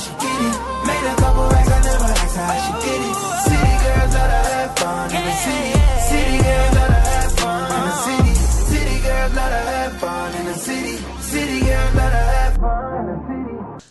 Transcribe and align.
she 0.00 0.10
get 0.22 0.40
it. 0.48 0.56
Made 0.88 1.06
a 1.12 1.14
couple 1.20 1.44
racks, 1.50 1.70
I 1.70 1.78
never 1.84 2.04
asked 2.04 2.36
her 2.36 2.44
how 2.44 2.58
she 2.64 2.72
get 2.84 3.00
it. 3.08 3.16
City 3.46 3.74
girls 3.84 4.12
love 4.14 4.30
to 4.30 4.50
have 4.50 4.72
fun 4.78 5.06
in 5.16 5.24
the 5.24 5.34
city. 5.44 5.72
City 6.10 6.36
girls 6.42 6.74
love 6.76 6.88
to 6.88 7.10
have 7.10 7.32
fun 7.40 7.66
in 7.70 7.84
the 7.86 7.94
city. 8.04 8.34
City 8.72 8.96
girls 9.02 9.34
love 9.34 9.50
to 9.50 9.70
have 9.70 9.92
fun 10.00 10.34
in 10.34 10.44
the 10.46 10.54
city. 10.54 10.96
City 11.20 11.60
girls 11.60 11.94
love 11.94 12.12
to 12.12 12.24
have 12.32 12.56
fun 12.56 12.94
in 12.98 13.06
the 13.06 13.80
city. 13.80 13.86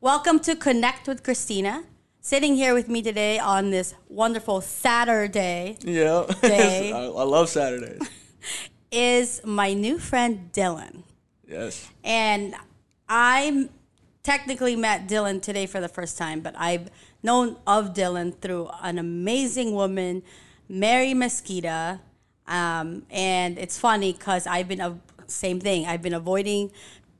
Welcome 0.00 0.38
to 0.40 0.56
Connect 0.56 1.06
with 1.08 1.22
Christina. 1.22 1.84
Sitting 2.20 2.56
here 2.56 2.74
with 2.74 2.88
me 2.88 3.02
today 3.02 3.38
on 3.38 3.70
this 3.70 3.94
wonderful 4.08 4.60
Saturday 4.60 5.76
Yeah. 5.82 6.26
Day. 6.42 6.92
I, 6.92 7.04
I 7.04 7.22
love 7.22 7.48
Saturdays. 7.48 8.00
is 8.90 9.40
my 9.44 9.74
new 9.74 9.98
friend 9.98 10.50
Dylan. 10.52 11.02
Yes. 11.46 11.88
And 12.02 12.56
I 13.08 13.68
technically 14.26 14.74
met 14.74 15.06
Dylan 15.06 15.40
today 15.40 15.66
for 15.66 15.80
the 15.80 15.88
first 15.88 16.18
time, 16.18 16.40
but 16.40 16.52
I've 16.58 16.90
known 17.22 17.56
of 17.64 17.94
Dylan 17.94 18.36
through 18.40 18.68
an 18.82 18.98
amazing 18.98 19.72
woman, 19.72 20.24
Mary 20.68 21.14
Mesquita. 21.14 22.00
Um, 22.48 23.06
and 23.08 23.56
it's 23.56 23.78
funny 23.78 24.12
because 24.12 24.48
I've 24.48 24.66
been, 24.66 24.80
a 24.80 24.98
same 25.28 25.60
thing, 25.60 25.86
I've 25.86 26.02
been 26.02 26.12
avoiding 26.12 26.72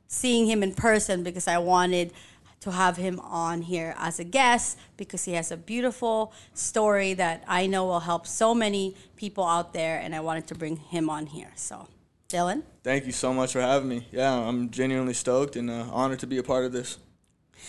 seeing 0.07 0.47
him 0.47 0.61
in 0.61 0.73
person 0.73 1.23
because 1.23 1.47
I 1.47 1.59
wanted 1.59 2.11
to 2.59 2.71
have 2.71 2.97
him 2.97 3.21
on 3.21 3.61
here 3.61 3.95
as 3.97 4.19
a 4.19 4.25
guest 4.25 4.77
because 4.97 5.23
he 5.23 5.31
has 5.33 5.49
a 5.49 5.57
beautiful 5.57 6.33
story 6.53 7.13
that 7.13 7.41
I 7.47 7.67
know 7.67 7.85
will 7.85 8.01
help 8.01 8.27
so 8.27 8.53
many 8.53 8.95
people 9.15 9.45
out 9.45 9.71
there, 9.71 9.97
and 9.97 10.13
I 10.13 10.19
wanted 10.19 10.47
to 10.47 10.55
bring 10.55 10.75
him 10.75 11.09
on 11.09 11.27
here. 11.27 11.51
So, 11.55 11.87
Dylan. 12.27 12.63
Thank 12.83 13.05
you 13.05 13.11
so 13.13 13.33
much 13.33 13.53
for 13.53 13.61
having 13.61 13.87
me. 13.87 14.07
Yeah, 14.11 14.33
I'm 14.33 14.69
genuinely 14.69 15.13
stoked 15.13 15.55
and 15.55 15.69
uh, 15.69 15.85
honored 15.91 16.19
to 16.19 16.27
be 16.27 16.37
a 16.37 16.43
part 16.43 16.65
of 16.65 16.71
this. 16.71 16.97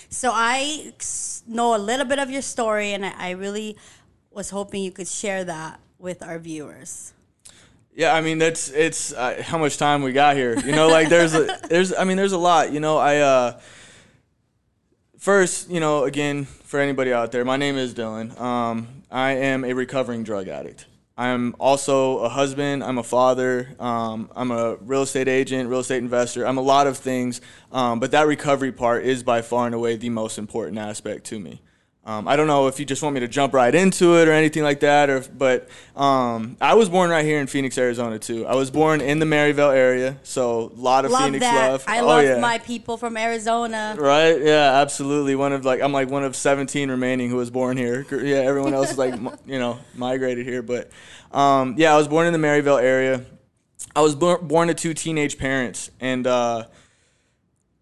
So 0.08 0.30
I 0.32 0.92
know 1.46 1.74
a 1.74 1.78
little 1.78 2.06
bit 2.06 2.18
of 2.18 2.30
your 2.30 2.42
story, 2.42 2.92
and 2.92 3.04
I, 3.04 3.12
I 3.18 3.30
really 3.30 3.76
was 4.30 4.50
hoping 4.50 4.82
you 4.82 4.92
could 4.92 5.08
share 5.08 5.44
that 5.44 5.80
with 5.98 6.22
our 6.22 6.38
viewers. 6.38 7.12
Yeah, 7.94 8.14
I 8.14 8.20
mean 8.20 8.38
that's 8.38 8.70
it's 8.70 9.12
uh, 9.12 9.42
how 9.44 9.58
much 9.58 9.76
time 9.76 10.02
we 10.02 10.12
got 10.12 10.36
here. 10.36 10.56
You 10.56 10.70
know, 10.70 10.86
like 10.88 11.08
there's 11.08 11.34
a 11.34 11.58
there's 11.68 11.92
I 11.92 12.04
mean 12.04 12.16
there's 12.16 12.32
a 12.32 12.38
lot. 12.38 12.72
You 12.72 12.78
know, 12.78 12.96
I 12.96 13.16
uh 13.18 13.60
first, 15.18 15.68
you 15.68 15.80
know, 15.80 16.04
again 16.04 16.44
for 16.44 16.78
anybody 16.78 17.12
out 17.12 17.32
there, 17.32 17.44
my 17.44 17.56
name 17.56 17.76
is 17.76 17.94
Dylan. 17.94 18.38
Um, 18.40 19.02
I 19.10 19.32
am 19.32 19.64
a 19.64 19.72
recovering 19.72 20.22
drug 20.22 20.46
addict. 20.46 20.86
I'm 21.18 21.56
also 21.58 22.18
a 22.18 22.28
husband. 22.28 22.84
I'm 22.84 22.96
a 22.96 23.02
father. 23.02 23.74
Um, 23.80 24.30
I'm 24.36 24.52
a 24.52 24.76
real 24.76 25.02
estate 25.02 25.26
agent, 25.26 25.68
real 25.68 25.80
estate 25.80 25.98
investor. 25.98 26.46
I'm 26.46 26.58
a 26.58 26.62
lot 26.62 26.86
of 26.86 26.96
things, 26.96 27.40
um, 27.72 27.98
but 27.98 28.12
that 28.12 28.28
recovery 28.28 28.70
part 28.70 29.04
is 29.04 29.24
by 29.24 29.42
far 29.42 29.66
and 29.66 29.74
away 29.74 29.96
the 29.96 30.10
most 30.10 30.38
important 30.38 30.78
aspect 30.78 31.26
to 31.26 31.40
me. 31.40 31.60
Um, 32.08 32.26
I 32.26 32.36
don't 32.36 32.46
know 32.46 32.68
if 32.68 32.80
you 32.80 32.86
just 32.86 33.02
want 33.02 33.12
me 33.12 33.20
to 33.20 33.28
jump 33.28 33.52
right 33.52 33.74
into 33.74 34.16
it 34.16 34.28
or 34.28 34.32
anything 34.32 34.62
like 34.62 34.80
that, 34.80 35.10
or 35.10 35.20
but 35.36 35.68
um, 35.94 36.56
I 36.58 36.72
was 36.72 36.88
born 36.88 37.10
right 37.10 37.22
here 37.22 37.38
in 37.38 37.46
Phoenix, 37.46 37.76
Arizona 37.76 38.18
too. 38.18 38.46
I 38.46 38.54
was 38.54 38.70
born 38.70 39.02
in 39.02 39.18
the 39.18 39.26
Maryvale 39.26 39.68
area, 39.72 40.16
so 40.22 40.72
a 40.74 40.80
lot 40.80 41.04
of 41.04 41.10
Love 41.10 41.24
Phoenix 41.24 41.44
that. 41.44 41.68
love. 41.70 41.84
I 41.86 42.00
Oh, 42.00 42.06
love 42.06 42.24
yeah. 42.24 42.38
my 42.40 42.58
people 42.60 42.96
from 42.96 43.18
Arizona. 43.18 43.94
Right? 43.98 44.40
Yeah, 44.40 44.80
absolutely. 44.80 45.36
One 45.36 45.52
of 45.52 45.66
like 45.66 45.82
I'm 45.82 45.92
like 45.92 46.08
one 46.08 46.24
of 46.24 46.34
17 46.34 46.90
remaining 46.90 47.28
who 47.28 47.36
was 47.36 47.50
born 47.50 47.76
here. 47.76 48.06
Yeah, 48.10 48.36
everyone 48.38 48.72
else 48.72 48.92
is 48.92 48.96
like 48.98 49.14
you 49.46 49.58
know 49.58 49.78
migrated 49.94 50.46
here, 50.46 50.62
but 50.62 50.90
um, 51.30 51.74
yeah, 51.76 51.92
I 51.92 51.98
was 51.98 52.08
born 52.08 52.26
in 52.26 52.32
the 52.32 52.38
Maryvale 52.38 52.78
area. 52.78 53.22
I 53.94 54.00
was 54.00 54.14
born 54.14 54.68
to 54.68 54.74
two 54.74 54.94
teenage 54.94 55.36
parents, 55.36 55.90
and 56.00 56.26
uh, 56.26 56.68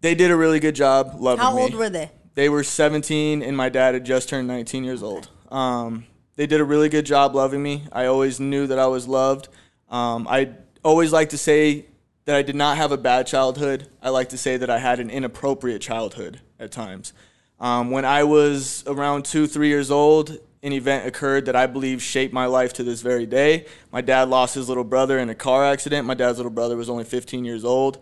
they 0.01 0.15
did 0.15 0.31
a 0.31 0.35
really 0.35 0.59
good 0.59 0.75
job 0.75 1.15
loving 1.17 1.41
How 1.45 1.55
me. 1.55 1.61
old 1.61 1.75
were 1.75 1.89
they? 1.89 2.11
They 2.37 2.49
were 2.49 2.61
17, 2.63 3.41
and 3.41 3.57
my 3.57 3.67
dad 3.67 3.95
had 3.95 4.05
just 4.05 4.29
turned 4.29 4.47
19 4.47 4.83
years 4.83 5.01
old. 5.01 5.27
Um, 5.49 6.05
they 6.35 6.45
did 6.45 6.61
a 6.61 6.63
really 6.63 6.87
good 6.87 7.03
job 7.03 7.33
loving 7.33 7.63
me. 7.63 7.85
I 7.91 8.05
always 8.05 8.39
knew 8.39 8.67
that 8.67 8.77
I 8.77 8.85
was 8.85 9.07
loved. 9.07 9.47
Um, 9.89 10.27
I 10.29 10.51
always 10.83 11.11
like 11.11 11.29
to 11.29 11.37
say 11.39 11.87
that 12.25 12.35
I 12.35 12.43
did 12.43 12.55
not 12.55 12.77
have 12.77 12.91
a 12.91 12.97
bad 12.97 13.25
childhood. 13.25 13.87
I 14.03 14.09
like 14.09 14.29
to 14.29 14.37
say 14.37 14.55
that 14.55 14.69
I 14.69 14.77
had 14.77 14.99
an 14.99 15.09
inappropriate 15.09 15.81
childhood 15.81 16.39
at 16.59 16.71
times. 16.71 17.11
Um, 17.59 17.89
when 17.89 18.05
I 18.05 18.23
was 18.23 18.83
around 18.85 19.25
two, 19.25 19.47
three 19.47 19.69
years 19.69 19.89
old, 19.89 20.37
an 20.61 20.73
event 20.73 21.07
occurred 21.07 21.47
that 21.47 21.55
I 21.55 21.65
believe 21.65 22.03
shaped 22.03 22.35
my 22.35 22.45
life 22.45 22.71
to 22.73 22.83
this 22.83 23.01
very 23.01 23.25
day. 23.25 23.65
My 23.91 24.01
dad 24.01 24.29
lost 24.29 24.53
his 24.53 24.69
little 24.69 24.83
brother 24.83 25.17
in 25.17 25.31
a 25.31 25.35
car 25.35 25.65
accident. 25.65 26.05
My 26.05 26.13
dad's 26.13 26.37
little 26.37 26.51
brother 26.51 26.77
was 26.77 26.87
only 26.87 27.03
15 27.03 27.45
years 27.45 27.65
old 27.65 27.97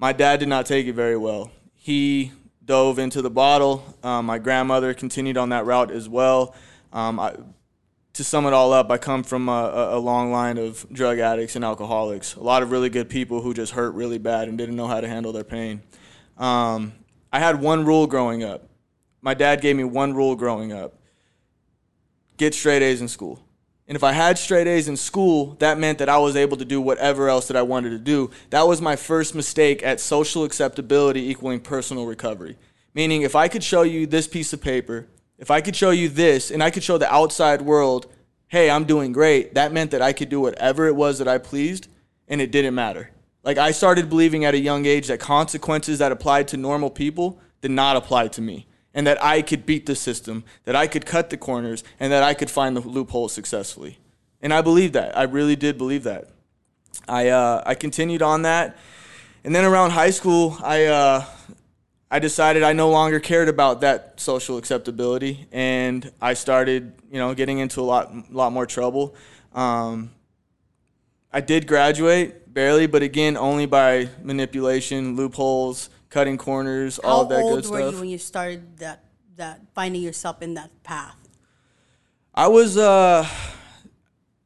my 0.00 0.12
dad 0.12 0.38
did 0.38 0.48
not 0.48 0.64
take 0.64 0.86
it 0.86 0.92
very 0.92 1.16
well. 1.16 1.50
He 1.74 2.30
dove 2.68 2.98
into 3.00 3.20
the 3.22 3.30
bottle. 3.30 3.82
Um, 4.04 4.26
my 4.26 4.38
grandmother 4.38 4.94
continued 4.94 5.36
on 5.36 5.48
that 5.48 5.64
route 5.64 5.90
as 5.90 6.08
well. 6.08 6.54
Um, 6.92 7.18
I, 7.18 7.34
to 8.12 8.22
sum 8.22 8.46
it 8.46 8.52
all 8.52 8.72
up, 8.72 8.90
I 8.90 8.98
come 8.98 9.24
from 9.24 9.48
a, 9.48 9.90
a- 9.92 9.98
long 9.98 10.30
line 10.30 10.58
of 10.58 10.86
drug 10.92 11.18
addicts 11.18 11.56
and 11.56 11.64
alcoholics. 11.64 12.34
A 12.36 12.42
lot 12.42 12.62
of 12.62 12.70
really 12.70 12.90
good 12.90 13.08
people 13.08 13.40
who 13.42 13.54
just 13.54 13.72
hurt 13.72 13.94
really 13.94 14.18
bad 14.18 14.48
and 14.48 14.56
didn't 14.56 14.76
know 14.76 14.86
how 14.86 15.00
to 15.00 15.08
handle 15.08 15.32
their 15.32 15.44
pain. 15.44 15.82
Um, 16.36 16.92
I 17.32 17.40
had 17.40 17.60
one 17.60 17.84
rule 17.84 18.06
growing 18.06 18.44
up. 18.44 18.68
My 19.22 19.34
dad 19.34 19.60
gave 19.60 19.74
me 19.74 19.84
one 19.84 20.14
rule 20.14 20.36
growing 20.36 20.72
up 20.72 20.94
get 22.38 22.54
straight 22.54 22.82
A's 22.82 23.00
in 23.00 23.08
school. 23.08 23.40
And 23.88 23.96
if 23.96 24.04
I 24.04 24.12
had 24.12 24.36
straight 24.36 24.66
A's 24.66 24.86
in 24.86 24.98
school, 24.98 25.56
that 25.60 25.78
meant 25.78 25.98
that 25.98 26.10
I 26.10 26.18
was 26.18 26.36
able 26.36 26.58
to 26.58 26.64
do 26.66 26.78
whatever 26.78 27.30
else 27.30 27.48
that 27.48 27.56
I 27.56 27.62
wanted 27.62 27.90
to 27.90 27.98
do. 27.98 28.30
That 28.50 28.68
was 28.68 28.82
my 28.82 28.96
first 28.96 29.34
mistake 29.34 29.82
at 29.82 29.98
social 29.98 30.44
acceptability 30.44 31.30
equaling 31.30 31.60
personal 31.60 32.04
recovery. 32.04 32.58
Meaning, 32.92 33.22
if 33.22 33.34
I 33.34 33.48
could 33.48 33.64
show 33.64 33.82
you 33.82 34.06
this 34.06 34.28
piece 34.28 34.52
of 34.52 34.60
paper, 34.60 35.06
if 35.38 35.50
I 35.50 35.62
could 35.62 35.74
show 35.74 35.90
you 35.90 36.10
this, 36.10 36.50
and 36.50 36.62
I 36.62 36.70
could 36.70 36.82
show 36.82 36.98
the 36.98 37.12
outside 37.12 37.62
world, 37.62 38.12
hey, 38.48 38.68
I'm 38.68 38.84
doing 38.84 39.10
great, 39.12 39.54
that 39.54 39.72
meant 39.72 39.90
that 39.92 40.02
I 40.02 40.12
could 40.12 40.28
do 40.28 40.40
whatever 40.40 40.86
it 40.86 40.96
was 40.96 41.18
that 41.18 41.28
I 41.28 41.38
pleased, 41.38 41.88
and 42.28 42.42
it 42.42 42.52
didn't 42.52 42.74
matter. 42.74 43.10
Like, 43.42 43.56
I 43.56 43.70
started 43.70 44.10
believing 44.10 44.44
at 44.44 44.52
a 44.52 44.58
young 44.58 44.84
age 44.84 45.08
that 45.08 45.20
consequences 45.20 45.98
that 46.00 46.12
applied 46.12 46.48
to 46.48 46.58
normal 46.58 46.90
people 46.90 47.40
did 47.62 47.70
not 47.70 47.96
apply 47.96 48.28
to 48.28 48.42
me 48.42 48.67
and 48.98 49.06
that 49.06 49.22
I 49.22 49.42
could 49.42 49.64
beat 49.64 49.86
the 49.86 49.94
system, 49.94 50.42
that 50.64 50.74
I 50.74 50.88
could 50.88 51.06
cut 51.06 51.30
the 51.30 51.36
corners, 51.36 51.84
and 52.00 52.10
that 52.10 52.24
I 52.24 52.34
could 52.34 52.50
find 52.50 52.76
the 52.76 52.80
loopholes 52.80 53.32
successfully. 53.32 53.96
And 54.42 54.52
I 54.52 54.60
believed 54.60 54.94
that. 54.94 55.16
I 55.16 55.22
really 55.22 55.54
did 55.54 55.78
believe 55.78 56.02
that. 56.02 56.30
I 57.06 57.28
uh, 57.28 57.62
I 57.64 57.76
continued 57.76 58.22
on 58.22 58.42
that, 58.42 58.76
and 59.44 59.54
then 59.54 59.64
around 59.64 59.90
high 59.90 60.10
school, 60.10 60.58
I 60.64 60.86
uh, 60.86 61.24
I 62.10 62.18
decided 62.18 62.64
I 62.64 62.72
no 62.72 62.90
longer 62.90 63.20
cared 63.20 63.48
about 63.48 63.82
that 63.82 64.18
social 64.18 64.58
acceptability, 64.58 65.46
and 65.52 66.10
I 66.20 66.34
started 66.34 66.92
you 67.08 67.20
know 67.20 67.34
getting 67.34 67.60
into 67.60 67.80
a 67.80 67.86
lot 67.86 68.32
lot 68.32 68.52
more 68.52 68.66
trouble. 68.66 69.14
Um, 69.54 70.10
I 71.32 71.40
did 71.40 71.68
graduate 71.68 72.52
barely, 72.52 72.88
but 72.88 73.04
again 73.04 73.36
only 73.36 73.66
by 73.66 74.08
manipulation, 74.24 75.14
loopholes, 75.14 75.88
cutting 76.10 76.38
corners, 76.38 76.98
all 76.98 77.18
How 77.18 77.22
of 77.22 77.28
that 77.30 77.40
old 77.40 77.62
good 77.62 77.70
were 77.70 77.78
stuff. 77.78 77.92
you 77.94 78.00
when 78.00 78.08
you 78.08 78.18
started 78.18 78.78
that 78.78 79.04
that 79.36 79.60
finding 79.74 80.02
yourself 80.02 80.42
in 80.42 80.54
that 80.54 80.70
path? 80.82 81.16
I 82.34 82.48
was 82.48 82.76
uh 82.76 83.26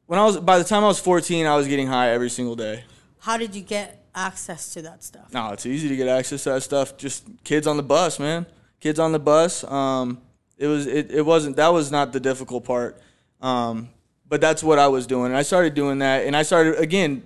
when 0.05 0.19
I 0.19 0.25
was 0.25 0.39
by 0.39 0.57
the 0.57 0.63
time 0.63 0.83
I 0.83 0.87
was 0.87 0.99
14, 0.99 1.45
I 1.45 1.55
was 1.55 1.67
getting 1.67 1.87
high 1.87 2.09
every 2.09 2.29
single 2.29 2.55
day. 2.55 2.83
How 3.19 3.37
did 3.37 3.55
you 3.55 3.61
get 3.61 4.05
access 4.13 4.73
to 4.73 4.81
that 4.83 5.03
stuff? 5.03 5.33
No, 5.33 5.49
it's 5.49 5.65
easy 5.65 5.89
to 5.89 5.95
get 5.95 6.07
access 6.07 6.43
to 6.43 6.51
that 6.51 6.61
stuff. 6.61 6.97
Just 6.97 7.25
kids 7.43 7.67
on 7.67 7.77
the 7.77 7.83
bus, 7.83 8.19
man. 8.19 8.45
Kids 8.79 8.99
on 8.99 9.11
the 9.11 9.19
bus. 9.19 9.63
Um, 9.63 10.21
it 10.57 10.67
was 10.67 10.85
it, 10.85 11.11
it 11.11 11.21
wasn't 11.25 11.55
that 11.55 11.69
was 11.69 11.91
not 11.91 12.13
the 12.13 12.19
difficult 12.19 12.65
part. 12.65 13.01
Um, 13.41 13.89
but 14.27 14.41
that's 14.41 14.63
what 14.63 14.79
I 14.79 14.87
was 14.87 15.05
doing. 15.05 15.27
And 15.27 15.37
I 15.37 15.43
started 15.43 15.73
doing 15.73 15.99
that 15.99 16.25
and 16.25 16.35
I 16.35 16.43
started 16.43 16.75
again 16.79 17.23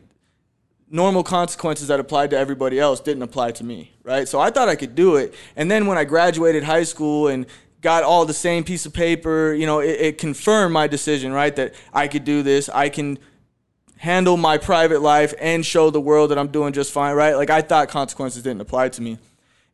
normal 0.89 1.23
consequences 1.23 1.89
that 1.89 1.99
applied 1.99 2.29
to 2.29 2.37
everybody 2.37 2.79
else 2.79 2.99
didn't 2.99 3.23
apply 3.23 3.51
to 3.51 3.63
me, 3.63 3.91
right? 4.03 4.27
So 4.27 4.39
I 4.39 4.49
thought 4.49 4.69
I 4.69 4.75
could 4.75 4.95
do 4.95 5.17
it. 5.17 5.33
And 5.55 5.69
then 5.69 5.85
when 5.85 5.97
I 5.97 6.05
graduated 6.05 6.63
high 6.63 6.83
school 6.83 7.27
and 7.27 7.45
got 7.81 8.03
all 8.03 8.25
the 8.25 8.33
same 8.33 8.63
piece 8.63 8.85
of 8.85 8.93
paper, 8.93 9.53
you 9.53 9.65
know, 9.65 9.79
it, 9.79 9.99
it 9.99 10.17
confirmed 10.17 10.73
my 10.73 10.87
decision, 10.87 11.31
right? 11.33 11.55
That 11.55 11.73
I 11.93 12.07
could 12.07 12.23
do 12.23 12.41
this. 12.41 12.69
I 12.69 12.89
can 12.89 13.19
handle 13.97 14.37
my 14.37 14.57
private 14.57 15.01
life 15.01 15.33
and 15.39 15.65
show 15.65 15.89
the 15.89 16.01
world 16.01 16.31
that 16.31 16.37
I'm 16.37 16.49
doing 16.49 16.71
just 16.73 16.91
fine, 16.91 17.15
right? 17.15 17.35
Like 17.35 17.49
I 17.49 17.61
thought 17.61 17.89
consequences 17.89 18.43
didn't 18.43 18.61
apply 18.61 18.89
to 18.89 19.01
me. 19.01 19.17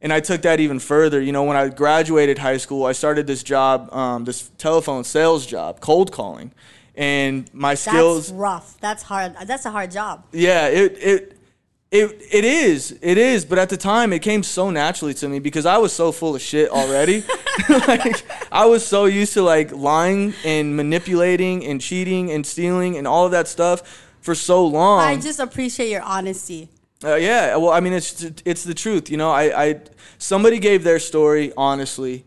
And 0.01 0.11
I 0.11 0.19
took 0.19 0.41
that 0.41 0.59
even 0.59 0.79
further. 0.79 1.21
You 1.21 1.31
know, 1.31 1.43
when 1.43 1.55
I 1.55 1.69
graduated 1.69 2.39
high 2.39 2.57
school, 2.57 2.85
I 2.85 2.91
started 2.91 3.25
this 3.25 3.41
job, 3.41 3.93
um, 3.93 4.25
this 4.25 4.49
telephone 4.57 5.03
sales 5.03 5.45
job, 5.45 5.79
cold 5.79 6.11
calling. 6.11 6.51
And 6.95 7.51
my 7.53 7.73
skills 7.73 8.27
That's 8.27 8.37
rough. 8.37 8.77
That's 8.79 9.03
hard. 9.03 9.35
That's 9.45 9.65
a 9.65 9.71
hard 9.71 9.91
job. 9.91 10.25
yeah, 10.31 10.67
it 10.67 10.97
it 10.99 11.37
it 11.91 12.21
it 12.31 12.45
is. 12.45 12.97
It 13.01 13.17
is, 13.17 13.45
but 13.45 13.59
at 13.59 13.69
the 13.69 13.77
time 13.77 14.13
it 14.13 14.19
came 14.19 14.43
so 14.43 14.69
naturally 14.69 15.13
to 15.15 15.29
me 15.29 15.39
because 15.39 15.65
I 15.65 15.77
was 15.77 15.93
so 15.93 16.11
full 16.11 16.35
of 16.35 16.41
shit 16.41 16.69
already. 16.69 17.23
like 17.87 18.23
I 18.51 18.65
was 18.65 18.85
so 18.85 19.05
used 19.05 19.33
to 19.33 19.43
like 19.43 19.71
lying 19.71 20.33
and 20.43 20.75
manipulating 20.75 21.65
and 21.65 21.79
cheating 21.79 22.31
and 22.31 22.45
stealing 22.45 22.97
and 22.97 23.07
all 23.07 23.25
of 23.25 23.31
that 23.31 23.47
stuff 23.47 24.07
for 24.21 24.33
so 24.33 24.65
long. 24.65 25.01
I 25.01 25.17
just 25.17 25.39
appreciate 25.39 25.89
your 25.89 26.01
honesty. 26.01 26.69
Uh, 27.03 27.15
yeah, 27.15 27.55
well, 27.57 27.71
I 27.71 27.79
mean, 27.79 27.93
it's 27.93 28.23
it's 28.45 28.63
the 28.63 28.73
truth, 28.73 29.09
you 29.09 29.17
know. 29.17 29.29
I, 29.29 29.65
I 29.65 29.81
somebody 30.17 30.57
gave 30.57 30.83
their 30.83 30.99
story 30.99 31.51
honestly, 31.57 32.25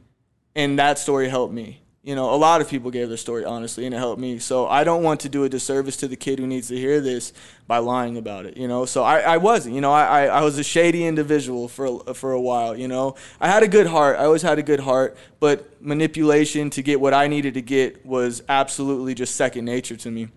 and 0.54 0.78
that 0.78 0.98
story 0.98 1.28
helped 1.28 1.54
me. 1.54 1.80
You 2.06 2.14
know, 2.14 2.32
a 2.32 2.36
lot 2.36 2.60
of 2.60 2.68
people 2.68 2.92
gave 2.92 3.08
their 3.08 3.16
story 3.16 3.44
honestly, 3.44 3.84
and 3.84 3.92
it 3.92 3.98
helped 3.98 4.20
me. 4.20 4.38
So 4.38 4.68
I 4.68 4.84
don't 4.84 5.02
want 5.02 5.18
to 5.22 5.28
do 5.28 5.42
a 5.42 5.48
disservice 5.48 5.96
to 5.96 6.06
the 6.06 6.14
kid 6.14 6.38
who 6.38 6.46
needs 6.46 6.68
to 6.68 6.76
hear 6.76 7.00
this 7.00 7.32
by 7.66 7.78
lying 7.78 8.16
about 8.16 8.46
it. 8.46 8.56
You 8.56 8.68
know, 8.68 8.84
so 8.84 9.02
I, 9.02 9.22
I 9.22 9.36
wasn't. 9.38 9.74
You 9.74 9.80
know, 9.80 9.92
I, 9.92 10.26
I, 10.26 10.42
was 10.42 10.56
a 10.56 10.62
shady 10.62 11.04
individual 11.04 11.66
for 11.66 11.98
for 12.14 12.30
a 12.30 12.40
while. 12.40 12.76
You 12.76 12.86
know, 12.86 13.16
I 13.40 13.48
had 13.48 13.64
a 13.64 13.68
good 13.68 13.88
heart. 13.88 14.20
I 14.20 14.24
always 14.26 14.42
had 14.42 14.56
a 14.60 14.62
good 14.62 14.78
heart, 14.78 15.18
but 15.40 15.82
manipulation 15.82 16.70
to 16.70 16.82
get 16.82 17.00
what 17.00 17.12
I 17.12 17.26
needed 17.26 17.54
to 17.54 17.60
get 17.60 18.06
was 18.06 18.40
absolutely 18.48 19.12
just 19.16 19.34
second 19.34 19.64
nature 19.64 19.96
to 19.96 20.08
me. 20.08 20.28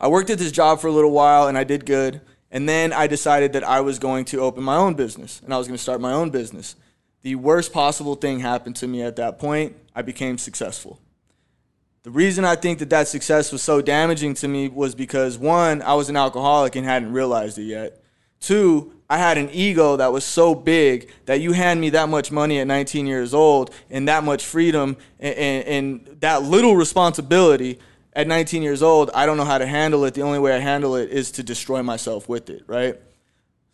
I 0.00 0.06
worked 0.06 0.30
at 0.30 0.38
this 0.38 0.52
job 0.52 0.78
for 0.78 0.86
a 0.86 0.92
little 0.92 1.10
while, 1.10 1.48
and 1.48 1.58
I 1.58 1.64
did 1.64 1.84
good. 1.84 2.20
And 2.52 2.68
then 2.68 2.92
I 2.92 3.08
decided 3.08 3.54
that 3.54 3.64
I 3.64 3.80
was 3.80 3.98
going 3.98 4.24
to 4.26 4.38
open 4.38 4.62
my 4.62 4.76
own 4.76 4.94
business, 4.94 5.40
and 5.44 5.52
I 5.52 5.58
was 5.58 5.66
going 5.66 5.76
to 5.76 5.82
start 5.82 6.00
my 6.00 6.12
own 6.12 6.30
business. 6.30 6.76
The 7.22 7.34
worst 7.34 7.72
possible 7.72 8.14
thing 8.14 8.40
happened 8.40 8.76
to 8.76 8.88
me 8.88 9.02
at 9.02 9.16
that 9.16 9.38
point. 9.38 9.76
I 9.94 10.02
became 10.02 10.38
successful. 10.38 10.98
The 12.02 12.10
reason 12.10 12.46
I 12.46 12.56
think 12.56 12.78
that 12.78 12.88
that 12.90 13.08
success 13.08 13.52
was 13.52 13.62
so 13.62 13.82
damaging 13.82 14.32
to 14.34 14.48
me 14.48 14.68
was 14.68 14.94
because 14.94 15.36
one, 15.36 15.82
I 15.82 15.94
was 15.94 16.08
an 16.08 16.16
alcoholic 16.16 16.74
and 16.76 16.86
hadn't 16.86 17.12
realized 17.12 17.58
it 17.58 17.64
yet. 17.64 18.02
Two, 18.40 18.94
I 19.10 19.18
had 19.18 19.36
an 19.36 19.50
ego 19.52 19.96
that 19.96 20.10
was 20.10 20.24
so 20.24 20.54
big 20.54 21.10
that 21.26 21.42
you 21.42 21.52
hand 21.52 21.78
me 21.78 21.90
that 21.90 22.08
much 22.08 22.32
money 22.32 22.58
at 22.58 22.66
19 22.66 23.06
years 23.06 23.34
old 23.34 23.70
and 23.90 24.08
that 24.08 24.24
much 24.24 24.44
freedom 24.44 24.96
and, 25.18 25.34
and, 25.36 25.66
and 25.66 26.20
that 26.20 26.44
little 26.44 26.74
responsibility 26.74 27.78
at 28.14 28.26
19 28.26 28.62
years 28.62 28.82
old, 28.82 29.10
I 29.14 29.26
don't 29.26 29.36
know 29.36 29.44
how 29.44 29.58
to 29.58 29.66
handle 29.66 30.04
it. 30.04 30.14
The 30.14 30.22
only 30.22 30.38
way 30.38 30.54
I 30.54 30.58
handle 30.58 30.96
it 30.96 31.10
is 31.10 31.30
to 31.32 31.42
destroy 31.42 31.82
myself 31.82 32.30
with 32.30 32.48
it, 32.48 32.62
right? 32.66 32.98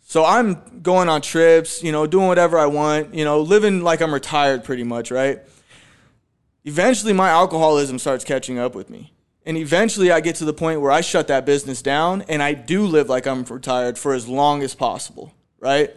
So 0.09 0.23
I'm 0.23 0.79
going 0.81 1.09
on 1.09 1.21
trips, 1.21 1.83
you 1.83 1.91
know, 1.91 2.07
doing 2.07 2.27
whatever 2.27 2.57
I 2.57 2.67
want, 2.67 3.13
you 3.13 3.25
know, 3.25 3.41
living 3.41 3.81
like 3.81 4.01
I'm 4.01 4.13
retired 4.13 4.63
pretty 4.63 4.85
much, 4.85 5.11
right? 5.11 5.41
Eventually, 6.63 7.11
my 7.11 7.27
alcoholism 7.27 7.99
starts 7.99 8.23
catching 8.23 8.57
up 8.57 8.73
with 8.73 8.89
me. 8.89 9.11
And 9.45 9.57
eventually, 9.57 10.09
I 10.09 10.21
get 10.21 10.37
to 10.37 10.45
the 10.45 10.53
point 10.53 10.79
where 10.79 10.93
I 10.93 11.01
shut 11.01 11.27
that 11.27 11.45
business 11.45 11.81
down 11.81 12.21
and 12.29 12.41
I 12.41 12.53
do 12.53 12.85
live 12.85 13.09
like 13.09 13.27
I'm 13.27 13.43
retired 13.43 13.97
for 13.97 14.13
as 14.13 14.29
long 14.29 14.63
as 14.63 14.73
possible, 14.73 15.33
right? 15.59 15.93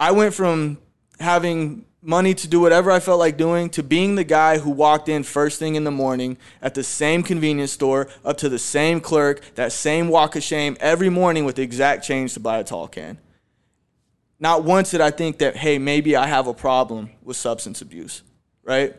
I 0.00 0.10
went 0.10 0.34
from 0.34 0.78
having 1.20 1.84
money 2.02 2.34
to 2.34 2.48
do 2.48 2.60
whatever 2.60 2.90
I 2.90 3.00
felt 3.00 3.18
like 3.18 3.36
doing 3.36 3.68
to 3.70 3.82
being 3.82 4.14
the 4.14 4.24
guy 4.24 4.58
who 4.58 4.70
walked 4.70 5.08
in 5.08 5.22
first 5.22 5.58
thing 5.58 5.74
in 5.74 5.84
the 5.84 5.90
morning 5.90 6.38
at 6.62 6.74
the 6.74 6.82
same 6.82 7.22
convenience 7.22 7.72
store 7.72 8.08
up 8.24 8.38
to 8.38 8.48
the 8.48 8.58
same 8.58 9.00
clerk, 9.00 9.42
that 9.54 9.72
same 9.72 10.08
walk 10.08 10.36
of 10.36 10.42
shame 10.42 10.76
every 10.80 11.10
morning 11.10 11.44
with 11.44 11.56
the 11.56 11.62
exact 11.62 12.04
change 12.04 12.34
to 12.34 12.40
buy 12.40 12.58
a 12.58 12.64
tall 12.64 12.88
can. 12.88 13.18
Not 14.38 14.64
once 14.64 14.90
did 14.90 15.02
I 15.02 15.10
think 15.10 15.38
that, 15.38 15.56
hey, 15.56 15.78
maybe 15.78 16.16
I 16.16 16.26
have 16.26 16.46
a 16.46 16.54
problem 16.54 17.10
with 17.22 17.36
substance 17.36 17.82
abuse, 17.82 18.22
right? 18.62 18.96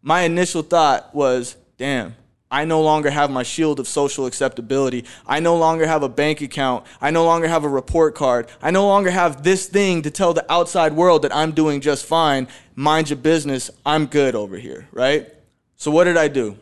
My 0.00 0.22
initial 0.22 0.62
thought 0.62 1.12
was, 1.12 1.56
damn, 1.76 2.14
I 2.54 2.64
no 2.64 2.80
longer 2.80 3.10
have 3.10 3.32
my 3.32 3.42
shield 3.42 3.80
of 3.80 3.88
social 3.88 4.26
acceptability. 4.26 5.06
I 5.26 5.40
no 5.40 5.56
longer 5.56 5.88
have 5.88 6.04
a 6.04 6.08
bank 6.08 6.40
account. 6.40 6.86
I 7.00 7.10
no 7.10 7.24
longer 7.24 7.48
have 7.48 7.64
a 7.64 7.68
report 7.68 8.14
card. 8.14 8.48
I 8.62 8.70
no 8.70 8.86
longer 8.86 9.10
have 9.10 9.42
this 9.42 9.66
thing 9.66 10.02
to 10.02 10.10
tell 10.12 10.32
the 10.32 10.50
outside 10.50 10.92
world 10.92 11.22
that 11.22 11.34
I'm 11.34 11.50
doing 11.50 11.80
just 11.80 12.06
fine. 12.06 12.46
Mind 12.76 13.10
your 13.10 13.16
business. 13.16 13.72
I'm 13.84 14.06
good 14.06 14.36
over 14.36 14.56
here, 14.56 14.86
right? 14.92 15.34
So, 15.74 15.90
what 15.90 16.04
did 16.04 16.16
I 16.16 16.28
do? 16.28 16.56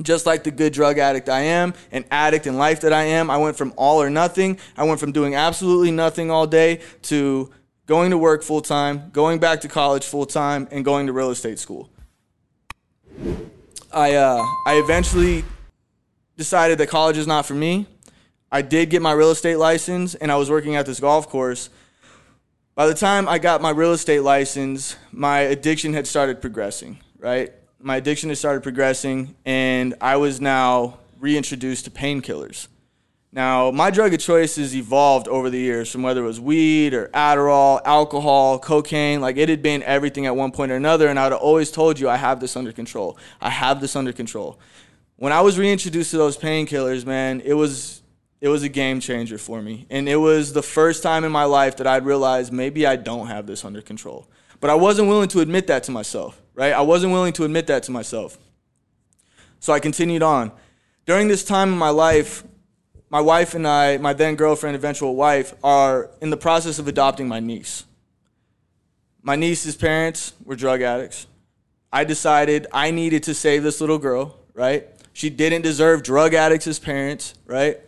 Just 0.00 0.24
like 0.24 0.42
the 0.42 0.50
good 0.50 0.72
drug 0.72 0.96
addict 0.96 1.28
I 1.28 1.40
am, 1.40 1.74
an 1.92 2.06
addict 2.10 2.46
in 2.46 2.56
life 2.56 2.80
that 2.80 2.94
I 2.94 3.02
am, 3.02 3.30
I 3.30 3.36
went 3.36 3.58
from 3.58 3.74
all 3.76 4.00
or 4.00 4.08
nothing. 4.08 4.58
I 4.74 4.84
went 4.84 5.00
from 5.00 5.12
doing 5.12 5.34
absolutely 5.34 5.90
nothing 5.90 6.30
all 6.30 6.46
day 6.46 6.80
to 7.02 7.50
going 7.84 8.10
to 8.12 8.16
work 8.16 8.42
full 8.42 8.62
time, 8.62 9.10
going 9.12 9.38
back 9.38 9.60
to 9.60 9.68
college 9.68 10.06
full 10.06 10.24
time, 10.24 10.66
and 10.70 10.82
going 10.82 11.08
to 11.08 11.12
real 11.12 11.30
estate 11.30 11.58
school. 11.58 11.90
I 13.92 14.14
uh, 14.14 14.46
I 14.66 14.74
eventually 14.74 15.44
decided 16.36 16.78
that 16.78 16.88
college 16.88 17.18
is 17.18 17.26
not 17.26 17.44
for 17.44 17.54
me. 17.54 17.86
I 18.52 18.62
did 18.62 18.88
get 18.90 19.02
my 19.02 19.12
real 19.12 19.30
estate 19.30 19.56
license, 19.56 20.14
and 20.14 20.30
I 20.30 20.36
was 20.36 20.48
working 20.48 20.76
at 20.76 20.86
this 20.86 21.00
golf 21.00 21.28
course. 21.28 21.70
By 22.76 22.86
the 22.86 22.94
time 22.94 23.28
I 23.28 23.38
got 23.38 23.60
my 23.60 23.70
real 23.70 23.92
estate 23.92 24.20
license, 24.20 24.96
my 25.10 25.40
addiction 25.40 25.92
had 25.92 26.06
started 26.06 26.40
progressing. 26.40 26.98
Right, 27.18 27.52
my 27.80 27.96
addiction 27.96 28.28
had 28.28 28.38
started 28.38 28.62
progressing, 28.62 29.34
and 29.44 29.94
I 30.00 30.16
was 30.16 30.40
now 30.40 30.98
reintroduced 31.18 31.84
to 31.86 31.90
painkillers. 31.90 32.68
Now, 33.32 33.70
my 33.70 33.90
drug 33.90 34.12
of 34.12 34.18
choice 34.18 34.56
has 34.56 34.74
evolved 34.74 35.28
over 35.28 35.50
the 35.50 35.58
years 35.58 35.90
from 35.90 36.02
whether 36.02 36.24
it 36.24 36.26
was 36.26 36.40
weed 36.40 36.94
or 36.94 37.08
Adderall, 37.08 37.80
alcohol, 37.84 38.58
cocaine. 38.58 39.20
Like 39.20 39.36
it 39.36 39.48
had 39.48 39.62
been 39.62 39.84
everything 39.84 40.26
at 40.26 40.34
one 40.34 40.50
point 40.50 40.72
or 40.72 40.76
another. 40.76 41.06
And 41.06 41.18
I'd 41.18 41.32
always 41.32 41.70
told 41.70 42.00
you, 42.00 42.08
I 42.08 42.16
have 42.16 42.40
this 42.40 42.56
under 42.56 42.72
control. 42.72 43.16
I 43.40 43.50
have 43.50 43.80
this 43.80 43.94
under 43.94 44.12
control. 44.12 44.58
When 45.16 45.32
I 45.32 45.42
was 45.42 45.58
reintroduced 45.58 46.10
to 46.10 46.16
those 46.16 46.36
painkillers, 46.36 47.06
man, 47.06 47.40
it 47.44 47.52
was 47.52 48.02
it 48.40 48.48
was 48.48 48.62
a 48.62 48.68
game 48.68 49.00
changer 49.00 49.38
for 49.38 49.60
me. 49.60 49.86
And 49.90 50.08
it 50.08 50.16
was 50.16 50.52
the 50.52 50.62
first 50.62 51.02
time 51.02 51.24
in 51.24 51.30
my 51.30 51.44
life 51.44 51.76
that 51.76 51.86
I'd 51.86 52.04
realized 52.04 52.52
maybe 52.52 52.86
I 52.86 52.96
don't 52.96 53.26
have 53.26 53.46
this 53.46 53.64
under 53.64 53.82
control. 53.82 54.28
But 54.60 54.70
I 54.70 54.74
wasn't 54.74 55.08
willing 55.08 55.28
to 55.28 55.40
admit 55.40 55.66
that 55.68 55.84
to 55.84 55.90
myself, 55.90 56.40
right? 56.54 56.72
I 56.72 56.80
wasn't 56.80 57.12
willing 57.12 57.32
to 57.34 57.44
admit 57.44 57.66
that 57.68 57.82
to 57.84 57.92
myself. 57.92 58.38
So 59.58 59.72
I 59.72 59.78
continued 59.80 60.22
on. 60.22 60.52
During 61.06 61.28
this 61.28 61.44
time 61.44 61.72
in 61.72 61.78
my 61.78 61.90
life, 61.90 62.44
my 63.10 63.20
wife 63.20 63.54
and 63.54 63.66
I, 63.66 63.98
my 63.98 64.12
then 64.12 64.36
girlfriend, 64.36 64.76
eventual 64.76 65.16
wife, 65.16 65.52
are 65.62 66.08
in 66.20 66.30
the 66.30 66.36
process 66.36 66.78
of 66.78 66.86
adopting 66.86 67.26
my 67.28 67.40
niece. 67.40 67.84
My 69.22 69.36
niece's 69.36 69.76
parents 69.76 70.32
were 70.44 70.56
drug 70.56 70.80
addicts. 70.80 71.26
I 71.92 72.04
decided 72.04 72.68
I 72.72 72.92
needed 72.92 73.24
to 73.24 73.34
save 73.34 73.64
this 73.64 73.80
little 73.80 73.98
girl, 73.98 74.38
right? 74.54 74.86
She 75.12 75.28
didn't 75.28 75.62
deserve 75.62 76.04
drug 76.04 76.34
addicts 76.34 76.68
as 76.68 76.78
parents, 76.78 77.34
right? 77.46 77.78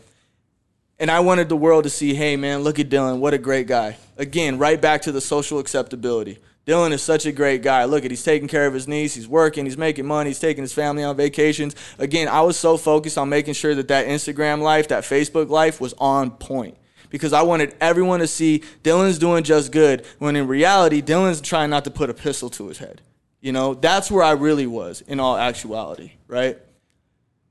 And 0.99 1.11
I 1.11 1.21
wanted 1.21 1.49
the 1.49 1.57
world 1.57 1.85
to 1.85 1.91
see, 1.91 2.15
hey 2.15 2.37
man, 2.37 2.61
look 2.61 2.81
at 2.81 2.89
Dylan, 2.89 3.21
what 3.21 3.33
a 3.33 3.39
great 3.39 3.69
guy. 3.69 3.97
Again, 4.17 4.59
right 4.59 4.81
back 4.81 5.03
to 5.03 5.13
the 5.13 5.21
social 5.21 5.61
acceptability. 5.61 6.39
Dylan 6.67 6.93
is 6.93 7.03
such 7.03 7.27
a 7.27 7.33
great 7.33 7.63
guy. 7.63 7.85
Look 7.85 8.05
at 8.05 8.11
he's 8.11 8.23
taking 8.23 8.47
care 8.47 8.67
of 8.67 8.75
his 8.75 8.87
niece. 8.87 9.15
He's 9.15 9.27
working. 9.27 9.65
He's 9.65 9.77
making 9.77 10.07
money. 10.07 10.31
He's 10.31 10.39
taking 10.39 10.63
his 10.63 10.73
family 10.73 11.03
on 11.03 11.17
vacations. 11.17 11.75
Again, 11.99 12.29
I 12.29 12.43
was 12.43 12.57
so 12.57 12.77
focused 12.77 13.19
on 13.19 13.29
making 13.29 13.55
sure 13.55 13.75
that 13.75 13.89
that 13.89 14.07
Instagram 14.07 14.61
life, 14.61 14.89
that 14.89 15.03
Facebook 15.03 15.49
life 15.49 15.81
was 15.81 15.93
on 15.99 16.31
point 16.31 16.77
because 17.11 17.33
I 17.33 17.43
wanted 17.43 17.75
everyone 17.81 18.21
to 18.21 18.27
see 18.27 18.63
Dylan's 18.83 19.19
doing 19.19 19.45
just 19.45 19.73
good 19.73 20.07
when 20.19 20.37
in 20.37 20.47
reality, 20.47 21.03
Dylan's 21.03 21.41
trying 21.41 21.71
not 21.71 21.85
to 21.85 21.91
put 21.91 22.11
a 22.11 22.15
pistol 22.15 22.49
to 22.51 22.69
his 22.69 22.79
head. 22.79 23.03
You 23.41 23.53
know, 23.53 23.75
that's 23.75 24.11
where 24.11 24.23
I 24.23 24.33
really 24.33 24.67
was 24.67 25.01
in 25.03 25.19
all 25.19 25.37
actuality, 25.37 26.13
right? 26.29 26.59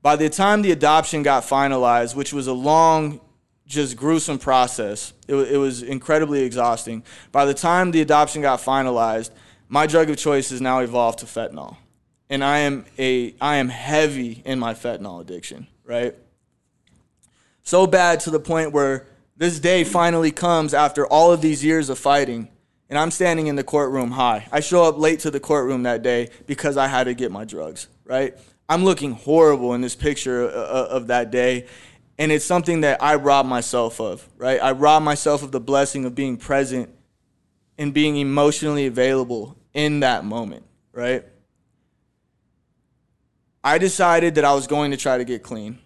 By 0.00 0.16
the 0.16 0.30
time 0.30 0.62
the 0.62 0.72
adoption 0.72 1.22
got 1.22 1.44
finalized, 1.44 2.16
which 2.16 2.32
was 2.32 2.46
a 2.46 2.52
long 2.52 3.20
just 3.66 3.96
gruesome 3.96 4.38
process. 4.38 5.12
It, 5.28 5.34
it 5.34 5.56
was 5.56 5.82
incredibly 5.82 6.42
exhausting. 6.42 7.02
By 7.30 7.44
the 7.44 7.54
time 7.54 7.90
the 7.90 8.00
adoption 8.00 8.42
got 8.42 8.60
finalized, 8.60 9.30
my 9.68 9.86
drug 9.86 10.10
of 10.10 10.16
choice 10.16 10.50
has 10.50 10.60
now 10.60 10.80
evolved 10.80 11.20
to 11.20 11.26
fentanyl. 11.26 11.76
And 12.28 12.42
I 12.42 12.58
am 12.58 12.84
a 12.98 13.34
I 13.40 13.56
am 13.56 13.68
heavy 13.68 14.42
in 14.44 14.58
my 14.58 14.74
fentanyl 14.74 15.20
addiction, 15.20 15.66
right? 15.84 16.14
So 17.62 17.86
bad 17.86 18.20
to 18.20 18.30
the 18.30 18.40
point 18.40 18.72
where 18.72 19.06
this 19.36 19.60
day 19.60 19.84
finally 19.84 20.30
comes 20.30 20.74
after 20.74 21.06
all 21.06 21.32
of 21.32 21.40
these 21.40 21.64
years 21.64 21.88
of 21.88 21.98
fighting 21.98 22.48
and 22.92 22.98
I'm 22.98 23.10
standing 23.10 23.46
in 23.46 23.56
the 23.56 23.64
courtroom 23.64 24.10
high. 24.10 24.46
I 24.52 24.60
show 24.60 24.84
up 24.84 24.98
late 24.98 25.20
to 25.20 25.30
the 25.30 25.40
courtroom 25.40 25.84
that 25.84 26.02
day 26.02 26.28
because 26.46 26.76
I 26.76 26.88
had 26.88 27.04
to 27.04 27.14
get 27.14 27.32
my 27.32 27.44
drugs, 27.46 27.88
right? 28.04 28.34
I'm 28.68 28.84
looking 28.84 29.12
horrible 29.12 29.72
in 29.72 29.80
this 29.80 29.96
picture 29.96 30.46
uh, 30.46 30.52
uh, 30.52 30.88
of 30.90 31.06
that 31.06 31.30
day 31.30 31.66
and 32.22 32.30
it's 32.30 32.44
something 32.44 32.82
that 32.82 33.02
I 33.02 33.16
rob 33.16 33.46
myself 33.46 34.00
of, 34.00 34.28
right? 34.36 34.62
I 34.62 34.70
rob 34.70 35.02
myself 35.02 35.42
of 35.42 35.50
the 35.50 35.58
blessing 35.58 36.04
of 36.04 36.14
being 36.14 36.36
present 36.36 36.88
and 37.76 37.92
being 37.92 38.16
emotionally 38.16 38.86
available 38.86 39.56
in 39.74 39.98
that 40.00 40.24
moment, 40.24 40.62
right? 40.92 41.24
I 43.64 43.78
decided 43.78 44.36
that 44.36 44.44
I 44.44 44.54
was 44.54 44.68
going 44.68 44.92
to 44.92 44.96
try 44.96 45.18
to 45.18 45.24
get 45.24 45.42
clean. 45.42 45.80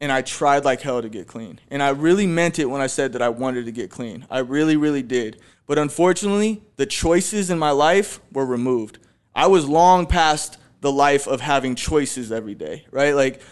And 0.00 0.12
I 0.12 0.22
tried 0.22 0.64
like 0.64 0.80
hell 0.80 1.02
to 1.02 1.08
get 1.08 1.26
clean. 1.26 1.58
And 1.72 1.82
I 1.82 1.88
really 1.88 2.28
meant 2.28 2.60
it 2.60 2.66
when 2.66 2.80
I 2.80 2.86
said 2.86 3.14
that 3.14 3.20
I 3.20 3.28
wanted 3.28 3.64
to 3.64 3.72
get 3.72 3.90
clean. 3.90 4.28
I 4.30 4.38
really, 4.38 4.76
really 4.76 5.02
did. 5.02 5.40
But 5.66 5.76
unfortunately, 5.76 6.62
the 6.76 6.86
choices 6.86 7.50
in 7.50 7.58
my 7.58 7.72
life 7.72 8.20
were 8.30 8.46
removed. 8.46 9.00
I 9.34 9.48
was 9.48 9.68
long 9.68 10.06
past 10.06 10.56
the 10.82 10.92
life 10.92 11.26
of 11.26 11.40
having 11.40 11.74
choices 11.74 12.30
every 12.30 12.54
day, 12.54 12.86
right? 12.92 13.16
Like, 13.16 13.42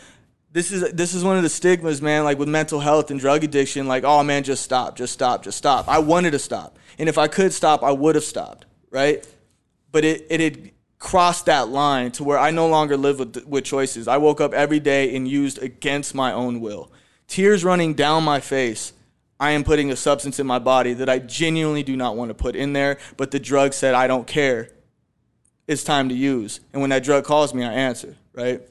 this 0.52 0.72
is 0.72 0.92
this 0.92 1.14
is 1.14 1.22
one 1.24 1.36
of 1.36 1.42
the 1.42 1.48
stigmas, 1.48 2.00
man. 2.00 2.24
Like 2.24 2.38
with 2.38 2.48
mental 2.48 2.80
health 2.80 3.10
and 3.10 3.20
drug 3.20 3.44
addiction, 3.44 3.86
like 3.86 4.04
oh 4.04 4.22
man, 4.22 4.42
just 4.44 4.62
stop, 4.62 4.96
just 4.96 5.12
stop, 5.12 5.42
just 5.42 5.58
stop. 5.58 5.88
I 5.88 5.98
wanted 5.98 6.30
to 6.30 6.38
stop, 6.38 6.78
and 6.98 7.08
if 7.08 7.18
I 7.18 7.28
could 7.28 7.52
stop, 7.52 7.82
I 7.82 7.92
would 7.92 8.14
have 8.14 8.24
stopped, 8.24 8.64
right? 8.90 9.26
But 9.92 10.04
it 10.04 10.26
it 10.30 10.40
had 10.40 10.70
crossed 10.98 11.46
that 11.46 11.68
line 11.68 12.10
to 12.12 12.24
where 12.24 12.38
I 12.38 12.50
no 12.50 12.66
longer 12.68 12.96
live 12.96 13.18
with 13.18 13.44
with 13.46 13.64
choices. 13.64 14.08
I 14.08 14.16
woke 14.16 14.40
up 14.40 14.54
every 14.54 14.80
day 14.80 15.14
and 15.14 15.28
used 15.28 15.62
against 15.62 16.14
my 16.14 16.32
own 16.32 16.60
will, 16.60 16.90
tears 17.26 17.62
running 17.64 17.94
down 17.94 18.24
my 18.24 18.40
face. 18.40 18.94
I 19.40 19.52
am 19.52 19.62
putting 19.62 19.92
a 19.92 19.96
substance 19.96 20.40
in 20.40 20.48
my 20.48 20.58
body 20.58 20.94
that 20.94 21.08
I 21.08 21.20
genuinely 21.20 21.84
do 21.84 21.96
not 21.96 22.16
want 22.16 22.30
to 22.30 22.34
put 22.34 22.56
in 22.56 22.72
there, 22.72 22.98
but 23.16 23.30
the 23.30 23.38
drug 23.38 23.72
said 23.72 23.94
I 23.94 24.08
don't 24.08 24.26
care. 24.26 24.70
it's 25.68 25.84
time 25.84 26.08
to 26.08 26.14
use. 26.14 26.60
And 26.72 26.80
when 26.80 26.90
that 26.90 27.04
drug 27.04 27.24
calls 27.24 27.54
me, 27.54 27.62
I 27.62 27.72
answer, 27.72 28.16
right? 28.32 28.62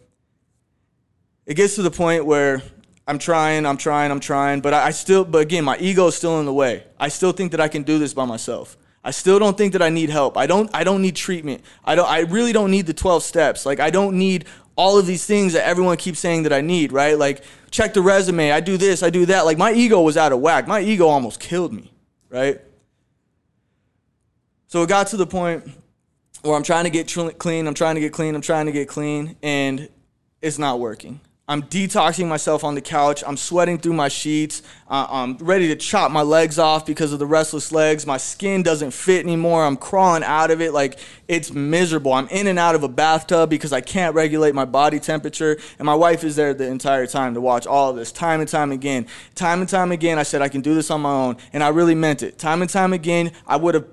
It 1.48 1.56
gets 1.56 1.76
to 1.76 1.82
the 1.82 1.90
point 1.90 2.26
where 2.26 2.62
I'm 3.08 3.18
trying, 3.18 3.66
I'm 3.66 3.78
trying, 3.78 4.12
I'm 4.12 4.20
trying, 4.20 4.60
but 4.60 4.74
I, 4.74 4.88
I 4.88 4.92
still, 4.92 5.24
but 5.24 5.40
again, 5.40 5.64
my 5.64 5.78
ego 5.78 6.08
is 6.08 6.16
still 6.16 6.40
in 6.42 6.46
the 6.46 6.54
way. 6.54 6.84
I 7.00 7.08
still 7.08 7.32
think 7.32 7.52
that 7.52 7.62
I 7.62 7.70
can 7.70 7.84
do 7.84 7.98
this 7.98 8.14
by 8.14 8.26
myself. 8.26 8.78
I 9.02 9.12
still 9.12 9.40
don't 9.40 9.58
think 9.58 9.72
that 9.72 9.82
I 9.82 9.88
need 9.88 10.10
help. 10.10 10.36
I 10.36 10.46
don't 10.48 10.70
I 10.74 10.84
don't 10.84 11.02
need 11.02 11.16
treatment. 11.16 11.62
I 11.86 11.96
don't 11.96 12.10
I 12.10 12.20
really 12.20 12.52
don't 12.52 12.70
need 12.70 12.88
the 12.88 12.94
12 12.94 13.24
steps. 13.24 13.66
Like 13.66 13.80
I 13.80 13.90
don't 13.90 14.18
need 14.18 14.44
all 14.76 15.00
of 15.00 15.06
these 15.06 15.26
things 15.26 15.54
that 15.54 15.66
everyone 15.66 15.96
keeps 15.96 16.20
saying 16.20 16.44
that 16.44 16.52
I 16.52 16.60
need, 16.60 16.92
right? 16.92 17.18
Like 17.18 17.42
check 17.72 17.94
the 17.94 18.02
resume, 18.02 18.52
I 18.52 18.60
do 18.60 18.76
this, 18.76 19.04
I 19.04 19.10
do 19.10 19.26
that. 19.28 19.46
Like 19.46 19.58
my 19.58 19.72
ego 19.72 20.02
was 20.02 20.18
out 20.18 20.34
of 20.34 20.42
whack. 20.42 20.68
My 20.68 20.82
ego 20.82 21.08
almost 21.08 21.40
killed 21.40 21.72
me, 21.72 21.94
right? 22.30 22.60
So 24.68 24.84
it 24.84 24.90
got 24.90 25.08
to 25.08 25.18
the 25.18 25.26
point 25.26 25.72
where 26.42 26.56
I'm 26.56 26.64
trying 26.64 26.84
to 26.84 26.90
get 26.90 27.08
tr- 27.08 27.30
clean, 27.30 27.66
I'm 27.66 27.74
trying 27.74 27.96
to 27.96 28.02
get 28.02 28.12
clean, 28.12 28.36
I'm 28.36 28.42
trying 28.42 28.66
to 28.66 28.74
get 28.74 28.90
clean, 28.90 29.38
and 29.42 29.88
it's 30.42 30.60
not 30.60 30.82
working. 30.82 31.22
I'm 31.50 31.64
detoxing 31.64 32.28
myself 32.28 32.66
on 32.66 32.76
the 32.76 32.82
couch. 32.82 33.24
I'm 33.26 33.38
sweating 33.38 33.78
through 33.78 33.94
my 33.94 34.10
sheets. 34.10 34.62
Uh, 34.90 35.08
I'm 35.10 35.38
ready 35.38 35.70
to 35.70 35.78
chop 35.78 36.12
my 36.12 36.22
legs 36.22 36.60
off 36.60 36.86
because 36.86 37.14
of 37.14 37.20
the 37.20 37.26
restless 37.26 37.72
legs. 37.72 38.06
My 38.06 38.18
skin 38.18 38.64
doesn't 38.64 38.92
fit 38.92 39.24
anymore. 39.24 39.64
I'm 39.64 39.78
crawling 39.78 40.26
out 40.26 40.52
of 40.52 40.60
it 40.60 40.74
like 40.74 41.00
it's 41.30 41.54
miserable. 41.54 42.12
I'm 42.12 42.28
in 42.28 42.48
and 42.48 42.60
out 42.60 42.76
of 42.76 42.84
a 42.84 42.90
bathtub 42.90 43.50
because 43.50 43.72
I 43.72 43.80
can't 43.80 44.14
regulate 44.14 44.56
my 44.56 44.66
body 44.66 45.00
temperature. 45.00 45.58
And 45.80 45.86
my 45.86 45.96
wife 45.96 46.26
is 46.26 46.36
there 46.36 46.54
the 46.54 46.68
entire 46.68 47.08
time 47.08 47.34
to 47.36 47.40
watch 47.40 47.66
all 47.66 47.92
of 47.92 47.96
this, 47.96 48.12
time 48.12 48.42
and 48.42 48.50
time 48.50 48.74
again. 48.74 49.08
Time 49.34 49.62
and 49.62 49.70
time 49.70 49.94
again, 49.94 50.20
I 50.20 50.24
said 50.24 50.42
I 50.42 50.50
can 50.50 50.60
do 50.60 50.76
this 50.76 50.92
on 50.92 51.00
my 51.00 51.12
own. 51.12 51.38
And 51.54 51.64
I 51.64 51.70
really 51.70 51.96
meant 51.96 52.24
it. 52.24 52.38
Time 52.38 52.62
and 52.62 52.70
time 52.70 52.92
again, 52.92 53.32
I 53.46 53.56
would 53.56 53.74
have 53.74 53.88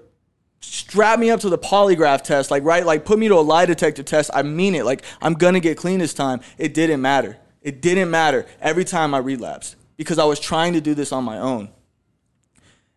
strap 0.61 1.21
me 1.21 1.31
up 1.31 1.39
to 1.39 1.51
the 1.51 1.59
polygraph 1.59 2.23
test, 2.23 2.51
like 2.51 2.65
right, 2.65 2.85
like 2.85 3.05
put 3.05 3.17
me 3.17 3.29
to 3.29 3.35
a 3.35 3.41
lie 3.43 3.67
detector 3.67 4.03
test. 4.03 4.29
I 4.35 4.43
mean 4.43 4.75
it. 4.75 4.85
Like 4.85 5.05
I'm 5.23 5.35
gonna 5.35 5.61
get 5.61 5.77
clean 5.77 6.01
this 6.01 6.15
time. 6.15 6.41
It 6.59 6.75
didn't 6.75 7.01
matter. 7.01 7.39
It 7.65 7.83
didn't 7.83 8.11
matter 8.11 8.47
every 8.61 8.85
time 8.85 9.13
I 9.15 9.19
relapsed 9.19 9.75
because 9.97 10.21
I 10.21 10.25
was 10.25 10.39
trying 10.39 10.75
to 10.75 10.81
do 10.81 10.95
this 10.95 11.11
on 11.11 11.25
my 11.25 11.39
own. 11.39 11.71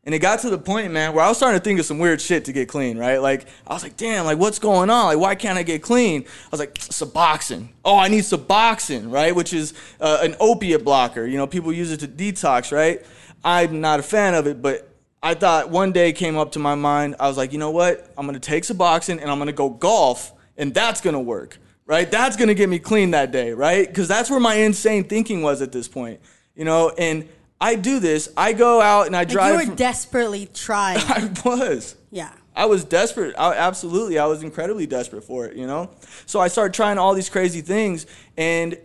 And 0.04 0.14
it 0.14 0.20
got 0.20 0.40
to 0.42 0.50
the 0.50 0.58
point, 0.58 0.92
man, 0.94 1.14
where 1.14 1.26
I 1.26 1.28
was 1.28 1.38
starting 1.38 1.60
to 1.60 1.64
think 1.64 1.80
of 1.80 1.86
some 1.86 2.00
weird 2.00 2.22
shit 2.22 2.46
to 2.46 2.54
get 2.54 2.70
clean, 2.70 2.98
right? 2.98 3.18
Like, 3.18 3.46
I 3.66 3.74
was 3.74 3.84
like, 3.84 3.98
damn, 3.98 4.24
like, 4.26 4.38
what's 4.38 4.60
going 4.60 4.90
on? 4.90 5.08
Like, 5.08 5.18
why 5.18 5.36
can't 5.36 5.58
I 5.58 5.64
get 5.64 5.82
clean? 5.82 6.24
I 6.24 6.50
was 6.50 6.62
like, 6.62 6.76
Suboxone. 6.76 7.70
Oh, 7.84 7.98
I 7.98 8.08
need 8.08 8.24
Suboxone, 8.24 9.12
right? 9.12 9.36
Which 9.36 9.52
is 9.52 9.74
uh, 10.00 10.20
an 10.22 10.36
opiate 10.40 10.86
blocker. 10.86 11.26
You 11.26 11.38
know, 11.38 11.48
people 11.48 11.74
use 11.74 11.92
it 11.92 12.00
to 12.02 12.08
detox, 12.08 12.72
right? 12.72 13.06
I'm 13.44 13.82
not 13.82 14.00
a 14.00 14.04
fan 14.04 14.34
of 14.34 14.48
it, 14.48 14.62
but 14.62 14.90
I 15.22 15.34
thought 15.34 15.72
one 15.72 15.92
day 15.92 16.14
came 16.14 16.38
up 16.38 16.54
to 16.54 16.60
my 16.60 16.76
mind. 16.76 17.16
I 17.20 17.28
was 17.28 17.36
like, 17.36 17.52
you 17.52 17.60
know 17.60 17.72
what? 17.72 18.10
I'm 18.18 18.26
gonna 18.26 18.40
take 18.40 18.64
Suboxone 18.64 19.22
and 19.22 19.30
I'm 19.30 19.40
gonna 19.40 19.52
go 19.52 19.70
golf, 19.70 20.32
and 20.58 20.74
that's 20.74 21.02
gonna 21.02 21.20
work, 21.20 21.58
right? 21.88 22.10
That's 22.12 22.36
gonna 22.36 22.54
get 22.54 22.70
me 22.70 22.78
clean 22.80 23.12
that 23.12 23.32
day, 23.32 23.52
right? 23.54 23.88
Because 23.88 24.08
that's 24.08 24.30
where 24.30 24.40
my 24.40 24.56
insane 24.56 25.06
thinking 25.06 25.42
was 25.42 25.62
at 25.64 25.72
this 25.72 25.88
point, 25.88 26.20
you 26.56 26.66
know. 26.66 26.92
And 26.98 27.28
I 27.60 27.74
do 27.76 28.00
this. 28.00 28.30
I 28.38 28.54
go 28.54 28.80
out 28.82 29.08
and 29.08 29.16
I 29.16 29.22
Like 29.22 29.30
drive. 29.30 29.52
you 29.54 29.58
were 29.60 29.66
from- 29.66 29.76
desperately 29.76 30.48
trying. 30.54 30.98
I 31.08 31.32
was. 31.44 31.96
yeah. 32.12 32.32
I 32.56 32.66
was 32.66 32.84
desperate. 32.84 33.36
I, 33.38 33.54
absolutely, 33.56 34.18
I 34.18 34.26
was 34.26 34.42
incredibly 34.44 34.88
desperate 34.88 35.24
for 35.24 35.46
it. 35.46 35.56
You 35.56 35.68
know, 35.68 35.92
so 36.26 36.40
I 36.40 36.48
started 36.48 36.74
trying 36.74 36.98
all 36.98 37.14
these 37.14 37.30
crazy 37.30 37.62
things, 37.62 38.06
and 38.36 38.78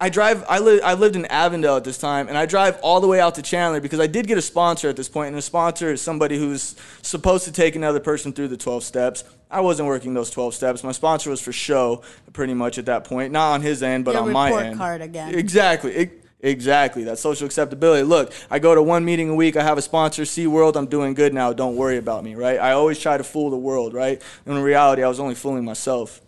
I 0.00 0.08
drive. 0.08 0.44
I 0.48 0.58
live. 0.58 0.80
I 0.84 0.94
lived 0.94 1.14
in 1.16 1.24
Avondale 1.26 1.76
at 1.76 1.84
this 1.84 1.98
time, 1.98 2.28
and 2.28 2.36
I 2.36 2.46
drive 2.46 2.78
all 2.82 3.00
the 3.00 3.06
way 3.06 3.20
out 3.20 3.36
to 3.36 3.42
Chandler 3.42 3.80
because 3.80 4.00
I 4.00 4.06
did 4.08 4.26
get 4.26 4.36
a 4.36 4.42
sponsor 4.42 4.88
at 4.88 4.96
this 4.96 5.08
point, 5.08 5.28
and 5.28 5.36
the 5.36 5.42
sponsor 5.42 5.92
is 5.92 6.02
somebody 6.02 6.36
who's 6.36 6.74
supposed 7.02 7.44
to 7.44 7.52
take 7.52 7.76
another 7.76 8.00
person 8.00 8.32
through 8.32 8.48
the 8.48 8.56
12 8.56 8.82
steps. 8.82 9.24
I 9.50 9.60
wasn't 9.60 9.86
working 9.86 10.12
those 10.12 10.30
12 10.30 10.52
steps. 10.54 10.82
My 10.82 10.90
sponsor 10.92 11.30
was 11.30 11.40
for 11.40 11.52
show, 11.52 12.02
pretty 12.32 12.54
much 12.54 12.76
at 12.76 12.86
that 12.86 13.04
point, 13.04 13.32
not 13.32 13.52
on 13.52 13.62
his 13.62 13.82
end, 13.84 14.04
but 14.04 14.14
Your 14.14 14.24
on 14.24 14.32
my 14.32 14.48
report 14.48 14.66
end. 14.66 14.78
card 14.78 15.00
again. 15.00 15.34
Exactly. 15.34 15.92
It- 15.94 16.20
Exactly. 16.40 17.04
That 17.04 17.18
social 17.18 17.46
acceptability. 17.46 18.02
Look, 18.02 18.30
I 18.50 18.58
go 18.58 18.74
to 18.74 18.82
one 18.82 19.02
meeting 19.02 19.30
a 19.30 19.34
week. 19.34 19.56
I 19.56 19.62
have 19.62 19.78
a 19.78 19.80
sponsor, 19.82 20.24
SeaWorld. 20.24 20.76
I'm 20.76 20.84
doing 20.84 21.14
good 21.14 21.32
now. 21.32 21.54
Don't 21.54 21.74
worry 21.74 21.96
about 21.96 22.22
me, 22.22 22.34
right? 22.34 22.58
I 22.60 22.72
always 22.72 22.98
try 23.00 23.16
to 23.16 23.24
fool 23.24 23.48
the 23.48 23.56
world, 23.56 23.94
right? 23.94 24.20
In 24.44 24.58
reality, 24.58 25.02
I 25.02 25.08
was 25.08 25.18
only 25.18 25.36
fooling 25.36 25.64
myself. 25.64 26.20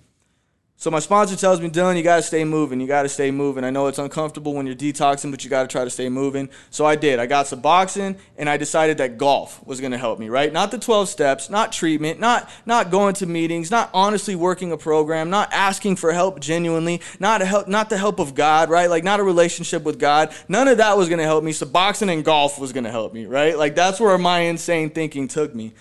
So 0.78 0.90
my 0.90 0.98
sponsor 0.98 1.36
tells 1.36 1.58
me, 1.58 1.70
Dylan, 1.70 1.96
you 1.96 2.02
got 2.02 2.16
to 2.16 2.22
stay 2.22 2.44
moving. 2.44 2.82
You 2.82 2.86
got 2.86 3.04
to 3.04 3.08
stay 3.08 3.30
moving. 3.30 3.64
I 3.64 3.70
know 3.70 3.86
it's 3.86 3.98
uncomfortable 3.98 4.52
when 4.52 4.66
you're 4.66 4.76
detoxing, 4.76 5.30
but 5.30 5.42
you 5.42 5.48
got 5.48 5.62
to 5.62 5.68
try 5.68 5.84
to 5.84 5.90
stay 5.90 6.10
moving. 6.10 6.50
So 6.68 6.84
I 6.84 6.96
did. 6.96 7.18
I 7.18 7.24
got 7.24 7.46
Suboxone, 7.46 8.18
and 8.36 8.46
I 8.46 8.58
decided 8.58 8.98
that 8.98 9.16
golf 9.16 9.66
was 9.66 9.80
to 9.80 9.96
help 9.96 10.18
me, 10.18 10.28
right? 10.28 10.52
Not 10.52 10.70
the 10.70 10.78
12 10.78 11.08
steps, 11.08 11.48
not 11.48 11.72
treatment, 11.72 12.20
not 12.20 12.50
not 12.66 12.90
going 12.90 13.14
to 13.14 13.26
meetings, 13.26 13.70
not 13.70 13.88
honestly 13.94 14.34
working 14.34 14.70
a 14.70 14.76
program, 14.76 15.30
not 15.30 15.50
asking 15.50 15.96
for 15.96 16.12
help 16.12 16.40
genuinely, 16.40 17.00
not 17.20 17.40
a 17.40 17.46
help, 17.46 17.68
not 17.68 17.88
the 17.88 17.96
help 17.96 18.18
of 18.18 18.34
God, 18.34 18.68
right? 18.68 18.90
Like 18.90 19.02
not 19.02 19.18
a 19.18 19.22
relationship 19.22 19.82
with 19.82 19.98
God. 19.98 20.34
None 20.46 20.68
of 20.68 20.76
that 20.76 20.98
was 20.98 21.08
to 21.20 21.24
help 21.24 21.42
me. 21.42 21.52
Suboxone 21.52 22.12
and 22.12 22.22
golf 22.22 22.58
was 22.58 22.72
to 22.84 22.90
help 22.90 23.14
me, 23.14 23.24
right? 23.24 23.56
Like 23.56 23.74
that's 23.74 23.98
where 23.98 24.18
my 24.18 24.40
insane 24.40 24.90
thinking 24.90 25.26
took 25.26 25.54
me. 25.54 25.72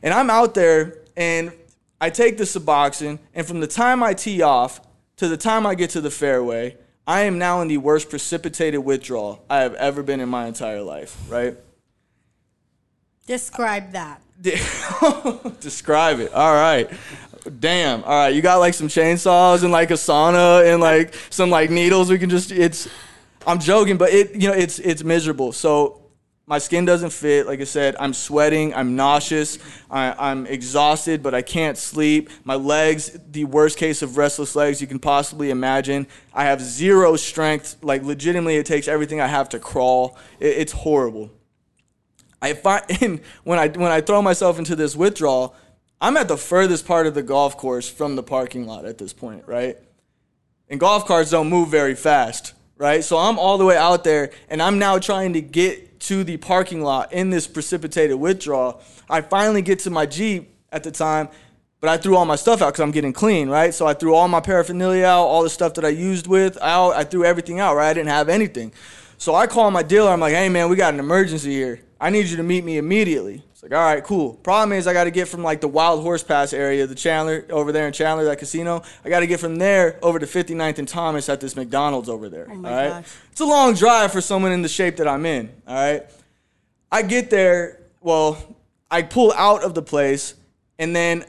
And 0.00 0.14
I'm 0.14 0.30
out 0.30 0.54
there 0.54 0.98
and 1.16 1.52
I 2.00 2.10
take 2.10 2.38
the 2.38 2.44
Suboxone, 2.44 3.18
and 3.34 3.46
from 3.46 3.60
the 3.60 3.66
time 3.66 4.02
I 4.02 4.14
tee 4.14 4.42
off 4.42 4.80
to 5.16 5.28
the 5.28 5.36
time 5.36 5.66
I 5.66 5.74
get 5.74 5.90
to 5.90 6.00
the 6.00 6.10
fairway, 6.10 6.76
I 7.06 7.22
am 7.22 7.38
now 7.38 7.60
in 7.60 7.68
the 7.68 7.78
worst 7.78 8.10
precipitated 8.10 8.84
withdrawal 8.84 9.44
I 9.48 9.60
have 9.60 9.74
ever 9.74 10.02
been 10.02 10.20
in 10.20 10.28
my 10.28 10.46
entire 10.46 10.82
life, 10.82 11.16
right? 11.28 11.56
Describe 13.26 13.92
that. 13.92 14.20
Describe 15.60 16.20
it. 16.20 16.32
All 16.32 16.52
right. 16.52 16.90
Damn. 17.60 18.02
All 18.04 18.10
right. 18.10 18.34
You 18.34 18.42
got 18.42 18.56
like 18.56 18.74
some 18.74 18.88
chainsaws 18.88 19.62
and 19.62 19.72
like 19.72 19.90
a 19.90 19.94
sauna 19.94 20.70
and 20.70 20.80
like 20.80 21.14
some 21.30 21.50
like 21.50 21.70
needles. 21.70 22.10
We 22.10 22.18
can 22.18 22.28
just. 22.30 22.52
It's. 22.52 22.88
I'm 23.46 23.60
joking, 23.60 23.96
but 23.96 24.10
it. 24.10 24.34
You 24.34 24.48
know, 24.48 24.54
it's 24.54 24.78
it's 24.78 25.04
miserable. 25.04 25.52
So 25.52 26.03
my 26.46 26.58
skin 26.58 26.84
doesn't 26.84 27.10
fit. 27.10 27.46
Like 27.46 27.60
I 27.60 27.64
said, 27.64 27.96
I'm 27.98 28.12
sweating. 28.12 28.74
I'm 28.74 28.96
nauseous. 28.96 29.58
I, 29.90 30.14
I'm 30.18 30.46
exhausted, 30.46 31.22
but 31.22 31.34
I 31.34 31.40
can't 31.40 31.78
sleep. 31.78 32.28
My 32.44 32.54
legs, 32.54 33.18
the 33.30 33.44
worst 33.44 33.78
case 33.78 34.02
of 34.02 34.18
restless 34.18 34.54
legs 34.54 34.80
you 34.80 34.86
can 34.86 34.98
possibly 34.98 35.50
imagine. 35.50 36.06
I 36.34 36.44
have 36.44 36.60
zero 36.60 37.16
strength. 37.16 37.76
Like 37.82 38.02
legitimately, 38.02 38.56
it 38.56 38.66
takes 38.66 38.88
everything 38.88 39.20
I 39.20 39.26
have 39.26 39.48
to 39.50 39.58
crawl. 39.58 40.18
It, 40.38 40.58
it's 40.58 40.72
horrible. 40.72 41.30
I 42.42 42.52
find 42.52 43.20
when 43.44 43.58
I 43.58 43.68
when 43.68 43.90
I 43.90 44.02
throw 44.02 44.20
myself 44.20 44.58
into 44.58 44.76
this 44.76 44.94
withdrawal, 44.94 45.56
I'm 45.98 46.18
at 46.18 46.28
the 46.28 46.36
furthest 46.36 46.86
part 46.86 47.06
of 47.06 47.14
the 47.14 47.22
golf 47.22 47.56
course 47.56 47.88
from 47.88 48.16
the 48.16 48.22
parking 48.22 48.66
lot 48.66 48.84
at 48.84 48.98
this 48.98 49.14
point, 49.14 49.44
right? 49.46 49.78
And 50.68 50.78
golf 50.78 51.06
carts 51.06 51.30
don't 51.30 51.48
move 51.48 51.70
very 51.70 51.94
fast, 51.94 52.52
right? 52.76 53.02
So 53.02 53.16
I'm 53.16 53.38
all 53.38 53.56
the 53.56 53.64
way 53.64 53.78
out 53.78 54.04
there 54.04 54.30
and 54.50 54.60
I'm 54.60 54.78
now 54.78 54.98
trying 54.98 55.32
to 55.34 55.40
get 55.40 55.93
to 56.04 56.22
the 56.22 56.36
parking 56.36 56.82
lot 56.82 57.12
in 57.12 57.30
this 57.30 57.46
precipitated 57.46 58.16
withdrawal. 58.16 58.82
I 59.08 59.22
finally 59.22 59.62
get 59.62 59.78
to 59.80 59.90
my 59.90 60.06
Jeep 60.06 60.54
at 60.70 60.82
the 60.82 60.90
time, 60.90 61.28
but 61.80 61.88
I 61.88 61.96
threw 61.96 62.16
all 62.16 62.26
my 62.26 62.36
stuff 62.36 62.60
out 62.60 62.72
because 62.72 62.80
I'm 62.80 62.90
getting 62.90 63.12
clean, 63.12 63.48
right? 63.48 63.72
So 63.72 63.86
I 63.86 63.94
threw 63.94 64.14
all 64.14 64.28
my 64.28 64.40
paraphernalia 64.40 65.06
out, 65.06 65.24
all 65.24 65.42
the 65.42 65.50
stuff 65.50 65.74
that 65.74 65.84
I 65.84 65.88
used 65.88 66.26
with 66.26 66.58
out. 66.60 66.92
I 66.92 67.04
threw 67.04 67.24
everything 67.24 67.58
out, 67.58 67.74
right? 67.76 67.88
I 67.88 67.94
didn't 67.94 68.10
have 68.10 68.28
anything. 68.28 68.72
So 69.16 69.34
I 69.34 69.46
call 69.46 69.70
my 69.70 69.82
dealer. 69.82 70.10
I'm 70.10 70.20
like, 70.20 70.34
hey, 70.34 70.48
man, 70.48 70.68
we 70.68 70.76
got 70.76 70.92
an 70.92 71.00
emergency 71.00 71.52
here. 71.52 71.80
I 72.04 72.10
need 72.10 72.26
you 72.26 72.36
to 72.36 72.42
meet 72.42 72.64
me 72.64 72.76
immediately. 72.76 73.42
It's 73.50 73.62
like, 73.62 73.72
all 73.72 73.78
right, 73.78 74.04
cool. 74.04 74.34
Problem 74.34 74.76
is, 74.76 74.86
I 74.86 74.92
got 74.92 75.04
to 75.04 75.10
get 75.10 75.26
from 75.26 75.42
like 75.42 75.62
the 75.62 75.68
Wild 75.68 76.02
Horse 76.02 76.22
Pass 76.22 76.52
area, 76.52 76.86
the 76.86 76.94
Chandler, 76.94 77.46
over 77.48 77.72
there 77.72 77.86
in 77.86 77.94
Chandler, 77.94 78.24
that 78.26 78.38
casino. 78.38 78.82
I 79.06 79.08
got 79.08 79.20
to 79.20 79.26
get 79.26 79.40
from 79.40 79.56
there 79.56 79.98
over 80.02 80.18
to 80.18 80.26
59th 80.26 80.78
and 80.78 80.86
Thomas 80.86 81.30
at 81.30 81.40
this 81.40 81.56
McDonald's 81.56 82.10
over 82.10 82.28
there. 82.28 82.46
Oh 82.50 82.56
my 82.56 82.68
all 82.68 82.76
right? 82.76 82.88
gosh. 82.90 83.16
It's 83.32 83.40
a 83.40 83.46
long 83.46 83.72
drive 83.72 84.12
for 84.12 84.20
someone 84.20 84.52
in 84.52 84.60
the 84.60 84.68
shape 84.68 84.98
that 84.98 85.08
I'm 85.08 85.24
in. 85.24 85.50
All 85.66 85.74
right. 85.76 86.02
I 86.92 87.00
get 87.00 87.30
there. 87.30 87.80
Well, 88.02 88.36
I 88.90 89.00
pull 89.00 89.32
out 89.32 89.64
of 89.64 89.74
the 89.74 89.80
place, 89.82 90.34
and 90.78 90.94
then 90.94 91.24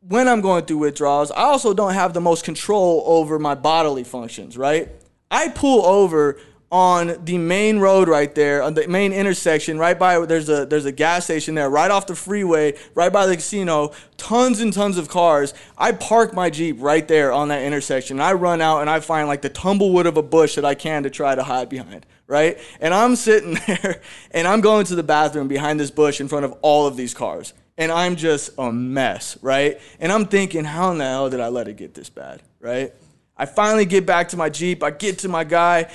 when 0.00 0.26
I'm 0.26 0.40
going 0.40 0.64
through 0.64 0.78
withdrawals, 0.78 1.30
I 1.30 1.44
also 1.44 1.72
don't 1.74 1.94
have 1.94 2.12
the 2.12 2.20
most 2.20 2.44
control 2.44 3.04
over 3.06 3.38
my 3.38 3.54
bodily 3.54 4.02
functions, 4.02 4.58
right? 4.58 4.88
I 5.30 5.50
pull 5.50 5.86
over 5.86 6.40
on 6.74 7.24
the 7.24 7.38
main 7.38 7.78
road 7.78 8.08
right 8.08 8.34
there, 8.34 8.60
on 8.60 8.74
the 8.74 8.88
main 8.88 9.12
intersection, 9.12 9.78
right 9.78 9.96
by 9.96 10.18
there's 10.26 10.48
a 10.48 10.66
there's 10.66 10.86
a 10.86 10.90
gas 10.90 11.22
station 11.22 11.54
there, 11.54 11.70
right 11.70 11.88
off 11.88 12.08
the 12.08 12.16
freeway, 12.16 12.74
right 12.96 13.12
by 13.12 13.26
the 13.26 13.36
casino, 13.36 13.92
tons 14.16 14.58
and 14.58 14.72
tons 14.72 14.98
of 14.98 15.08
cars. 15.08 15.54
I 15.78 15.92
park 15.92 16.34
my 16.34 16.50
Jeep 16.50 16.78
right 16.80 17.06
there 17.06 17.32
on 17.32 17.46
that 17.46 17.62
intersection. 17.62 18.18
I 18.18 18.32
run 18.32 18.60
out 18.60 18.80
and 18.80 18.90
I 18.90 18.98
find 18.98 19.28
like 19.28 19.40
the 19.40 19.50
tumblewood 19.50 20.06
of 20.06 20.16
a 20.16 20.22
bush 20.22 20.56
that 20.56 20.64
I 20.64 20.74
can 20.74 21.04
to 21.04 21.10
try 21.10 21.36
to 21.36 21.44
hide 21.44 21.68
behind, 21.68 22.06
right? 22.26 22.58
And 22.80 22.92
I'm 22.92 23.14
sitting 23.14 23.54
there 23.68 24.00
and 24.32 24.48
I'm 24.48 24.60
going 24.60 24.84
to 24.86 24.96
the 24.96 25.04
bathroom 25.04 25.46
behind 25.46 25.78
this 25.78 25.92
bush 25.92 26.20
in 26.20 26.26
front 26.26 26.44
of 26.44 26.54
all 26.60 26.88
of 26.88 26.96
these 26.96 27.14
cars 27.14 27.54
and 27.78 27.92
I'm 27.92 28.16
just 28.16 28.50
a 28.58 28.72
mess, 28.72 29.38
right? 29.42 29.80
And 30.00 30.10
I'm 30.10 30.26
thinking, 30.26 30.64
how 30.64 30.90
in 30.90 30.98
the 30.98 31.04
hell 31.04 31.30
did 31.30 31.38
I 31.38 31.48
let 31.48 31.68
it 31.68 31.76
get 31.76 31.94
this 31.94 32.10
bad, 32.10 32.42
right? 32.58 32.92
I 33.36 33.46
finally 33.46 33.84
get 33.84 34.06
back 34.06 34.30
to 34.30 34.36
my 34.36 34.48
Jeep. 34.48 34.82
I 34.82 34.90
get 34.90 35.20
to 35.20 35.28
my 35.28 35.44
guy. 35.44 35.88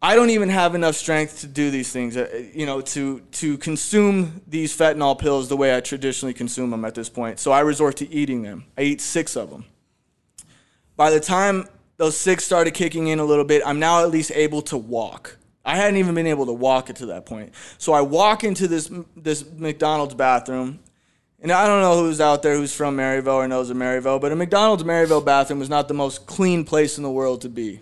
I 0.00 0.14
don't 0.14 0.30
even 0.30 0.48
have 0.48 0.76
enough 0.76 0.94
strength 0.94 1.40
to 1.40 1.48
do 1.48 1.72
these 1.72 1.90
things, 1.90 2.16
uh, 2.16 2.44
you 2.54 2.66
know, 2.66 2.80
to 2.80 3.20
to 3.32 3.58
consume 3.58 4.42
these 4.46 4.76
fentanyl 4.76 5.18
pills 5.18 5.48
the 5.48 5.56
way 5.56 5.76
I 5.76 5.80
traditionally 5.80 6.34
consume 6.34 6.70
them 6.70 6.84
at 6.84 6.94
this 6.94 7.08
point. 7.08 7.40
So 7.40 7.50
I 7.50 7.60
resort 7.60 7.96
to 7.96 8.08
eating 8.08 8.42
them. 8.42 8.64
I 8.76 8.82
eat 8.82 9.00
six 9.00 9.36
of 9.36 9.50
them. 9.50 9.64
By 10.96 11.10
the 11.10 11.18
time 11.18 11.68
those 11.96 12.16
six 12.16 12.44
started 12.44 12.74
kicking 12.74 13.08
in 13.08 13.18
a 13.18 13.24
little 13.24 13.44
bit, 13.44 13.62
I'm 13.66 13.80
now 13.80 14.02
at 14.04 14.10
least 14.10 14.30
able 14.32 14.62
to 14.62 14.76
walk. 14.76 15.36
I 15.64 15.76
hadn't 15.76 15.96
even 15.96 16.14
been 16.14 16.28
able 16.28 16.46
to 16.46 16.52
walk 16.52 16.90
it 16.90 16.96
to 16.96 17.06
that 17.06 17.26
point. 17.26 17.52
So 17.76 17.92
I 17.92 18.00
walk 18.00 18.44
into 18.44 18.68
this 18.68 18.88
this 19.16 19.44
McDonald's 19.50 20.14
bathroom, 20.14 20.78
and 21.42 21.50
I 21.50 21.66
don't 21.66 21.82
know 21.82 22.04
who's 22.04 22.20
out 22.20 22.44
there 22.44 22.54
who's 22.54 22.72
from 22.72 22.94
Maryvale 22.94 23.34
or 23.34 23.48
knows 23.48 23.68
of 23.68 23.76
Maryvale, 23.76 24.20
but 24.20 24.30
a 24.30 24.36
McDonald's 24.36 24.84
Maryvale 24.84 25.20
bathroom 25.20 25.60
is 25.60 25.68
not 25.68 25.88
the 25.88 25.94
most 25.94 26.24
clean 26.26 26.64
place 26.64 26.98
in 26.98 27.02
the 27.02 27.10
world 27.10 27.40
to 27.40 27.48
be. 27.48 27.80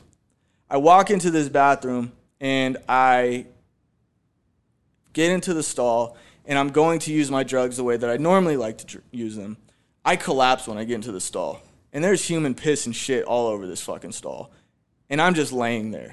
I 0.68 0.78
walk 0.78 1.10
into 1.10 1.30
this 1.30 1.48
bathroom 1.48 2.12
and 2.40 2.76
I 2.88 3.46
get 5.12 5.30
into 5.30 5.54
the 5.54 5.62
stall 5.62 6.16
and 6.44 6.58
I'm 6.58 6.70
going 6.70 6.98
to 7.00 7.12
use 7.12 7.30
my 7.30 7.42
drugs 7.42 7.76
the 7.76 7.84
way 7.84 7.96
that 7.96 8.08
I 8.08 8.16
normally 8.16 8.56
like 8.56 8.78
to 8.78 9.02
use 9.10 9.36
them. 9.36 9.56
I 10.04 10.16
collapse 10.16 10.68
when 10.68 10.78
I 10.78 10.84
get 10.84 10.94
into 10.94 11.12
the 11.12 11.20
stall. 11.20 11.60
And 11.92 12.04
there's 12.04 12.24
human 12.24 12.54
piss 12.54 12.86
and 12.86 12.94
shit 12.94 13.24
all 13.24 13.46
over 13.48 13.66
this 13.66 13.82
fucking 13.82 14.12
stall. 14.12 14.52
And 15.08 15.20
I'm 15.20 15.34
just 15.34 15.52
laying 15.52 15.90
there. 15.90 16.12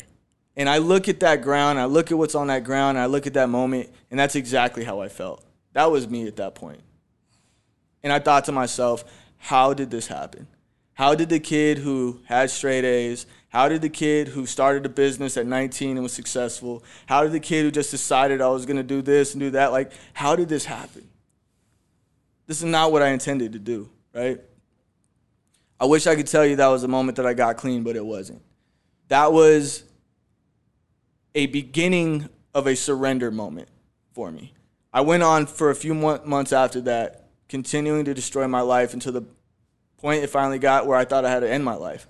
And 0.55 0.69
I 0.69 0.77
look 0.77 1.09
at 1.09 1.19
that 1.21 1.41
ground, 1.41 1.79
I 1.79 1.85
look 1.85 2.11
at 2.11 2.17
what's 2.17 2.35
on 2.35 2.47
that 2.47 2.63
ground, 2.63 2.97
I 2.97 3.07
look 3.07 3.25
at 3.25 3.33
that 3.33 3.49
moment, 3.49 3.89
and 4.11 4.19
that's 4.19 4.35
exactly 4.35 4.83
how 4.83 5.01
I 5.01 5.09
felt. 5.09 5.43
That 5.73 5.91
was 5.91 6.07
me 6.07 6.27
at 6.27 6.35
that 6.35 6.53
point. 6.53 6.81
And 8.03 8.13
I 8.13 8.19
thought 8.19 8.45
to 8.45 8.51
myself, 8.51 9.03
how 9.37 9.73
did 9.73 9.89
this 9.89 10.07
happen? 10.07 10.47
How 10.93 11.15
did 11.15 11.29
the 11.29 11.39
kid 11.39 11.79
who 11.79 12.21
had 12.25 12.51
straight 12.51 12.85
A's, 12.85 13.25
how 13.53 13.69
did 13.69 13.83
the 13.83 13.89
kid 13.89 14.29
who 14.29 14.47
started 14.47 14.83
a 14.83 14.89
business 14.89 15.37
at 15.37 15.45
19 15.45 15.91
and 15.91 16.01
was 16.01 16.11
successful, 16.11 16.83
how 17.05 17.21
did 17.21 17.31
the 17.31 17.39
kid 17.39 17.63
who 17.63 17.69
just 17.69 17.91
decided 17.91 18.41
I 18.41 18.47
was 18.47 18.65
going 18.65 18.77
to 18.77 18.83
do 18.83 19.03
this 19.03 19.35
and 19.35 19.39
do 19.39 19.51
that, 19.51 19.71
like, 19.71 19.91
how 20.13 20.35
did 20.35 20.49
this 20.49 20.65
happen? 20.65 21.07
This 22.47 22.57
is 22.57 22.63
not 22.63 22.91
what 22.91 23.03
I 23.03 23.09
intended 23.09 23.53
to 23.53 23.59
do, 23.59 23.91
right? 24.11 24.41
I 25.79 25.85
wish 25.85 26.07
I 26.07 26.15
could 26.15 26.25
tell 26.25 26.43
you 26.43 26.55
that 26.55 26.67
was 26.67 26.81
the 26.81 26.87
moment 26.87 27.15
that 27.17 27.27
I 27.27 27.35
got 27.35 27.57
clean, 27.57 27.83
but 27.83 27.95
it 27.95 28.03
wasn't. 28.03 28.41
That 29.09 29.31
was 29.31 29.83
a 31.35 31.45
beginning 31.45 32.29
of 32.55 32.65
a 32.65 32.75
surrender 32.75 33.29
moment 33.29 33.67
for 34.13 34.31
me. 34.31 34.53
I 34.91 35.01
went 35.01 35.21
on 35.21 35.45
for 35.45 35.69
a 35.69 35.75
few 35.75 35.93
months 35.93 36.53
after 36.53 36.81
that, 36.81 37.27
continuing 37.49 38.05
to 38.05 38.15
destroy 38.15 38.47
my 38.47 38.61
life 38.61 38.95
until 38.95 39.11
the 39.11 39.25
point 39.97 40.23
it 40.23 40.31
finally 40.31 40.57
got 40.57 40.87
where 40.87 40.97
I 40.97 41.05
thought 41.05 41.23
I 41.23 41.29
had 41.29 41.41
to 41.41 41.49
end 41.49 41.63
my 41.63 41.75
life. 41.75 42.07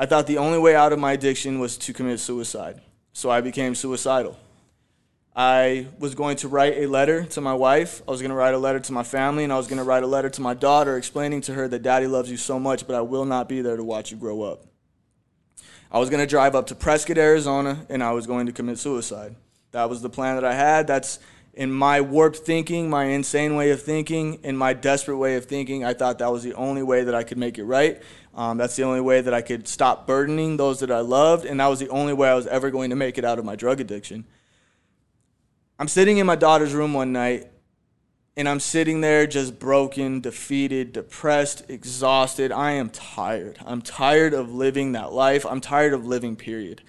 I 0.00 0.06
thought 0.06 0.26
the 0.26 0.38
only 0.38 0.58
way 0.58 0.74
out 0.74 0.94
of 0.94 0.98
my 0.98 1.12
addiction 1.12 1.58
was 1.60 1.76
to 1.76 1.92
commit 1.92 2.20
suicide. 2.20 2.80
So 3.12 3.28
I 3.28 3.42
became 3.42 3.74
suicidal. 3.74 4.38
I 5.36 5.88
was 5.98 6.14
going 6.14 6.38
to 6.38 6.48
write 6.48 6.78
a 6.78 6.86
letter 6.86 7.24
to 7.24 7.42
my 7.42 7.52
wife. 7.52 8.00
I 8.08 8.10
was 8.10 8.22
going 8.22 8.30
to 8.30 8.34
write 8.34 8.54
a 8.54 8.58
letter 8.58 8.80
to 8.80 8.92
my 8.92 9.02
family, 9.02 9.44
and 9.44 9.52
I 9.52 9.58
was 9.58 9.66
going 9.66 9.76
to 9.76 9.84
write 9.84 10.02
a 10.02 10.06
letter 10.06 10.30
to 10.30 10.40
my 10.40 10.54
daughter 10.54 10.96
explaining 10.96 11.42
to 11.42 11.52
her 11.52 11.68
that 11.68 11.82
daddy 11.82 12.06
loves 12.06 12.30
you 12.30 12.38
so 12.38 12.58
much, 12.58 12.86
but 12.86 12.96
I 12.96 13.02
will 13.02 13.26
not 13.26 13.46
be 13.46 13.60
there 13.60 13.76
to 13.76 13.84
watch 13.84 14.10
you 14.10 14.16
grow 14.16 14.40
up. 14.40 14.64
I 15.92 15.98
was 15.98 16.08
going 16.08 16.20
to 16.20 16.26
drive 16.26 16.54
up 16.54 16.68
to 16.68 16.74
Prescott, 16.74 17.18
Arizona, 17.18 17.84
and 17.90 18.02
I 18.02 18.12
was 18.12 18.26
going 18.26 18.46
to 18.46 18.52
commit 18.52 18.78
suicide. 18.78 19.36
That 19.72 19.90
was 19.90 20.00
the 20.00 20.08
plan 20.08 20.36
that 20.36 20.46
I 20.46 20.54
had. 20.54 20.86
That's 20.86 21.18
in 21.52 21.70
my 21.70 22.00
warped 22.00 22.38
thinking, 22.38 22.88
my 22.88 23.04
insane 23.04 23.54
way 23.54 23.70
of 23.70 23.82
thinking, 23.82 24.38
in 24.44 24.56
my 24.56 24.72
desperate 24.72 25.18
way 25.18 25.36
of 25.36 25.44
thinking. 25.44 25.84
I 25.84 25.92
thought 25.92 26.20
that 26.20 26.32
was 26.32 26.42
the 26.42 26.54
only 26.54 26.82
way 26.82 27.04
that 27.04 27.14
I 27.14 27.22
could 27.22 27.36
make 27.36 27.58
it 27.58 27.64
right. 27.64 28.00
Um, 28.40 28.56
that's 28.56 28.74
the 28.74 28.84
only 28.84 29.02
way 29.02 29.20
that 29.20 29.34
I 29.34 29.42
could 29.42 29.68
stop 29.68 30.06
burdening 30.06 30.56
those 30.56 30.80
that 30.80 30.90
I 30.90 31.00
loved, 31.00 31.44
and 31.44 31.60
that 31.60 31.66
was 31.66 31.78
the 31.78 31.90
only 31.90 32.14
way 32.14 32.30
I 32.30 32.34
was 32.34 32.46
ever 32.46 32.70
going 32.70 32.88
to 32.88 32.96
make 32.96 33.18
it 33.18 33.24
out 33.24 33.38
of 33.38 33.44
my 33.44 33.54
drug 33.54 33.82
addiction. 33.82 34.24
I'm 35.78 35.88
sitting 35.88 36.16
in 36.16 36.24
my 36.24 36.36
daughter's 36.36 36.72
room 36.72 36.94
one 36.94 37.12
night, 37.12 37.48
and 38.38 38.48
I'm 38.48 38.58
sitting 38.58 39.02
there 39.02 39.26
just 39.26 39.58
broken, 39.58 40.22
defeated, 40.22 40.94
depressed, 40.94 41.68
exhausted. 41.68 42.50
I 42.50 42.70
am 42.70 42.88
tired. 42.88 43.58
I'm 43.66 43.82
tired 43.82 44.32
of 44.32 44.54
living 44.54 44.92
that 44.92 45.12
life. 45.12 45.44
I'm 45.44 45.60
tired 45.60 45.92
of 45.92 46.06
living, 46.06 46.34
period. 46.34 46.80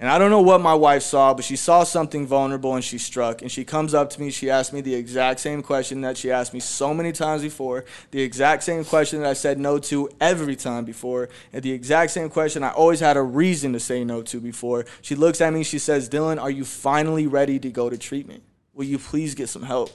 And 0.00 0.10
I 0.10 0.18
don't 0.18 0.30
know 0.30 0.40
what 0.40 0.60
my 0.60 0.74
wife 0.74 1.02
saw, 1.04 1.34
but 1.34 1.44
she 1.44 1.54
saw 1.54 1.84
something 1.84 2.26
vulnerable 2.26 2.74
and 2.74 2.82
she 2.82 2.98
struck. 2.98 3.42
And 3.42 3.50
she 3.50 3.64
comes 3.64 3.94
up 3.94 4.10
to 4.10 4.20
me, 4.20 4.30
she 4.30 4.50
asked 4.50 4.72
me 4.72 4.80
the 4.80 4.94
exact 4.94 5.38
same 5.38 5.62
question 5.62 6.00
that 6.00 6.16
she 6.16 6.32
asked 6.32 6.52
me 6.52 6.58
so 6.58 6.92
many 6.92 7.12
times 7.12 7.42
before, 7.42 7.84
the 8.10 8.20
exact 8.20 8.64
same 8.64 8.84
question 8.84 9.20
that 9.20 9.30
I 9.30 9.34
said 9.34 9.58
no 9.58 9.78
to 9.78 10.10
every 10.20 10.56
time 10.56 10.84
before, 10.84 11.28
and 11.52 11.62
the 11.62 11.70
exact 11.70 12.10
same 12.10 12.28
question 12.28 12.64
I 12.64 12.70
always 12.70 13.00
had 13.00 13.16
a 13.16 13.22
reason 13.22 13.72
to 13.74 13.80
say 13.80 14.02
no 14.02 14.22
to 14.22 14.40
before. 14.40 14.84
She 15.00 15.14
looks 15.14 15.40
at 15.40 15.52
me, 15.52 15.62
she 15.62 15.78
says, 15.78 16.08
Dylan, 16.08 16.42
are 16.42 16.50
you 16.50 16.64
finally 16.64 17.28
ready 17.28 17.60
to 17.60 17.70
go 17.70 17.88
to 17.88 17.96
treatment? 17.96 18.42
Will 18.72 18.86
you 18.86 18.98
please 18.98 19.36
get 19.36 19.48
some 19.48 19.62
help? 19.62 19.90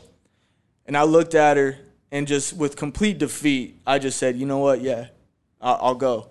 And 0.85 0.95
I 0.95 1.03
looked 1.03 1.35
at 1.35 1.57
her 1.57 1.77
and 2.09 2.25
just 2.25 2.53
with 2.53 2.77
complete 2.77 3.17
defeat, 3.17 3.81
I 3.85 3.99
just 3.99 4.17
said, 4.17 4.37
you 4.37 4.45
know 4.45 4.59
what? 4.59 4.79
Yeah, 4.81 5.07
I'll, 5.59 5.79
I'll 5.81 5.95
go. 5.95 6.29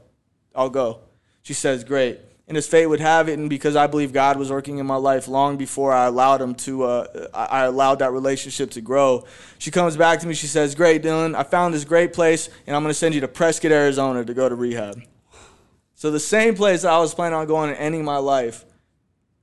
I'll 0.54 0.70
go. 0.70 1.00
She 1.42 1.52
says, 1.52 1.85
great 1.85 2.20
and 2.48 2.56
as 2.56 2.66
fate 2.66 2.87
would 2.87 3.00
have 3.00 3.28
it, 3.28 3.38
and 3.38 3.50
because 3.50 3.76
I 3.76 3.87
believe 3.87 4.12
God 4.12 4.38
was 4.38 4.50
working 4.50 4.78
in 4.78 4.87
my 4.87 4.96
life 4.96 5.28
long 5.28 5.58
before 5.58 5.92
I 5.92 6.06
allowed 6.06 6.40
him 6.40 6.54
to, 6.56 6.84
uh, 6.84 7.28
I 7.34 7.64
allowed 7.64 7.98
that 8.00 8.12
relationship 8.12 8.70
to 8.70 8.80
grow. 8.80 9.24
She 9.58 9.70
comes 9.70 9.96
back 9.96 10.20
to 10.20 10.26
me. 10.26 10.34
She 10.34 10.46
says, 10.46 10.74
"Great, 10.74 11.02
Dylan, 11.02 11.34
I 11.34 11.42
found 11.42 11.74
this 11.74 11.84
great 11.84 12.14
place, 12.14 12.48
and 12.66 12.74
I'm 12.74 12.82
going 12.82 12.90
to 12.90 12.98
send 12.98 13.14
you 13.14 13.20
to 13.20 13.28
Prescott, 13.28 13.70
Arizona, 13.70 14.24
to 14.24 14.34
go 14.34 14.48
to 14.48 14.54
rehab." 14.54 15.02
So 15.94 16.11
the 16.11 16.20
same 16.20 16.54
place 16.54 16.84
I 16.84 16.98
was 16.98 17.12
planning 17.12 17.38
on 17.38 17.46
going 17.46 17.70
and 17.70 17.78
ending 17.78 18.04
my 18.04 18.18
life, 18.18 18.64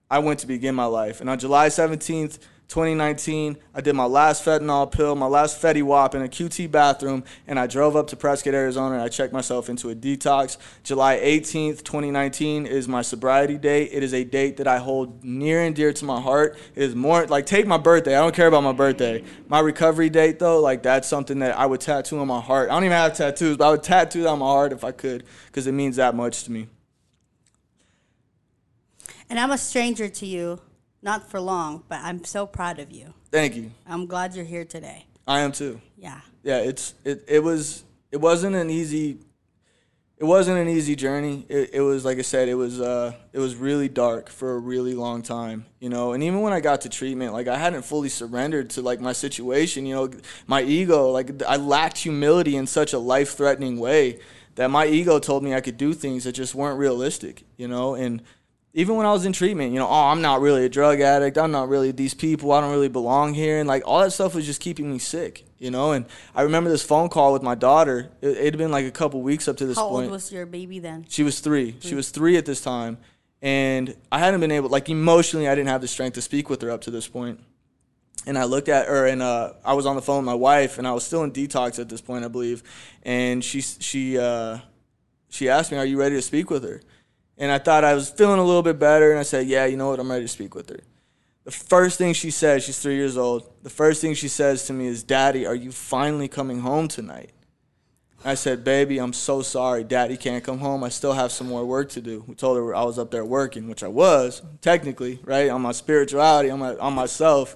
I 0.10 0.20
went 0.20 0.40
to 0.40 0.48
begin 0.48 0.74
my 0.74 0.86
life. 0.86 1.22
And 1.22 1.30
on 1.30 1.38
July 1.38 1.68
17th, 1.68 2.40
2019, 2.68 3.58
I 3.74 3.82
did 3.82 3.94
my 3.94 4.06
last 4.06 4.44
fentanyl 4.44 4.92
pill, 4.92 5.16
my 5.16 5.28
last 5.28 5.62
Fetty 5.62 5.84
Wap 5.84 6.16
in 6.16 6.24
a 6.24 6.28
QT 6.28 6.72
bathroom, 6.72 7.24
and 7.48 7.60
I 7.60 7.68
drove 7.68 7.96
up 7.96 8.08
to 8.08 8.16
Prescott, 8.16 8.54
Arizona, 8.54 8.96
and 8.96 9.04
I 9.04 9.08
checked 9.08 9.34
myself 9.34 9.70
into 9.70 9.90
a 9.90 9.96
detox. 9.96 10.58
July 10.84 11.18
18th, 11.18 11.84
2019 11.84 12.66
is 12.66 12.88
my 12.88 13.02
sobriety 13.02 13.58
date. 13.58 13.90
It 13.92 14.02
is 14.02 14.14
a 14.14 14.24
date 14.24 14.58
that 14.58 14.68
I 14.68 14.80
hold 14.80 15.24
near 15.24 15.62
and 15.62 15.76
dear 15.76 15.94
to 15.94 16.06
my 16.06 16.20
heart. 16.20 16.58
It 16.76 16.84
is 16.84 16.96
more 16.96 17.28
like 17.28 17.46
take 17.46 17.68
my 17.68 17.78
birthday. 17.78 18.16
I 18.16 18.22
don't 18.22 18.36
care 18.36 18.48
about 18.48 18.64
my 18.64 18.74
birthday. 18.74 19.24
My 19.48 19.60
recovery 19.60 20.10
date, 20.10 20.40
though, 20.40 20.60
like 20.60 20.82
that's 20.82 21.08
something 21.08 21.40
that 21.40 21.58
I 21.58 21.68
would 21.68 21.82
tattoo 21.82 22.20
on 22.20 22.28
my 22.28 22.42
heart. 22.42 22.70
I 22.70 22.74
don't 22.74 22.84
even 22.84 22.98
have 22.98 23.16
tattoos, 23.16 23.58
but 23.58 23.68
I 23.68 23.72
would 23.72 23.84
tattoo 23.84 24.24
that 24.24 24.30
on 24.30 24.40
my 24.40 24.46
heart 24.46 24.74
if 24.74 24.84
I 24.84 24.92
could, 24.92 25.24
because 25.48 25.68
it 25.68 25.74
means 25.74 25.98
that 25.98 26.16
much 26.16 26.44
to 26.46 26.52
me. 26.52 26.68
And 29.30 29.40
I'm 29.40 29.52
a 29.52 29.58
stranger 29.58 30.08
to 30.08 30.26
you 30.26 30.60
not 31.06 31.30
for 31.30 31.40
long, 31.40 31.84
but 31.88 32.00
I'm 32.02 32.26
so 32.26 32.48
proud 32.48 32.80
of 32.80 32.92
you. 32.92 33.14
Thank 33.32 33.56
you. 33.56 33.72
I'm 33.88 34.08
glad 34.08 34.36
you're 34.36 34.44
here 34.44 34.66
today. 34.66 35.06
I 35.28 35.42
am 35.42 35.52
too. 35.52 35.80
Yeah. 35.98 36.20
Yeah, 36.44 36.58
it's 36.58 36.96
it, 37.06 37.24
it 37.28 37.44
was 37.44 37.84
it 38.12 38.18
wasn't 38.18 38.56
an 38.56 38.70
easy 38.70 39.20
it 40.18 40.24
wasn't 40.24 40.58
an 40.58 40.68
easy 40.68 40.96
journey. 40.96 41.46
It, 41.48 41.72
it 41.74 41.82
was 41.82 42.06
like 42.06 42.18
I 42.18 42.24
said, 42.24 42.50
it 42.50 42.56
was 42.56 42.82
uh 42.82 43.14
it 43.34 43.40
was 43.40 43.56
really 43.56 43.88
dark 43.88 44.30
for 44.30 44.56
a 44.56 44.60
really 44.60 44.96
long 44.96 45.22
time, 45.22 45.66
you 45.80 45.90
know. 45.90 46.14
And 46.14 46.24
even 46.24 46.42
when 46.42 46.54
I 46.54 46.60
got 46.60 46.82
to 46.82 46.90
treatment, 46.90 47.34
like 47.34 47.48
I 47.48 47.58
hadn't 47.58 47.84
fully 47.84 48.10
surrendered 48.10 48.72
to 48.72 48.82
like 48.82 49.00
my 49.00 49.14
situation, 49.14 49.86
you 49.86 49.94
know, 49.94 50.10
my 50.48 50.64
ego, 50.64 51.12
like 51.12 51.44
I 51.44 51.58
lacked 51.58 52.00
humility 52.00 52.56
in 52.56 52.66
such 52.66 52.94
a 52.94 53.00
life-threatening 53.00 53.80
way 53.80 54.20
that 54.56 54.72
my 54.72 54.88
ego 54.88 55.20
told 55.20 55.44
me 55.44 55.54
I 55.54 55.62
could 55.62 55.78
do 55.78 55.94
things 55.94 56.24
that 56.24 56.32
just 56.32 56.56
weren't 56.56 56.80
realistic, 56.80 57.44
you 57.58 57.68
know, 57.68 57.94
and 57.94 58.24
even 58.78 58.98
when 58.98 59.06
I 59.06 59.14
was 59.14 59.26
in 59.26 59.32
treatment, 59.32 59.72
you 59.72 59.80
know, 59.80 59.88
oh, 59.88 60.08
I'm 60.08 60.22
not 60.22 60.42
really 60.42 60.66
a 60.66 60.70
drug 60.70 61.00
addict. 61.00 61.38
I'm 61.38 61.52
not 61.52 61.70
really 61.70 61.92
these 61.92 62.14
people. 62.14 62.52
I 62.52 62.60
don't 62.60 62.72
really 62.72 62.90
belong 62.90 63.34
here. 63.34 63.58
And 63.58 63.70
like 63.70 63.84
all 63.86 64.02
that 64.02 64.12
stuff 64.12 64.36
was 64.36 64.46
just 64.46 64.60
keeping 64.60 64.92
me 64.92 65.00
sick, 65.00 65.46
you 65.60 65.72
know. 65.72 65.94
And 65.94 66.06
I 66.36 66.42
remember 66.42 66.70
this 66.70 66.84
phone 66.84 67.08
call 67.08 67.32
with 67.32 67.42
my 67.42 67.56
daughter. 67.56 68.12
It 68.22 68.44
had 68.44 68.58
been 68.58 68.72
like 68.72 68.86
a 68.86 68.92
couple 68.92 69.22
weeks 69.22 69.48
up 69.48 69.56
to 69.58 69.66
this 69.66 69.78
How 69.78 69.88
point. 69.88 70.08
How 70.08 70.08
old 70.08 70.12
was 70.12 70.30
your 70.30 70.46
baby 70.46 70.80
then? 70.80 71.06
She 71.08 71.24
was 71.24 71.40
three. 71.40 71.72
three. 71.72 71.90
She 71.90 71.96
was 71.96 72.10
three 72.10 72.36
at 72.36 72.46
this 72.46 72.60
time. 72.60 72.98
And 73.42 73.96
I 74.12 74.20
hadn't 74.20 74.42
been 74.42 74.52
able, 74.52 74.68
like 74.68 74.90
emotionally, 74.90 75.48
I 75.48 75.56
didn't 75.56 75.70
have 75.70 75.80
the 75.80 75.88
strength 75.88 76.16
to 76.16 76.22
speak 76.22 76.50
with 76.50 76.62
her 76.62 76.70
up 76.70 76.82
to 76.82 76.92
this 76.92 77.08
point. 77.08 77.40
And 78.28 78.38
I 78.38 78.44
looked 78.44 78.68
at 78.68 78.88
her, 78.88 79.06
and 79.06 79.22
uh, 79.22 79.54
I 79.64 79.74
was 79.74 79.86
on 79.86 79.96
the 79.96 80.02
phone 80.02 80.18
with 80.18 80.26
my 80.26 80.34
wife, 80.34 80.80
and 80.80 80.88
I 80.88 80.92
was 80.92 81.06
still 81.06 81.24
in 81.24 81.32
detox 81.32 81.80
at 81.80 81.88
this 81.88 82.02
point, 82.02 82.26
I 82.26 82.28
believe. 82.28 82.64
And 83.04 83.44
she 83.44 83.62
she 83.62 84.18
uh, 84.18 84.58
she 85.30 85.48
asked 85.48 85.72
me, 85.72 85.78
"Are 85.78 85.86
you 85.86 86.00
ready 86.00 86.16
to 86.16 86.22
speak 86.22 86.50
with 86.50 86.64
her?" 86.64 86.82
And 87.38 87.52
I 87.52 87.60
thought 87.60 87.84
I 87.84 87.94
was 87.94 88.10
feeling 88.10 88.40
a 88.40 88.44
little 88.44 88.64
bit 88.64 88.80
better, 88.80 89.12
and 89.12 89.20
I 89.20 89.24
said, 89.24 89.48
Yeah, 89.48 89.66
you 89.66 89.78
know 89.78 89.90
what? 89.90 90.00
I'm 90.00 90.10
ready 90.10 90.24
to 90.24 90.30
speak 90.30 90.56
with 90.56 90.70
her. 90.70 90.80
The 91.44 91.52
first 91.52 91.98
thing 91.98 92.14
she 92.14 92.32
says, 92.32 92.64
she's 92.64 92.80
three 92.80 92.96
years 92.96 93.18
old, 93.18 93.52
the 93.62 93.70
first 93.70 94.02
thing 94.02 94.16
she 94.16 94.28
says 94.28 94.66
to 94.66 94.74
me 94.74 94.88
is, 94.88 95.04
Daddy, 95.04 95.46
are 95.46 95.54
you 95.54 95.72
finally 95.72 96.28
coming 96.28 96.62
home 96.62 96.88
tonight? 96.88 97.32
I 98.24 98.34
said, 98.34 98.64
Baby, 98.64 98.98
I'm 98.98 99.14
so 99.14 99.44
sorry. 99.44 99.84
Daddy 99.84 100.18
can't 100.18 100.44
come 100.44 100.58
home. 100.58 100.84
I 100.84 100.90
still 100.90 101.14
have 101.14 101.32
some 101.32 101.48
more 101.48 101.64
work 101.64 101.90
to 101.90 102.02
do. 102.02 102.24
We 102.28 102.34
told 102.34 102.58
her 102.58 102.74
I 102.74 102.84
was 102.84 102.98
up 102.98 103.12
there 103.12 103.24
working, 103.24 103.70
which 103.70 103.84
I 103.84 103.88
was, 103.88 104.42
technically, 104.62 105.20
right? 105.24 105.50
On 105.50 105.62
my 105.62 105.74
spirituality, 105.74 106.50
on, 106.50 106.60
my, 106.60 106.76
on 106.78 106.94
myself. 106.94 107.56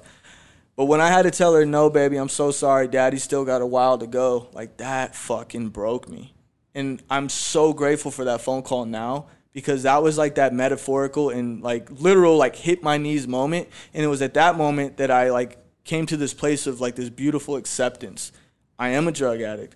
But 0.76 0.86
when 0.86 1.02
I 1.02 1.08
had 1.08 1.24
to 1.24 1.32
tell 1.32 1.56
her, 1.56 1.66
No, 1.66 1.90
baby, 1.90 2.18
I'm 2.18 2.30
so 2.30 2.52
sorry. 2.52 2.88
Daddy 2.88 3.18
still 3.18 3.46
got 3.46 3.64
a 3.64 3.66
while 3.66 3.98
to 3.98 4.06
go, 4.06 4.50
like 4.54 4.78
that 4.78 5.16
fucking 5.16 5.70
broke 5.70 6.08
me. 6.08 6.36
And 6.76 7.02
I'm 7.10 7.30
so 7.30 7.74
grateful 7.74 8.12
for 8.12 8.26
that 8.26 8.42
phone 8.42 8.62
call 8.62 8.86
now 8.86 9.26
because 9.54 9.84
that 9.84 10.04
was 10.04 10.18
like 10.18 10.36
that 10.36 10.54
metaphorical 10.54 11.30
and 11.30 11.62
like 11.62 11.90
literal 11.92 12.38
like 12.38 12.56
hit 12.56 12.84
my 12.84 12.98
knees 12.98 13.28
moment 13.28 13.68
and 13.94 14.04
it 14.04 14.08
was 14.08 14.22
at 14.22 14.34
that 14.36 14.56
moment 14.56 14.98
that 14.98 15.10
I 15.12 15.32
like 15.32 15.58
came 15.84 16.06
to 16.08 16.18
this 16.18 16.34
place 16.34 16.68
of 16.68 16.80
like 16.80 16.96
this 16.96 17.10
beautiful 17.10 17.56
acceptance. 17.56 18.32
I 18.78 18.90
am 18.90 19.08
a 19.08 19.12
drug 19.12 19.42
addict. 19.42 19.76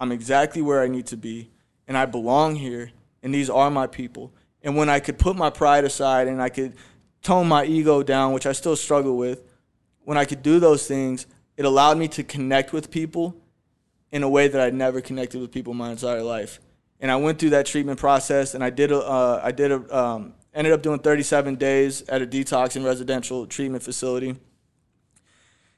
I'm 0.00 0.12
exactly 0.12 0.62
where 0.62 0.82
I 0.82 0.88
need 0.88 1.06
to 1.08 1.16
be 1.16 1.50
and 1.86 1.96
I 1.96 2.06
belong 2.06 2.56
here 2.56 2.90
and 3.22 3.34
these 3.34 3.50
are 3.50 3.70
my 3.70 3.86
people. 3.86 4.32
And 4.62 4.76
when 4.76 4.88
I 4.88 5.00
could 5.00 5.18
put 5.18 5.36
my 5.36 5.50
pride 5.50 5.84
aside 5.84 6.28
and 6.28 6.40
I 6.40 6.48
could 6.48 6.74
tone 7.22 7.48
my 7.48 7.64
ego 7.64 8.02
down, 8.02 8.32
which 8.32 8.46
I 8.46 8.52
still 8.52 8.76
struggle 8.76 9.16
with, 9.16 9.42
when 10.04 10.18
I 10.18 10.24
could 10.24 10.42
do 10.42 10.58
those 10.58 10.86
things, 10.86 11.26
it 11.56 11.64
allowed 11.64 11.98
me 11.98 12.08
to 12.08 12.24
connect 12.24 12.72
with 12.72 12.90
people 12.90 13.36
in 14.10 14.22
a 14.22 14.28
way 14.28 14.48
that 14.48 14.60
I'd 14.60 14.74
never 14.74 15.00
connected 15.00 15.40
with 15.40 15.50
people 15.50 15.74
my 15.74 15.90
entire 15.90 16.22
life. 16.22 16.60
And 17.02 17.10
I 17.10 17.16
went 17.16 17.40
through 17.40 17.50
that 17.50 17.66
treatment 17.66 17.98
process, 17.98 18.54
and 18.54 18.62
I 18.62 18.70
did 18.70 18.92
a, 18.92 18.98
uh, 18.98 19.40
I 19.42 19.50
did 19.50 19.72
a, 19.72 19.96
um, 19.96 20.34
ended 20.54 20.72
up 20.72 20.82
doing 20.82 21.00
37 21.00 21.56
days 21.56 22.02
at 22.02 22.22
a 22.22 22.26
detox 22.26 22.76
and 22.76 22.84
residential 22.84 23.44
treatment 23.44 23.82
facility. 23.82 24.36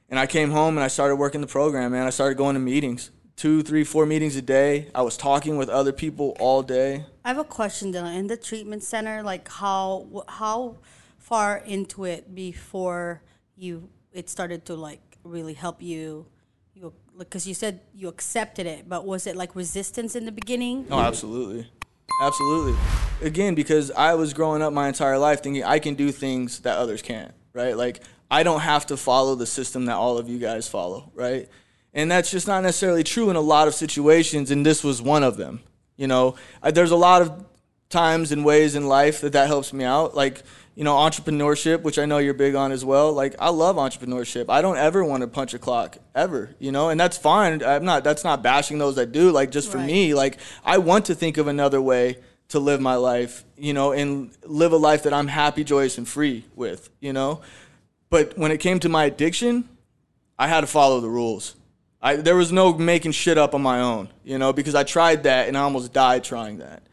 And 0.07 0.19
I 0.19 0.27
came 0.27 0.51
home 0.51 0.77
and 0.77 0.83
I 0.83 0.87
started 0.87 1.15
working 1.15 1.41
the 1.41 1.47
program, 1.47 1.93
man. 1.93 2.05
I 2.05 2.11
started 2.11 2.37
going 2.37 2.53
to 2.53 2.59
meetings, 2.59 3.09
two, 3.35 3.63
three, 3.63 3.83
four 3.83 4.05
meetings 4.05 4.35
a 4.35 4.41
day. 4.43 4.91
I 4.93 5.01
was 5.01 5.17
talking 5.17 5.57
with 5.57 5.67
other 5.67 5.91
people 5.91 6.37
all 6.39 6.61
day. 6.61 7.05
I 7.23 7.29
have 7.29 7.39
a 7.39 7.43
question, 7.43 7.91
Dylan. 7.91 8.15
In 8.15 8.27
the 8.27 8.37
treatment 8.37 8.83
center, 8.83 9.23
like 9.23 9.49
how 9.49 10.23
how 10.27 10.77
far 11.17 11.57
into 11.57 12.03
it 12.03 12.35
before 12.35 13.23
you 13.57 13.89
it 14.13 14.29
started 14.29 14.63
to 14.65 14.75
like 14.75 15.17
really 15.23 15.55
help 15.55 15.81
you? 15.81 16.27
Because 17.17 17.47
you 17.47 17.53
said 17.53 17.79
you 17.93 18.07
accepted 18.07 18.65
it, 18.65 18.89
but 18.89 19.05
was 19.05 19.25
it 19.25 19.35
like 19.35 19.55
resistance 19.55 20.15
in 20.15 20.25
the 20.25 20.31
beginning? 20.31 20.87
Oh, 20.91 20.99
absolutely. 20.99 21.67
Absolutely. 22.21 22.77
Again, 23.21 23.55
because 23.55 23.91
I 23.91 24.15
was 24.15 24.33
growing 24.33 24.61
up 24.61 24.73
my 24.73 24.87
entire 24.87 25.17
life 25.17 25.41
thinking 25.41 25.63
I 25.63 25.79
can 25.79 25.95
do 25.95 26.11
things 26.11 26.59
that 26.61 26.77
others 26.77 27.01
can't, 27.01 27.33
right? 27.53 27.75
Like, 27.75 28.03
I 28.29 28.43
don't 28.43 28.61
have 28.61 28.85
to 28.87 28.97
follow 28.97 29.35
the 29.35 29.45
system 29.45 29.85
that 29.85 29.95
all 29.95 30.17
of 30.17 30.29
you 30.29 30.39
guys 30.39 30.67
follow, 30.67 31.11
right? 31.13 31.49
And 31.93 32.09
that's 32.11 32.31
just 32.31 32.47
not 32.47 32.63
necessarily 32.63 33.03
true 33.03 33.29
in 33.29 33.35
a 33.35 33.41
lot 33.41 33.67
of 33.67 33.75
situations, 33.75 34.51
and 34.51 34.65
this 34.65 34.83
was 34.83 35.01
one 35.01 35.23
of 35.23 35.37
them. 35.37 35.61
You 35.95 36.07
know, 36.07 36.35
I, 36.61 36.71
there's 36.71 36.91
a 36.91 36.97
lot 36.97 37.21
of 37.21 37.45
times 37.89 38.31
and 38.31 38.43
ways 38.43 38.75
in 38.75 38.87
life 38.87 39.21
that 39.21 39.33
that 39.33 39.47
helps 39.47 39.71
me 39.71 39.83
out. 39.85 40.15
Like, 40.15 40.43
you 40.75 40.83
know, 40.83 40.95
entrepreneurship, 40.95 41.81
which 41.83 41.97
I 41.97 42.05
know 42.05 42.17
you're 42.17 42.33
big 42.33 42.53
on 42.53 42.71
as 42.73 42.83
well. 42.83 43.13
Like, 43.13 43.33
I 43.39 43.49
love 43.49 43.77
entrepreneurship. 43.77 44.45
I 44.49 44.61
don't 44.61 44.77
ever 44.77 45.03
want 45.05 45.21
to 45.21 45.27
punch 45.27 45.53
a 45.53 45.59
clock 45.59 45.97
ever, 46.13 46.53
you 46.59 46.71
know, 46.71 46.89
and 46.89 46.99
that's 46.99 47.17
fine. 47.17 47.63
I'm 47.63 47.85
not, 47.85 48.03
that's 48.03 48.25
not 48.25 48.43
bashing 48.43 48.77
those 48.77 48.95
that 48.95 49.11
do. 49.13 49.31
Like, 49.31 49.51
just 49.51 49.71
for 49.71 49.77
Right. 49.77 49.87
me, 49.87 50.13
like, 50.13 50.37
I 50.65 50.77
want 50.79 51.05
to 51.05 51.15
think 51.15 51.37
of 51.37 51.47
another 51.47 51.81
way 51.81 52.17
to 52.49 52.59
live 52.59 52.81
my 52.81 52.95
life, 52.95 53.43
you 53.57 53.73
know, 53.73 53.93
and 53.93 54.31
live 54.43 54.73
a 54.73 54.77
life 54.77 55.03
that 55.03 55.13
I'm 55.13 55.27
happy, 55.27 55.63
joyous, 55.63 55.97
and 55.97 56.07
free 56.07 56.43
with, 56.55 56.89
you 56.99 57.13
know. 57.13 57.41
But 58.09 58.37
when 58.37 58.51
it 58.51 58.59
came 58.59 58.79
to 58.81 58.89
my 58.89 59.05
addiction, 59.05 59.67
I 60.37 60.47
had 60.47 60.61
to 60.61 60.67
follow 60.67 60.99
the 60.99 61.09
rules. 61.09 61.55
I, 62.01 62.17
there 62.17 62.35
was 62.35 62.51
no 62.51 62.73
making 62.73 63.13
shit 63.13 63.37
up 63.37 63.55
on 63.55 63.63
my 63.63 63.81
own, 63.81 64.09
you 64.23 64.37
know, 64.37 64.53
because 64.53 64.75
I 64.75 64.83
tried 64.83 65.23
that 65.23 65.47
and 65.47 65.57
I 65.57 65.61
almost 65.61 65.91
died 65.93 66.23
trying 66.23 66.57
that. 66.59 66.83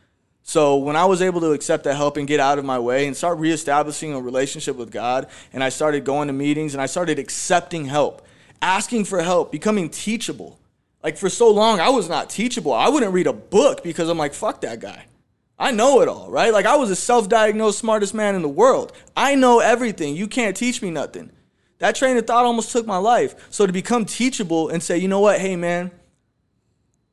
So 0.42 0.76
when 0.76 0.96
I 0.96 1.04
was 1.04 1.22
able 1.22 1.40
to 1.42 1.52
accept 1.52 1.84
that 1.84 1.94
help 1.94 2.16
and 2.16 2.26
get 2.26 2.40
out 2.40 2.58
of 2.58 2.64
my 2.64 2.78
way 2.78 3.06
and 3.06 3.16
start 3.16 3.38
reestablishing 3.38 4.12
a 4.12 4.20
relationship 4.20 4.76
with 4.76 4.90
God, 4.90 5.28
and 5.52 5.62
I 5.62 5.68
started 5.68 6.04
going 6.04 6.26
to 6.26 6.32
meetings 6.32 6.74
and 6.74 6.82
I 6.82 6.86
started 6.86 7.18
accepting 7.18 7.84
help, 7.84 8.26
asking 8.60 9.04
for 9.04 9.22
help, 9.22 9.52
becoming 9.52 9.88
teachable. 9.88 10.58
Like 11.02 11.16
for 11.16 11.28
so 11.28 11.50
long, 11.50 11.80
I 11.80 11.90
was 11.90 12.08
not 12.08 12.30
teachable. 12.30 12.72
I 12.72 12.88
wouldn't 12.88 13.12
read 13.12 13.26
a 13.26 13.32
book 13.32 13.82
because 13.82 14.08
I'm 14.08 14.18
like, 14.18 14.34
fuck 14.34 14.60
that 14.60 14.80
guy. 14.80 15.06
I 15.58 15.70
know 15.70 16.00
it 16.00 16.08
all, 16.08 16.28
right? 16.30 16.52
Like 16.52 16.66
I 16.66 16.76
was 16.76 16.90
a 16.90 16.96
self-diagnosed 16.96 17.78
smartest 17.78 18.14
man 18.14 18.34
in 18.34 18.42
the 18.42 18.48
world. 18.48 18.92
I 19.16 19.36
know 19.36 19.60
everything. 19.60 20.16
You 20.16 20.26
can't 20.26 20.56
teach 20.56 20.82
me 20.82 20.90
nothing. 20.90 21.30
That 21.78 21.94
train 21.94 22.16
of 22.16 22.26
thought 22.26 22.44
almost 22.44 22.72
took 22.72 22.86
my 22.86 22.96
life. 22.96 23.34
So 23.50 23.66
to 23.66 23.72
become 23.72 24.04
teachable 24.04 24.68
and 24.68 24.82
say, 24.82 24.98
you 24.98 25.08
know 25.08 25.20
what, 25.20 25.40
hey 25.40 25.56
man, 25.56 25.90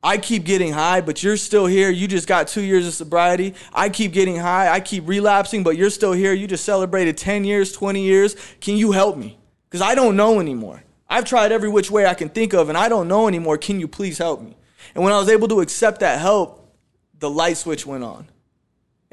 I 0.02 0.16
keep 0.16 0.44
getting 0.44 0.72
high, 0.72 1.02
but 1.02 1.22
you're 1.22 1.36
still 1.36 1.66
here. 1.66 1.90
You 1.90 2.08
just 2.08 2.26
got 2.26 2.48
two 2.48 2.62
years 2.62 2.86
of 2.86 2.94
sobriety. 2.94 3.54
I 3.72 3.90
keep 3.90 4.12
getting 4.12 4.36
high. 4.36 4.72
I 4.72 4.80
keep 4.80 5.06
relapsing, 5.06 5.62
but 5.62 5.76
you're 5.76 5.90
still 5.90 6.12
here. 6.12 6.32
You 6.32 6.46
just 6.46 6.64
celebrated 6.64 7.18
10 7.18 7.44
years, 7.44 7.72
20 7.72 8.02
years. 8.02 8.34
Can 8.60 8.76
you 8.76 8.92
help 8.92 9.18
me? 9.18 9.38
Because 9.68 9.82
I 9.82 9.94
don't 9.94 10.16
know 10.16 10.40
anymore. 10.40 10.82
I've 11.08 11.24
tried 11.24 11.52
every 11.52 11.68
which 11.68 11.90
way 11.90 12.06
I 12.06 12.14
can 12.14 12.30
think 12.30 12.54
of, 12.54 12.68
and 12.70 12.78
I 12.78 12.88
don't 12.88 13.08
know 13.08 13.28
anymore. 13.28 13.58
Can 13.58 13.78
you 13.78 13.88
please 13.88 14.16
help 14.16 14.40
me? 14.40 14.56
And 14.94 15.04
when 15.04 15.12
I 15.12 15.18
was 15.18 15.28
able 15.28 15.48
to 15.48 15.60
accept 15.60 16.00
that 16.00 16.18
help, 16.18 16.74
the 17.18 17.28
light 17.28 17.58
switch 17.58 17.84
went 17.84 18.04
on. 18.04 18.26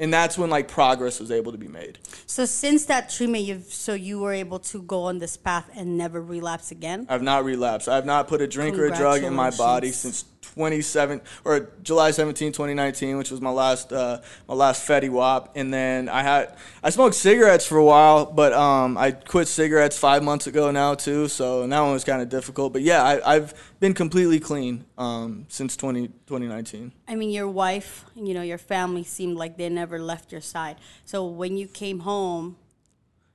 And 0.00 0.14
that's 0.14 0.38
when 0.38 0.48
like 0.48 0.68
progress 0.68 1.18
was 1.18 1.32
able 1.32 1.50
to 1.50 1.58
be 1.58 1.66
made. 1.66 1.98
So 2.26 2.44
since 2.44 2.84
that 2.84 3.10
treatment, 3.10 3.44
you've 3.44 3.64
so 3.64 3.94
you 3.94 4.20
were 4.20 4.32
able 4.32 4.60
to 4.60 4.82
go 4.82 5.02
on 5.02 5.18
this 5.18 5.36
path 5.36 5.68
and 5.74 5.98
never 5.98 6.22
relapse 6.22 6.70
again. 6.70 7.06
I've 7.08 7.22
not 7.22 7.44
relapsed. 7.44 7.88
I've 7.88 8.06
not 8.06 8.28
put 8.28 8.40
a 8.40 8.46
drink 8.46 8.78
or 8.78 8.86
a 8.86 8.96
drug 8.96 9.24
in 9.24 9.34
my 9.34 9.50
body 9.50 9.90
since 9.90 10.22
27 10.42 11.20
or 11.44 11.70
July 11.82 12.10
17, 12.10 12.52
2019, 12.52 13.16
which 13.16 13.30
was 13.30 13.40
my 13.40 13.50
last 13.50 13.92
uh, 13.92 14.20
my 14.48 14.54
last 14.54 14.86
Fetty 14.86 15.10
Wap. 15.10 15.56
And 15.56 15.72
then 15.72 16.08
I 16.08 16.22
had 16.22 16.56
I 16.82 16.90
smoked 16.90 17.14
cigarettes 17.14 17.66
for 17.66 17.78
a 17.78 17.84
while, 17.84 18.26
but 18.26 18.52
um, 18.52 18.96
I 18.96 19.12
quit 19.12 19.48
cigarettes 19.48 19.98
five 19.98 20.22
months 20.22 20.46
ago 20.46 20.70
now 20.70 20.94
too. 20.94 21.28
So 21.28 21.66
that 21.66 21.80
one 21.80 21.92
was 21.92 22.04
kind 22.04 22.22
of 22.22 22.28
difficult. 22.28 22.72
But 22.72 22.82
yeah, 22.82 23.02
I, 23.02 23.34
I've 23.34 23.54
been 23.80 23.94
completely 23.94 24.40
clean 24.40 24.84
um, 24.96 25.46
since 25.48 25.76
20, 25.76 26.08
2019. 26.08 26.92
I 27.06 27.14
mean, 27.14 27.30
your 27.30 27.48
wife, 27.48 28.04
you 28.14 28.34
know, 28.34 28.42
your 28.42 28.58
family 28.58 29.04
seemed 29.04 29.36
like 29.36 29.56
they 29.56 29.68
never 29.68 29.98
left 29.98 30.32
your 30.32 30.40
side. 30.40 30.76
So 31.04 31.26
when 31.26 31.56
you 31.56 31.66
came 31.66 32.00
home, 32.00 32.56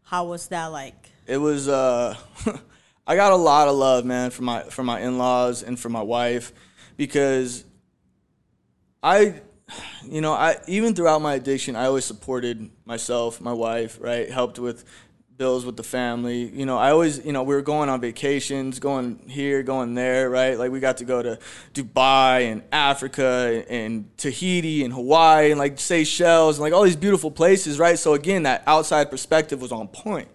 how 0.03 0.25
was 0.25 0.47
that 0.49 0.67
like? 0.67 1.13
it 1.25 1.37
was 1.37 1.67
uh 1.67 2.15
I 3.05 3.17
got 3.17 3.33
a 3.33 3.37
lot 3.37 3.67
of 3.67 3.75
love, 3.75 4.05
man, 4.05 4.29
from 4.29 4.45
my 4.45 4.63
from 4.63 4.85
my 4.85 5.01
in-laws 5.01 5.63
and 5.63 5.79
from 5.79 5.91
my 5.91 6.01
wife 6.01 6.53
because 6.97 7.65
I 9.01 9.41
you 10.05 10.21
know, 10.21 10.33
I 10.33 10.57
even 10.67 10.93
throughout 10.93 11.21
my 11.21 11.35
addiction, 11.35 11.75
I 11.75 11.85
always 11.85 12.05
supported 12.05 12.69
myself, 12.85 13.41
my 13.41 13.53
wife, 13.53 13.97
right? 14.01 14.29
Helped 14.29 14.59
with 14.59 14.83
bills 15.37 15.65
with 15.65 15.77
the 15.77 15.83
family. 15.83 16.43
You 16.43 16.65
know, 16.65 16.77
I 16.77 16.91
always, 16.91 17.25
you 17.25 17.31
know, 17.31 17.43
we 17.43 17.55
were 17.55 17.61
going 17.61 17.89
on 17.89 18.01
vacations, 18.01 18.79
going 18.79 19.19
here, 19.27 19.63
going 19.63 19.95
there, 19.95 20.29
right? 20.29 20.57
Like 20.57 20.71
we 20.71 20.79
got 20.79 20.97
to 20.97 21.05
go 21.05 21.21
to 21.23 21.39
Dubai 21.73 22.51
and 22.51 22.63
Africa 22.71 23.65
and 23.67 24.15
Tahiti 24.17 24.83
and 24.83 24.93
Hawaii 24.93 25.51
and 25.51 25.59
like 25.59 25.79
Seychelles 25.79 26.57
and 26.57 26.63
like 26.63 26.73
all 26.73 26.83
these 26.83 26.95
beautiful 26.95 27.31
places, 27.31 27.79
right? 27.79 27.97
So 27.97 28.13
again, 28.13 28.43
that 28.43 28.63
outside 28.67 29.09
perspective 29.09 29.61
was 29.61 29.71
on 29.71 29.87
point. 29.87 30.27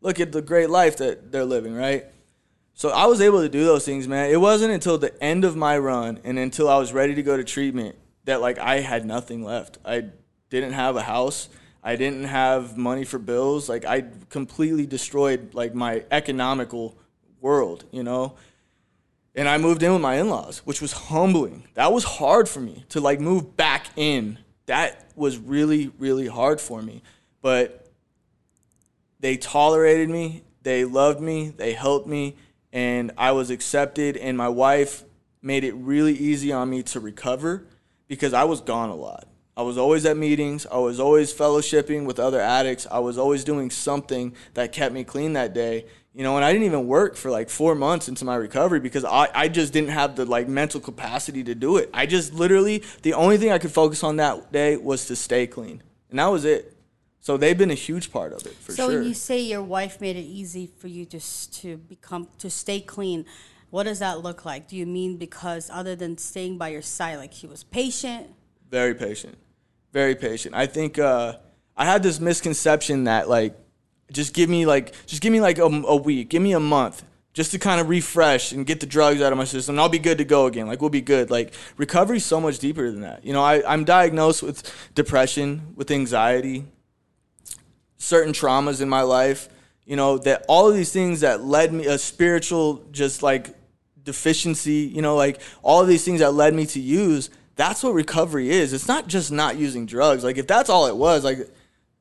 Look 0.00 0.20
at 0.20 0.32
the 0.32 0.42
great 0.42 0.70
life 0.70 0.96
that 0.98 1.32
they're 1.32 1.44
living, 1.44 1.74
right? 1.74 2.06
So 2.78 2.90
I 2.90 3.06
was 3.06 3.22
able 3.22 3.40
to 3.40 3.48
do 3.48 3.64
those 3.64 3.86
things, 3.86 4.06
man. 4.06 4.30
It 4.30 4.38
wasn't 4.38 4.70
until 4.70 4.98
the 4.98 5.22
end 5.24 5.46
of 5.46 5.56
my 5.56 5.78
run 5.78 6.20
and 6.24 6.38
until 6.38 6.68
I 6.68 6.76
was 6.76 6.92
ready 6.92 7.14
to 7.14 7.22
go 7.22 7.34
to 7.34 7.42
treatment 7.42 7.96
that 8.26 8.42
like 8.42 8.58
I 8.58 8.80
had 8.80 9.06
nothing 9.06 9.42
left. 9.42 9.78
I 9.82 10.04
didn't 10.50 10.74
have 10.74 10.94
a 10.94 11.02
house. 11.02 11.48
I 11.82 11.96
didn't 11.96 12.24
have 12.24 12.76
money 12.76 13.04
for 13.04 13.18
bills. 13.18 13.70
Like 13.70 13.86
I 13.86 14.04
completely 14.28 14.84
destroyed 14.84 15.54
like 15.54 15.74
my 15.74 16.04
economical 16.10 16.98
world, 17.40 17.84
you 17.92 18.02
know? 18.02 18.34
And 19.34 19.48
I 19.48 19.56
moved 19.56 19.82
in 19.82 19.94
with 19.94 20.02
my 20.02 20.16
in-laws, 20.16 20.58
which 20.66 20.82
was 20.82 20.92
humbling. 20.92 21.66
That 21.74 21.94
was 21.94 22.04
hard 22.04 22.46
for 22.46 22.60
me 22.60 22.84
to 22.90 23.00
like 23.00 23.20
move 23.20 23.56
back 23.56 23.86
in. 23.96 24.38
That 24.66 25.02
was 25.16 25.38
really 25.38 25.92
really 25.98 26.26
hard 26.26 26.60
for 26.60 26.82
me. 26.82 27.02
But 27.40 27.86
they 29.18 29.38
tolerated 29.38 30.10
me, 30.10 30.42
they 30.62 30.84
loved 30.84 31.22
me, 31.22 31.48
they 31.48 31.72
helped 31.72 32.06
me, 32.06 32.36
and 32.76 33.10
I 33.16 33.32
was 33.32 33.48
accepted. 33.48 34.18
And 34.18 34.36
my 34.36 34.50
wife 34.50 35.02
made 35.40 35.64
it 35.64 35.72
really 35.72 36.12
easy 36.12 36.52
on 36.52 36.68
me 36.68 36.82
to 36.84 37.00
recover 37.00 37.66
because 38.06 38.34
I 38.34 38.44
was 38.44 38.60
gone 38.60 38.90
a 38.90 38.94
lot. 38.94 39.26
I 39.56 39.62
was 39.62 39.78
always 39.78 40.04
at 40.04 40.18
meetings, 40.18 40.66
I 40.70 40.76
was 40.76 41.00
always 41.00 41.32
fellowshipping 41.32 42.04
with 42.04 42.18
other 42.18 42.38
addicts, 42.38 42.86
I 42.90 42.98
was 42.98 43.16
always 43.16 43.42
doing 43.42 43.70
something 43.70 44.34
that 44.52 44.70
kept 44.70 44.92
me 44.92 45.02
clean 45.02 45.32
that 45.32 45.54
day. 45.54 45.86
You 46.12 46.22
know, 46.22 46.36
and 46.36 46.44
I 46.44 46.52
didn't 46.52 46.66
even 46.66 46.86
work 46.86 47.16
for 47.16 47.30
like 47.30 47.48
four 47.48 47.74
months 47.74 48.08
into 48.08 48.26
my 48.26 48.36
recovery 48.36 48.80
because 48.80 49.04
I, 49.04 49.28
I 49.34 49.48
just 49.48 49.72
didn't 49.72 49.90
have 49.90 50.14
the 50.14 50.26
like 50.26 50.46
mental 50.46 50.78
capacity 50.78 51.42
to 51.44 51.54
do 51.54 51.78
it. 51.78 51.88
I 51.94 52.04
just 52.04 52.34
literally 52.34 52.82
the 53.00 53.14
only 53.14 53.38
thing 53.38 53.50
I 53.50 53.56
could 53.58 53.72
focus 53.72 54.04
on 54.04 54.16
that 54.16 54.52
day 54.52 54.76
was 54.76 55.06
to 55.06 55.16
stay 55.16 55.46
clean. 55.46 55.82
And 56.10 56.18
that 56.18 56.26
was 56.26 56.44
it. 56.44 56.75
So 57.26 57.36
they've 57.36 57.58
been 57.58 57.72
a 57.72 57.74
huge 57.74 58.12
part 58.12 58.32
of 58.32 58.46
it 58.46 58.54
for 58.54 58.72
sure. 58.72 58.76
so 58.76 58.88
sure. 58.88 58.98
when 59.00 59.08
you 59.08 59.14
say 59.14 59.40
your 59.40 59.62
wife 59.62 60.00
made 60.00 60.16
it 60.16 60.28
easy 60.40 60.70
for 60.78 60.86
you 60.86 61.04
just 61.04 61.52
to 61.60 61.76
become 61.76 62.28
to 62.38 62.48
stay 62.48 62.80
clean, 62.80 63.26
what 63.70 63.82
does 63.82 63.98
that 63.98 64.22
look 64.22 64.44
like? 64.44 64.68
Do 64.68 64.76
you 64.76 64.86
mean 64.86 65.16
because 65.16 65.68
other 65.68 65.96
than 65.96 66.18
staying 66.18 66.56
by 66.56 66.68
your 66.68 66.82
side, 66.82 67.16
like 67.16 67.32
she 67.32 67.48
was 67.48 67.64
patient? 67.64 68.28
very 68.70 68.94
patient 68.94 69.36
very 69.92 70.14
patient 70.14 70.54
i 70.54 70.66
think 70.66 70.98
uh, 70.98 71.34
i 71.76 71.84
had 71.84 72.02
this 72.02 72.20
misconception 72.20 73.04
that 73.04 73.28
like 73.28 73.56
just 74.12 74.34
give 74.34 74.50
me 74.50 74.66
like 74.66 74.94
just 75.06 75.22
give 75.22 75.32
me 75.32 75.40
like 75.40 75.58
a, 75.58 75.64
a 75.64 75.96
week 75.96 76.28
give 76.28 76.42
me 76.42 76.52
a 76.52 76.60
month 76.60 77.04
just 77.32 77.50
to 77.50 77.58
kind 77.58 77.80
of 77.80 77.88
refresh 77.88 78.52
and 78.52 78.66
get 78.66 78.80
the 78.80 78.86
drugs 78.86 79.20
out 79.20 79.30
of 79.30 79.36
my 79.36 79.44
system. 79.44 79.74
And 79.74 79.80
I'll 79.82 79.90
be 79.90 79.98
good 79.98 80.16
to 80.16 80.24
go 80.24 80.46
again. 80.46 80.66
Like 80.66 80.80
we'll 80.80 80.88
be 80.88 81.02
good. 81.02 81.30
Like 81.30 81.52
recovery's 81.76 82.24
so 82.24 82.40
much 82.40 82.58
deeper 82.60 82.90
than 82.90 83.02
that. 83.02 83.26
You 83.26 83.34
know, 83.34 83.42
I, 83.42 83.62
I'm 83.70 83.84
diagnosed 83.84 84.42
with 84.42 84.62
depression, 84.94 85.74
with 85.76 85.90
anxiety, 85.90 86.64
certain 87.98 88.32
traumas 88.32 88.80
in 88.80 88.88
my 88.88 89.02
life. 89.02 89.48
You 89.84 89.96
know 89.96 90.18
that 90.18 90.44
all 90.48 90.68
of 90.68 90.74
these 90.74 90.92
things 90.92 91.20
that 91.20 91.44
led 91.44 91.72
me 91.72 91.86
a 91.86 91.98
spiritual 91.98 92.84
just 92.90 93.22
like 93.22 93.54
deficiency. 94.02 94.90
You 94.94 95.02
know, 95.02 95.16
like 95.16 95.40
all 95.62 95.80
of 95.80 95.88
these 95.88 96.04
things 96.04 96.20
that 96.20 96.32
led 96.34 96.54
me 96.54 96.66
to 96.66 96.80
use. 96.80 97.30
That's 97.56 97.82
what 97.82 97.94
recovery 97.94 98.50
is. 98.50 98.74
It's 98.74 98.88
not 98.88 99.06
just 99.06 99.32
not 99.32 99.56
using 99.56 99.86
drugs. 99.86 100.22
Like 100.22 100.36
if 100.36 100.46
that's 100.46 100.68
all 100.68 100.86
it 100.86 100.96
was, 100.96 101.24
like 101.24 101.48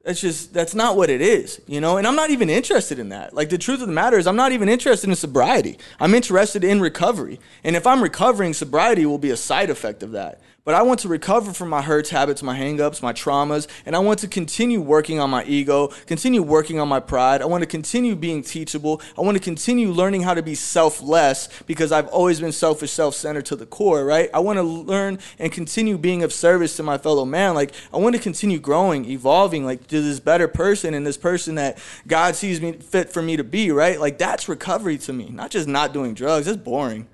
that's 0.05 0.21
just 0.21 0.53
that's 0.53 0.75
not 0.75 0.95
what 0.95 1.09
it 1.09 1.19
is, 1.19 1.59
you 1.65 1.81
know. 1.81 1.97
And 1.97 2.05
I'm 2.05 2.15
not 2.15 2.29
even 2.29 2.47
interested 2.47 2.99
in 2.99 3.09
that. 3.09 3.33
Like 3.33 3.49
the 3.49 3.57
truth 3.57 3.81
of 3.81 3.87
the 3.87 3.93
matter 3.93 4.19
is, 4.19 4.27
I'm 4.27 4.35
not 4.35 4.51
even 4.51 4.69
interested 4.69 5.09
in 5.09 5.15
sobriety. 5.15 5.79
I'm 5.99 6.13
interested 6.13 6.63
in 6.63 6.79
recovery. 6.79 7.39
And 7.63 7.75
if 7.75 7.87
I'm 7.87 8.03
recovering, 8.03 8.53
sobriety 8.53 9.07
will 9.07 9.17
be 9.17 9.31
a 9.31 9.37
side 9.37 9.71
effect 9.71 10.03
of 10.03 10.11
that. 10.11 10.41
But 10.65 10.73
I 10.73 10.81
want 10.81 10.99
to 11.01 11.07
recover 11.07 11.53
from 11.53 11.69
my 11.69 11.83
hurts, 11.83 12.09
habits, 12.09 12.41
my 12.41 12.57
hangups, 12.57 13.03
my 13.03 13.13
traumas, 13.13 13.67
and 13.85 13.95
I 13.95 13.99
want 13.99 14.17
to 14.21 14.27
continue 14.27 14.81
working 14.81 15.19
on 15.19 15.29
my 15.29 15.43
ego, 15.45 15.89
continue 16.07 16.41
working 16.41 16.79
on 16.79 16.87
my 16.87 16.99
pride. 16.99 17.43
I 17.43 17.45
want 17.45 17.61
to 17.61 17.67
continue 17.67 18.15
being 18.15 18.41
teachable. 18.41 18.99
I 19.15 19.21
want 19.21 19.37
to 19.37 19.43
continue 19.43 19.91
learning 19.91 20.23
how 20.23 20.33
to 20.33 20.41
be 20.41 20.55
selfless 20.55 21.49
because 21.67 21.91
I've 21.91 22.07
always 22.07 22.39
been 22.39 22.51
selfish, 22.51 22.89
self-centered 22.89 23.45
to 23.45 23.55
the 23.55 23.67
core, 23.67 24.03
right? 24.03 24.27
I 24.33 24.39
want 24.39 24.57
to 24.57 24.63
learn 24.63 25.19
and 25.37 25.51
continue 25.51 25.99
being 25.99 26.23
of 26.23 26.33
service 26.33 26.75
to 26.77 26.83
my 26.83 26.97
fellow 26.97 27.25
man. 27.25 27.53
Like 27.53 27.71
I 27.93 27.97
want 27.97 28.15
to 28.15 28.21
continue 28.21 28.57
growing, 28.57 29.05
evolving, 29.05 29.65
like 29.65 29.85
to 29.89 30.01
this 30.01 30.19
better 30.19 30.47
person 30.47 30.95
and 30.95 31.05
this 31.05 31.15
person 31.15 31.55
that 31.55 31.77
God 32.07 32.35
sees 32.35 32.59
me 32.59 32.71
fit 32.71 33.13
for 33.13 33.21
me 33.21 33.37
to 33.37 33.43
be, 33.43 33.69
right? 33.69 33.99
Like 33.99 34.17
that's 34.17 34.49
recovery 34.49 34.97
to 34.97 35.13
me, 35.13 35.29
not 35.29 35.51
just 35.51 35.67
not 35.67 35.93
doing 35.93 36.15
drugs. 36.15 36.47
That's 36.47 36.57
boring. 36.57 37.07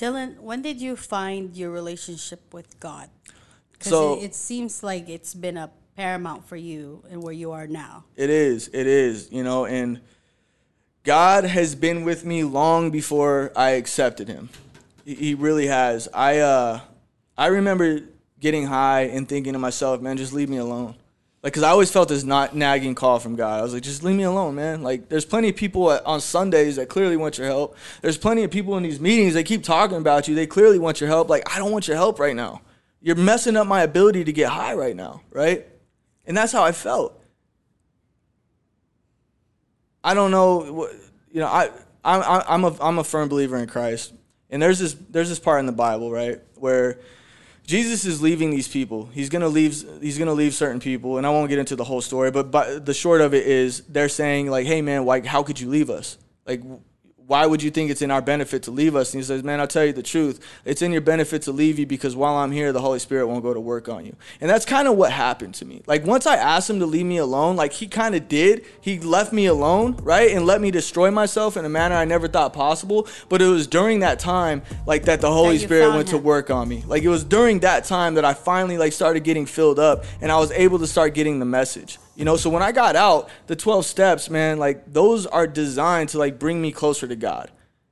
Dylan, 0.00 0.38
when 0.40 0.62
did 0.62 0.80
you 0.80 0.96
find 0.96 1.54
your 1.54 1.70
relationship 1.70 2.40
with 2.54 2.80
God? 2.80 3.10
Because 3.72 3.90
So- 3.90 4.14
it, 4.18 4.24
it 4.24 4.34
seems 4.34 4.82
like 4.82 5.08
it's 5.10 5.34
been 5.34 5.58
a 5.58 5.70
paramount 5.96 6.46
for 6.48 6.56
you 6.56 7.04
and 7.10 7.22
where 7.22 7.34
you 7.34 7.52
are 7.52 7.66
now. 7.66 8.04
It 8.16 8.30
is. 8.30 8.68
It 8.72 8.86
is. 8.86 9.28
You 9.30 9.44
know, 9.44 9.66
and 9.66 10.00
God 11.04 11.44
has 11.44 11.74
been 11.74 12.04
with 12.04 12.24
me 12.24 12.44
long 12.44 12.90
before 12.90 13.52
I 13.54 13.70
accepted 13.70 14.28
Him. 14.28 14.48
He- 15.04 15.14
He 15.16 15.34
really 15.34 15.66
has. 15.66 16.08
I 16.14 16.38
uh, 16.38 16.80
I 17.36 17.46
remember 17.48 18.00
getting 18.38 18.66
high 18.66 19.02
and 19.02 19.28
thinking 19.28 19.52
to 19.52 19.58
myself, 19.58 20.00
man, 20.00 20.16
just 20.16 20.32
leave 20.32 20.48
me 20.48 20.56
alone. 20.56 20.94
Like, 21.42 21.54
cause 21.54 21.62
I 21.62 21.70
always 21.70 21.90
felt 21.90 22.10
this 22.10 22.22
not 22.22 22.54
nagging 22.54 22.94
call 22.94 23.18
from 23.18 23.34
God. 23.34 23.60
I 23.60 23.62
was 23.62 23.72
like, 23.72 23.82
just 23.82 24.02
leave 24.02 24.16
me 24.16 24.24
alone, 24.24 24.56
man. 24.56 24.82
Like, 24.82 25.08
there's 25.08 25.24
plenty 25.24 25.48
of 25.48 25.56
people 25.56 25.90
at, 25.90 26.04
on 26.04 26.20
Sundays 26.20 26.76
that 26.76 26.90
clearly 26.90 27.16
want 27.16 27.38
your 27.38 27.46
help. 27.46 27.76
There's 28.02 28.18
plenty 28.18 28.44
of 28.44 28.50
people 28.50 28.76
in 28.76 28.82
these 28.82 29.00
meetings 29.00 29.32
that 29.34 29.44
keep 29.44 29.64
talking 29.64 29.96
about 29.96 30.28
you. 30.28 30.34
They 30.34 30.46
clearly 30.46 30.78
want 30.78 31.00
your 31.00 31.08
help. 31.08 31.30
Like, 31.30 31.42
I 31.54 31.58
don't 31.58 31.72
want 31.72 31.88
your 31.88 31.96
help 31.96 32.18
right 32.18 32.36
now. 32.36 32.60
You're 33.00 33.16
messing 33.16 33.56
up 33.56 33.66
my 33.66 33.82
ability 33.82 34.24
to 34.24 34.32
get 34.32 34.50
high 34.50 34.74
right 34.74 34.94
now, 34.94 35.22
right? 35.30 35.66
And 36.26 36.36
that's 36.36 36.52
how 36.52 36.62
I 36.62 36.72
felt. 36.72 37.18
I 40.04 40.12
don't 40.12 40.30
know, 40.30 40.88
you 41.32 41.40
know, 41.40 41.46
I 41.46 41.70
I'm 42.04 42.42
I'm 42.48 42.64
a 42.64 42.76
I'm 42.80 42.98
a 42.98 43.04
firm 43.04 43.28
believer 43.28 43.56
in 43.58 43.66
Christ, 43.66 44.14
and 44.48 44.62
there's 44.62 44.78
this 44.78 44.96
there's 45.10 45.28
this 45.28 45.38
part 45.38 45.60
in 45.60 45.66
the 45.66 45.72
Bible, 45.72 46.10
right, 46.10 46.40
where 46.56 47.00
Jesus 47.66 48.04
is 48.04 48.20
leaving 48.20 48.50
these 48.50 48.68
people. 48.68 49.08
He's 49.12 49.28
gonna 49.28 49.48
leave 49.48 49.84
he's 50.00 50.18
gonna 50.18 50.32
leave 50.32 50.54
certain 50.54 50.80
people, 50.80 51.18
and 51.18 51.26
I 51.26 51.30
won't 51.30 51.48
get 51.48 51.58
into 51.58 51.76
the 51.76 51.84
whole 51.84 52.00
story, 52.00 52.30
but, 52.30 52.84
the 52.84 52.94
short 52.94 53.20
of 53.20 53.34
it 53.34 53.46
is 53.46 53.82
they're 53.88 54.08
saying 54.08 54.50
like, 54.50 54.66
hey 54.66 54.82
man, 54.82 55.04
like 55.04 55.24
how 55.24 55.42
could 55.42 55.60
you 55.60 55.68
leave 55.68 55.90
us? 55.90 56.18
Like 56.46 56.62
why 57.30 57.46
would 57.46 57.62
you 57.62 57.70
think 57.70 57.92
it's 57.92 58.02
in 58.02 58.10
our 58.10 58.20
benefit 58.20 58.64
to 58.64 58.72
leave 58.72 58.96
us? 58.96 59.14
And 59.14 59.20
he 59.20 59.24
says, 59.24 59.44
Man, 59.44 59.60
I'll 59.60 59.68
tell 59.68 59.84
you 59.84 59.92
the 59.92 60.02
truth. 60.02 60.44
It's 60.64 60.82
in 60.82 60.90
your 60.90 61.00
benefit 61.00 61.42
to 61.42 61.52
leave 61.52 61.78
you 61.78 61.86
because 61.86 62.16
while 62.16 62.34
I'm 62.34 62.50
here, 62.50 62.72
the 62.72 62.80
Holy 62.80 62.98
Spirit 62.98 63.28
won't 63.28 63.44
go 63.44 63.54
to 63.54 63.60
work 63.60 63.88
on 63.88 64.04
you. 64.04 64.16
And 64.40 64.50
that's 64.50 64.64
kind 64.64 64.88
of 64.88 64.96
what 64.96 65.12
happened 65.12 65.54
to 65.54 65.64
me. 65.64 65.84
Like, 65.86 66.04
once 66.04 66.26
I 66.26 66.34
asked 66.34 66.68
him 66.68 66.80
to 66.80 66.86
leave 66.86 67.06
me 67.06 67.18
alone, 67.18 67.54
like, 67.54 67.72
he 67.72 67.86
kind 67.86 68.16
of 68.16 68.26
did. 68.26 68.64
He 68.80 68.98
left 68.98 69.32
me 69.32 69.46
alone, 69.46 69.96
right? 70.02 70.32
And 70.32 70.44
let 70.44 70.60
me 70.60 70.72
destroy 70.72 71.12
myself 71.12 71.56
in 71.56 71.64
a 71.64 71.68
manner 71.68 71.94
I 71.94 72.04
never 72.04 72.26
thought 72.26 72.52
possible. 72.52 73.06
But 73.28 73.40
it 73.40 73.46
was 73.46 73.68
during 73.68 74.00
that 74.00 74.18
time, 74.18 74.62
like, 74.84 75.04
that 75.04 75.20
the 75.20 75.30
Holy 75.30 75.52
you 75.52 75.60
Spirit 75.60 75.94
went 75.94 76.08
to 76.08 76.18
work 76.18 76.50
on 76.50 76.68
me. 76.68 76.82
Like, 76.84 77.04
it 77.04 77.10
was 77.10 77.22
during 77.22 77.60
that 77.60 77.84
time 77.84 78.14
that 78.14 78.24
I 78.24 78.34
finally, 78.34 78.76
like, 78.76 78.92
started 78.92 79.22
getting 79.22 79.46
filled 79.46 79.78
up 79.78 80.04
and 80.20 80.32
I 80.32 80.38
was 80.40 80.50
able 80.50 80.80
to 80.80 80.86
start 80.88 81.14
getting 81.14 81.38
the 81.38 81.44
message. 81.44 82.00
You 82.16 82.24
know, 82.24 82.36
so 82.36 82.50
when 82.50 82.62
I 82.62 82.72
got 82.72 82.96
out, 82.96 83.30
the 83.46 83.56
12 83.56 83.86
steps, 83.86 84.28
man, 84.28 84.58
like, 84.58 84.92
those 84.92 85.26
are 85.26 85.46
designed 85.46 86.10
to, 86.10 86.18
like, 86.18 86.38
bring 86.38 86.60
me 86.60 86.72
closer 86.72 87.06
to 87.06 87.16
God 87.16 87.50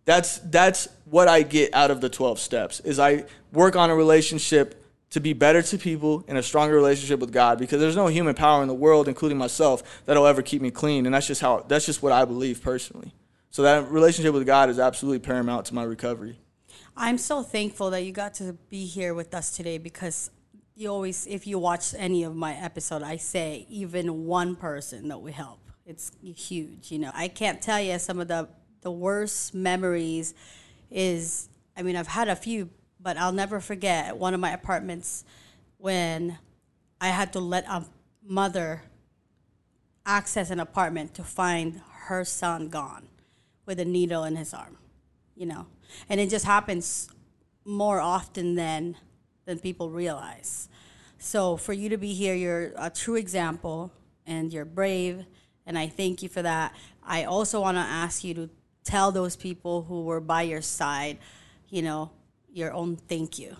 that's 0.08 0.38
that's 0.38 0.88
what 1.04 1.28
I 1.28 1.42
get 1.42 1.74
out 1.74 1.90
of 1.90 2.00
the 2.00 2.08
12 2.08 2.38
steps 2.38 2.80
is 2.80 2.98
I 2.98 3.26
work 3.52 3.76
on 3.76 3.90
a 3.90 3.94
relationship 3.94 4.82
to 5.10 5.20
be 5.20 5.34
better 5.34 5.60
to 5.60 5.76
people 5.76 6.24
in 6.26 6.38
a 6.38 6.42
stronger 6.42 6.74
relationship 6.74 7.20
with 7.20 7.30
God 7.30 7.58
because 7.58 7.78
there's 7.78 7.94
no 7.94 8.06
human 8.06 8.34
power 8.34 8.62
in 8.62 8.68
the 8.68 8.74
world 8.74 9.06
including 9.06 9.36
myself 9.36 10.02
that'll 10.06 10.26
ever 10.26 10.40
keep 10.40 10.62
me 10.62 10.70
clean 10.70 11.04
and 11.04 11.14
that's 11.14 11.26
just 11.26 11.42
how 11.42 11.62
that's 11.68 11.84
just 11.84 12.02
what 12.02 12.12
I 12.12 12.24
believe 12.24 12.62
personally. 12.62 13.12
So 13.50 13.60
that 13.64 13.90
relationship 13.90 14.32
with 14.32 14.46
God 14.46 14.70
is 14.70 14.78
absolutely 14.78 15.18
paramount 15.18 15.66
to 15.66 15.74
my 15.74 15.84
recovery. 15.84 16.38
I'm 16.96 17.18
so 17.18 17.42
thankful 17.42 17.90
that 17.90 18.00
you 18.00 18.12
got 18.12 18.32
to 18.34 18.54
be 18.70 18.86
here 18.86 19.12
with 19.12 19.34
us 19.34 19.54
today 19.54 19.76
because 19.76 20.30
you 20.78 20.88
always, 20.88 21.26
if 21.26 21.44
you 21.44 21.58
watch 21.58 21.92
any 21.98 22.22
of 22.22 22.36
my 22.36 22.54
episode, 22.54 23.02
I 23.02 23.16
say 23.16 23.66
even 23.68 24.26
one 24.26 24.54
person 24.54 25.08
that 25.08 25.20
we 25.20 25.32
help. 25.32 25.58
It's 25.84 26.12
huge, 26.22 26.92
you 26.92 27.00
know. 27.00 27.10
I 27.14 27.26
can't 27.26 27.60
tell 27.60 27.80
you 27.80 27.98
some 27.98 28.20
of 28.20 28.28
the 28.28 28.48
the 28.82 28.90
worst 28.92 29.54
memories 29.54 30.34
is. 30.88 31.48
I 31.76 31.82
mean, 31.82 31.96
I've 31.96 32.06
had 32.06 32.28
a 32.28 32.36
few, 32.36 32.70
but 33.00 33.16
I'll 33.16 33.32
never 33.32 33.58
forget 33.58 34.16
one 34.16 34.34
of 34.34 34.40
my 34.40 34.52
apartments 34.52 35.24
when 35.78 36.38
I 37.00 37.08
had 37.08 37.32
to 37.32 37.40
let 37.40 37.64
a 37.66 37.84
mother 38.22 38.82
access 40.06 40.50
an 40.50 40.60
apartment 40.60 41.14
to 41.14 41.24
find 41.24 41.80
her 42.06 42.24
son 42.24 42.68
gone 42.68 43.08
with 43.66 43.80
a 43.80 43.84
needle 43.84 44.24
in 44.24 44.36
his 44.36 44.54
arm 44.54 44.78
you 45.36 45.44
know 45.44 45.66
and 46.08 46.18
it 46.18 46.30
just 46.30 46.46
happens 46.46 47.10
more 47.66 48.00
often 48.00 48.54
than 48.54 48.96
than 49.48 49.58
people 49.58 49.88
realize 49.88 50.68
so 51.18 51.56
for 51.56 51.72
you 51.72 51.88
to 51.88 51.96
be 51.96 52.12
here 52.12 52.34
you're 52.34 52.70
a 52.76 52.90
true 52.90 53.16
example 53.16 53.90
and 54.26 54.52
you're 54.52 54.66
brave 54.66 55.24
and 55.64 55.78
i 55.78 55.88
thank 55.88 56.22
you 56.22 56.28
for 56.28 56.42
that 56.42 56.74
i 57.02 57.24
also 57.24 57.62
want 57.62 57.74
to 57.74 57.80
ask 57.80 58.22
you 58.22 58.34
to 58.34 58.50
tell 58.84 59.10
those 59.10 59.36
people 59.36 59.84
who 59.84 60.02
were 60.02 60.20
by 60.20 60.42
your 60.42 60.60
side 60.60 61.16
you 61.70 61.80
know 61.80 62.10
your 62.52 62.74
own 62.74 62.94
thank 62.94 63.38
you 63.38 63.56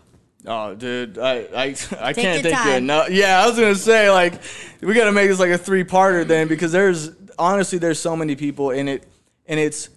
Oh, 0.46 0.72
dude, 0.76 1.18
I 1.18 1.48
I, 1.52 1.64
I 2.00 2.12
can't 2.12 2.42
thank 2.44 2.64
you 2.64 2.72
enough. 2.74 3.10
Yeah, 3.10 3.42
I 3.42 3.48
was 3.48 3.58
gonna 3.58 3.74
say 3.74 4.08
like 4.08 4.40
we 4.80 4.94
gotta 4.94 5.10
make 5.10 5.28
this 5.28 5.40
like 5.40 5.50
a 5.50 5.58
three 5.58 5.82
parter 5.82 6.24
then 6.24 6.46
because 6.46 6.70
there's 6.70 7.10
honestly 7.36 7.78
there's 7.78 7.98
so 7.98 8.14
many 8.14 8.36
people 8.36 8.70
in 8.70 8.86
it 8.86 9.02
and 9.46 9.58
it's 9.58 9.88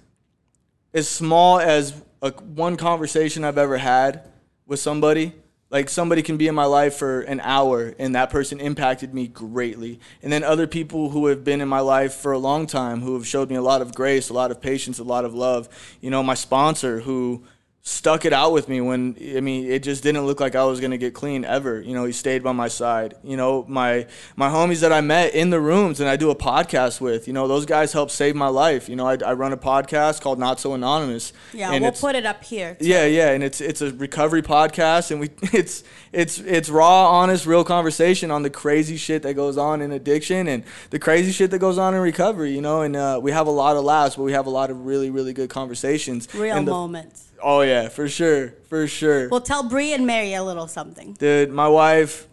as 0.95 1.07
small 1.07 1.59
as 1.59 1.93
a, 2.23 2.31
one 2.31 2.75
conversation 2.75 3.43
I've 3.43 3.59
ever 3.59 3.77
had 3.77 4.27
with 4.65 4.79
somebody. 4.79 5.33
Like 5.71 5.89
somebody 5.89 6.21
can 6.21 6.35
be 6.35 6.47
in 6.47 6.55
my 6.55 6.65
life 6.65 6.95
for 6.95 7.21
an 7.21 7.39
hour 7.39 7.95
and 7.97 8.13
that 8.13 8.29
person 8.29 8.59
impacted 8.59 9.13
me 9.13 9.27
greatly. 9.27 10.01
And 10.21 10.31
then 10.31 10.43
other 10.43 10.67
people 10.67 11.11
who 11.11 11.27
have 11.27 11.45
been 11.45 11.61
in 11.61 11.69
my 11.69 11.79
life 11.79 12.13
for 12.13 12.33
a 12.33 12.37
long 12.37 12.67
time 12.67 13.01
who 13.01 13.13
have 13.13 13.25
showed 13.25 13.49
me 13.49 13.55
a 13.55 13.61
lot 13.61 13.81
of 13.81 13.95
grace, 13.95 14.29
a 14.29 14.33
lot 14.33 14.51
of 14.51 14.61
patience, 14.61 14.99
a 14.99 15.03
lot 15.05 15.23
of 15.23 15.33
love. 15.33 15.69
You 16.01 16.09
know, 16.09 16.21
my 16.21 16.33
sponsor 16.33 16.99
who 16.99 17.45
stuck 17.83 18.25
it 18.25 18.31
out 18.33 18.53
with 18.53 18.69
me 18.69 18.79
when 18.79 19.15
I 19.35 19.39
mean 19.39 19.65
it 19.65 19.81
just 19.81 20.03
didn't 20.03 20.25
look 20.27 20.39
like 20.39 20.53
I 20.55 20.63
was 20.65 20.79
gonna 20.79 20.99
get 20.99 21.15
clean 21.15 21.43
ever. 21.43 21.81
You 21.81 21.95
know, 21.95 22.05
he 22.05 22.11
stayed 22.11 22.43
by 22.43 22.51
my 22.51 22.67
side. 22.67 23.15
You 23.23 23.35
know, 23.37 23.65
my 23.67 24.05
my 24.35 24.49
homies 24.49 24.81
that 24.81 24.93
I 24.93 25.01
met 25.01 25.33
in 25.33 25.49
the 25.49 25.59
rooms 25.59 25.99
and 25.99 26.07
I 26.07 26.15
do 26.15 26.29
a 26.29 26.35
podcast 26.35 27.01
with. 27.01 27.27
You 27.27 27.33
know, 27.33 27.47
those 27.47 27.65
guys 27.65 27.91
helped 27.91 28.11
save 28.11 28.35
my 28.35 28.49
life. 28.49 28.87
You 28.87 28.95
know, 28.95 29.07
I, 29.07 29.17
I 29.25 29.33
run 29.33 29.51
a 29.51 29.57
podcast 29.57 30.21
called 30.21 30.37
Not 30.37 30.59
So 30.59 30.75
Anonymous. 30.75 31.33
yeah 31.53 31.71
and 31.71 31.81
we'll 31.83 31.91
put 31.91 32.13
it 32.15 32.25
up 32.25 32.43
here 32.43 32.75
too. 32.75 32.85
yeah, 32.85 33.05
yeah, 33.05 33.31
and 33.31 33.43
it's 33.43 33.59
it's 33.61 33.81
a 33.81 33.91
recovery 33.91 34.43
podcast, 34.43 35.09
and 35.09 35.19
we 35.19 35.29
it's 35.57 35.83
it's 36.11 36.37
it's 36.39 36.69
raw, 36.69 37.09
honest, 37.09 37.47
real 37.47 37.63
conversation 37.63 38.29
on 38.29 38.43
the 38.43 38.51
crazy 38.51 38.95
shit 38.97 39.23
that 39.23 39.33
goes 39.33 39.57
on 39.57 39.81
in 39.81 39.91
addiction 39.91 40.47
and 40.47 40.63
the 40.91 40.99
crazy 40.99 41.31
shit 41.31 41.49
that 41.49 41.59
goes 41.59 41.79
on 41.79 41.95
in 41.95 42.01
recovery. 42.01 42.51
You 42.53 42.61
know, 42.61 42.83
and 42.83 42.95
uh, 42.95 43.19
we 43.23 43.31
have 43.31 43.47
a 43.47 43.51
lot 43.51 43.75
of 43.75 43.83
laughs, 43.83 44.17
but 44.17 44.23
we 44.23 44.33
have 44.33 44.45
a 44.45 44.51
lot 44.51 44.69
of 44.69 44.85
really 44.85 45.09
really 45.09 45.33
good 45.33 45.49
conversations. 45.49 46.27
real 46.35 46.55
And 46.55 46.67
the- 46.67 46.71
moments 46.71 47.29
Oh 47.43 47.61
yeah, 47.61 47.89
for 47.89 48.07
sure, 48.07 48.53
for 48.69 48.87
sure. 48.87 49.29
well 49.29 49.41
tell 49.41 49.67
Bree 49.67 49.93
and 49.93 50.05
Mary 50.05 50.33
a 50.33 50.43
little 50.43 50.67
something 50.67 51.13
Dude, 51.13 51.51
my 51.51 51.67
wife 51.67 52.27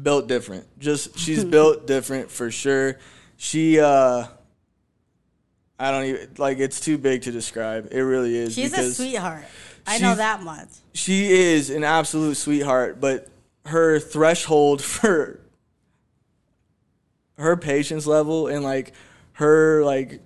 built 0.00 0.28
different. 0.28 0.66
Just 0.78 1.18
she's 1.18 1.44
built 1.56 1.86
different 1.86 2.30
for 2.30 2.50
sure. 2.50 2.98
She 3.36 3.80
uh 3.80 4.26
I 5.80 5.90
don't 5.90 6.04
even 6.04 6.30
like 6.38 6.58
it's 6.58 6.80
too 6.80 6.98
big 6.98 7.22
to 7.22 7.32
describe. 7.32 7.88
It 7.92 8.02
really 8.02 8.36
is. 8.36 8.54
she's 8.54 8.76
a 8.76 8.92
sweetheart 8.92 9.44
I 9.86 9.98
know 9.98 10.14
that 10.14 10.42
much 10.42 10.68
she 10.98 11.30
is 11.30 11.70
an 11.70 11.84
absolute 11.84 12.36
sweetheart, 12.36 13.00
but 13.00 13.28
her 13.66 13.98
threshold 13.98 14.82
for 14.82 15.40
her 17.38 17.56
patience 17.56 18.06
level 18.06 18.48
and 18.48 18.64
like 18.64 18.92
her 19.34 19.84
like 19.84 20.20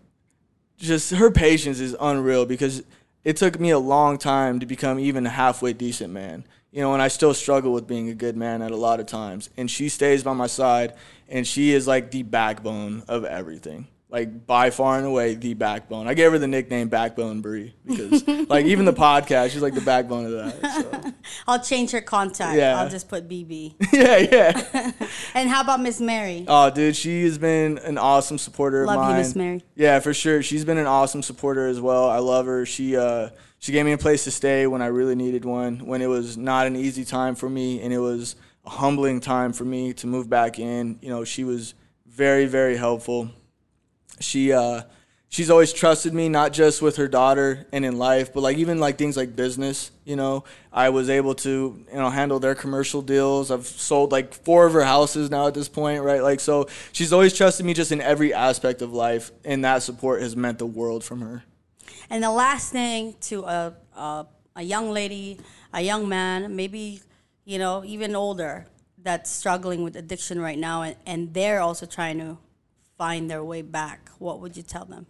just 0.78 1.12
her 1.12 1.30
patience 1.30 1.78
is 1.78 1.94
unreal 2.00 2.46
because 2.46 2.82
it 3.24 3.36
took 3.36 3.58
me 3.60 3.70
a 3.70 3.78
long 3.78 4.18
time 4.18 4.60
to 4.60 4.66
become 4.66 4.98
even 4.98 5.26
a 5.26 5.30
halfway 5.30 5.72
decent 5.72 6.12
man. 6.12 6.44
You 6.70 6.80
know, 6.80 6.94
and 6.94 7.02
I 7.02 7.08
still 7.08 7.34
struggle 7.34 7.72
with 7.72 7.86
being 7.86 8.08
a 8.08 8.14
good 8.14 8.36
man 8.36 8.62
at 8.62 8.70
a 8.70 8.76
lot 8.76 8.98
of 8.98 9.06
times. 9.06 9.50
And 9.56 9.70
she 9.70 9.88
stays 9.88 10.22
by 10.22 10.32
my 10.32 10.46
side, 10.46 10.94
and 11.28 11.46
she 11.46 11.72
is 11.72 11.86
like 11.86 12.10
the 12.10 12.22
backbone 12.22 13.02
of 13.08 13.24
everything 13.24 13.88
like 14.12 14.46
by 14.46 14.68
far 14.68 14.98
and 14.98 15.06
away 15.06 15.34
the 15.34 15.54
backbone. 15.54 16.06
I 16.06 16.12
gave 16.12 16.30
her 16.32 16.38
the 16.38 16.46
nickname 16.46 16.88
Backbone 16.88 17.40
Brie 17.40 17.74
because 17.86 18.28
like 18.48 18.66
even 18.66 18.84
the 18.84 18.92
podcast, 18.92 19.50
she's 19.50 19.62
like 19.62 19.72
the 19.74 19.80
backbone 19.80 20.26
of 20.26 20.32
that. 20.32 20.92
So. 21.02 21.12
I'll 21.48 21.62
change 21.62 21.92
her 21.92 22.02
contact. 22.02 22.58
Yeah. 22.58 22.78
I'll 22.78 22.90
just 22.90 23.08
put 23.08 23.26
BB. 23.26 23.74
yeah, 23.92 24.18
yeah. 24.18 24.92
and 25.34 25.48
how 25.48 25.62
about 25.62 25.80
Miss 25.80 25.98
Mary? 25.98 26.44
Oh, 26.46 26.68
dude, 26.68 26.94
she 26.94 27.24
has 27.24 27.38
been 27.38 27.78
an 27.78 27.96
awesome 27.96 28.36
supporter 28.36 28.84
Love 28.84 28.96
of 28.96 29.00
mine. 29.00 29.08
Love 29.08 29.16
you. 29.16 29.22
Miss 29.22 29.34
Mary. 29.34 29.64
Yeah, 29.76 29.98
for 30.00 30.12
sure. 30.12 30.42
She's 30.42 30.66
been 30.66 30.78
an 30.78 30.86
awesome 30.86 31.22
supporter 31.22 31.66
as 31.66 31.80
well. 31.80 32.08
I 32.10 32.18
love 32.18 32.44
her. 32.44 32.66
She 32.66 32.96
uh 32.96 33.30
she 33.58 33.72
gave 33.72 33.86
me 33.86 33.92
a 33.92 33.98
place 33.98 34.24
to 34.24 34.30
stay 34.30 34.66
when 34.66 34.82
I 34.82 34.86
really 34.86 35.14
needed 35.14 35.46
one, 35.46 35.86
when 35.86 36.02
it 36.02 36.08
was 36.08 36.36
not 36.36 36.66
an 36.66 36.76
easy 36.76 37.06
time 37.06 37.34
for 37.34 37.48
me 37.48 37.80
and 37.80 37.94
it 37.94 37.98
was 37.98 38.36
a 38.66 38.70
humbling 38.70 39.20
time 39.20 39.54
for 39.54 39.64
me 39.64 39.94
to 39.94 40.06
move 40.06 40.28
back 40.28 40.58
in. 40.58 40.98
You 41.00 41.08
know, 41.08 41.24
she 41.24 41.44
was 41.44 41.72
very 42.06 42.44
very 42.44 42.76
helpful 42.76 43.30
she 44.22 44.52
uh 44.52 44.82
she's 45.28 45.50
always 45.50 45.72
trusted 45.72 46.12
me 46.12 46.28
not 46.28 46.52
just 46.52 46.82
with 46.82 46.96
her 46.96 47.08
daughter 47.08 47.66
and 47.72 47.84
in 47.84 47.96
life 47.98 48.32
but 48.32 48.40
like 48.40 48.56
even 48.58 48.78
like 48.78 48.98
things 48.98 49.16
like 49.16 49.34
business 49.34 49.90
you 50.04 50.16
know. 50.16 50.44
I 50.72 50.88
was 50.88 51.08
able 51.10 51.34
to 51.36 51.84
you 51.90 51.98
know 51.98 52.10
handle 52.10 52.40
their 52.40 52.54
commercial 52.54 53.02
deals. 53.02 53.50
I've 53.50 53.66
sold 53.66 54.12
like 54.12 54.34
four 54.34 54.66
of 54.66 54.72
her 54.72 54.84
houses 54.84 55.30
now 55.30 55.46
at 55.46 55.54
this 55.54 55.68
point 55.68 56.02
right? 56.02 56.22
Like 56.22 56.40
so 56.40 56.68
she's 56.92 57.12
always 57.12 57.34
trusted 57.34 57.66
me 57.66 57.74
just 57.74 57.92
in 57.92 58.00
every 58.00 58.32
aspect 58.34 58.82
of 58.82 58.92
life 58.92 59.30
and 59.44 59.64
that 59.64 59.82
support 59.82 60.22
has 60.22 60.36
meant 60.36 60.58
the 60.58 60.66
world 60.66 61.04
from 61.04 61.20
her. 61.20 61.44
And 62.10 62.22
the 62.22 62.30
last 62.30 62.72
thing 62.72 63.14
to 63.22 63.44
a, 63.44 63.74
a, 63.96 64.26
a 64.56 64.62
young 64.62 64.90
lady, 64.90 65.38
a 65.72 65.80
young 65.80 66.08
man, 66.08 66.54
maybe, 66.54 67.00
you 67.46 67.58
know, 67.58 67.82
even 67.86 68.14
older, 68.14 68.66
that's 68.98 69.30
struggling 69.30 69.82
with 69.82 69.96
addiction 69.96 70.40
right 70.40 70.58
now, 70.58 70.82
and, 70.82 70.96
and 71.06 71.34
they're 71.34 71.60
also 71.60 71.86
trying 71.86 72.18
to 72.18 72.38
find 73.02 73.28
their 73.28 73.42
way 73.42 73.62
back, 73.62 74.10
what 74.20 74.40
would 74.40 74.56
you 74.56 74.62
tell 74.62 74.84
them? 74.84 75.06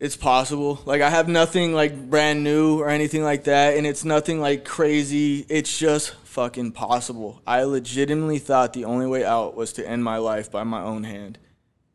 it's 0.00 0.16
possible. 0.16 0.80
Like 0.86 1.02
I 1.02 1.10
have 1.10 1.28
nothing 1.28 1.74
like 1.74 2.08
brand 2.08 2.42
new 2.42 2.80
or 2.80 2.88
anything 2.88 3.22
like 3.22 3.44
that, 3.44 3.76
and 3.76 3.86
it's 3.86 4.02
nothing 4.02 4.40
like 4.40 4.64
crazy. 4.64 5.44
It's 5.50 5.78
just 5.78 6.14
fucking 6.24 6.72
possible. 6.72 7.42
I 7.46 7.64
legitimately 7.64 8.38
thought 8.38 8.72
the 8.72 8.86
only 8.86 9.06
way 9.06 9.26
out 9.26 9.54
was 9.54 9.74
to 9.74 9.86
end 9.86 10.02
my 10.02 10.16
life 10.16 10.50
by 10.50 10.64
my 10.64 10.82
own 10.82 11.04
hand, 11.04 11.38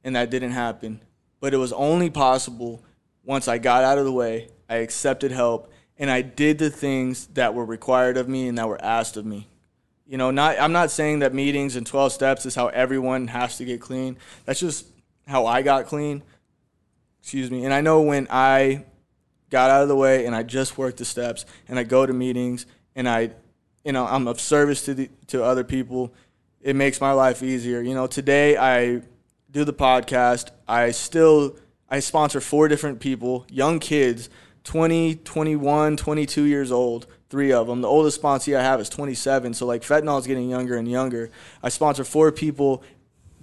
and 0.03 0.15
that 0.15 0.29
didn't 0.29 0.51
happen. 0.51 1.01
But 1.39 1.55
it 1.55 1.57
was 1.57 1.73
only 1.73 2.11
possible 2.11 2.83
once 3.23 3.47
I 3.47 3.57
got 3.57 3.83
out 3.83 3.97
of 3.97 4.05
the 4.05 4.11
way, 4.11 4.49
I 4.69 4.75
accepted 4.75 5.31
help, 5.31 5.73
and 5.97 6.11
I 6.11 6.21
did 6.21 6.59
the 6.59 6.69
things 6.69 7.25
that 7.33 7.55
were 7.55 7.65
required 7.65 8.17
of 8.17 8.29
me 8.29 8.47
and 8.47 8.57
that 8.59 8.67
were 8.67 8.83
asked 8.83 9.17
of 9.17 9.25
me. 9.25 9.47
You 10.05 10.17
know, 10.17 10.31
not 10.31 10.59
I'm 10.59 10.71
not 10.71 10.91
saying 10.91 11.19
that 11.19 11.33
meetings 11.33 11.75
and 11.75 11.85
12 11.85 12.11
steps 12.11 12.45
is 12.45 12.55
how 12.55 12.67
everyone 12.67 13.27
has 13.27 13.57
to 13.57 13.65
get 13.65 13.81
clean. 13.81 14.17
That's 14.45 14.59
just 14.59 14.85
how 15.27 15.45
I 15.45 15.61
got 15.61 15.87
clean 15.87 16.23
excuse 17.25 17.49
me. 17.49 17.65
And 17.65 17.73
I 17.73 17.81
know 17.81 18.01
when 18.01 18.27
I 18.29 18.85
got 19.49 19.71
out 19.71 19.81
of 19.81 19.87
the 19.87 19.95
way 19.95 20.27
and 20.27 20.35
I 20.35 20.43
just 20.43 20.77
worked 20.77 20.97
the 20.97 21.05
steps 21.05 21.47
and 21.67 21.79
I 21.79 21.83
go 21.83 22.05
to 22.05 22.13
meetings 22.13 22.67
and 22.95 23.09
I, 23.09 23.31
you 23.83 23.93
know, 23.93 24.05
I'm 24.05 24.27
of 24.27 24.39
service 24.39 24.85
to 24.85 24.93
the 24.93 25.09
to 25.27 25.43
other 25.43 25.63
people, 25.63 26.13
it 26.61 26.75
makes 26.75 27.01
my 27.01 27.13
life 27.13 27.41
easier. 27.41 27.81
You 27.81 27.95
know, 27.95 28.05
today 28.05 28.57
I 28.57 29.01
do 29.49 29.63
the 29.63 29.73
podcast. 29.73 30.51
I 30.67 30.91
still 30.91 31.57
I 31.89 31.99
sponsor 31.99 32.39
four 32.39 32.67
different 32.67 32.99
people, 32.99 33.47
young 33.49 33.79
kids, 33.79 34.29
20, 34.63 35.15
21, 35.15 35.97
22 35.97 36.43
years 36.43 36.71
old, 36.71 37.07
three 37.29 37.51
of 37.51 37.67
them. 37.67 37.81
The 37.81 37.87
oldest 37.87 38.21
sponsee 38.21 38.57
I 38.57 38.61
have 38.61 38.79
is 38.79 38.89
27, 38.89 39.53
so 39.53 39.65
like 39.65 39.81
fentanyl 39.81 40.19
is 40.19 40.27
getting 40.27 40.49
younger 40.49 40.77
and 40.77 40.89
younger. 40.89 41.29
I 41.63 41.69
sponsor 41.69 42.03
four 42.03 42.31
people 42.31 42.83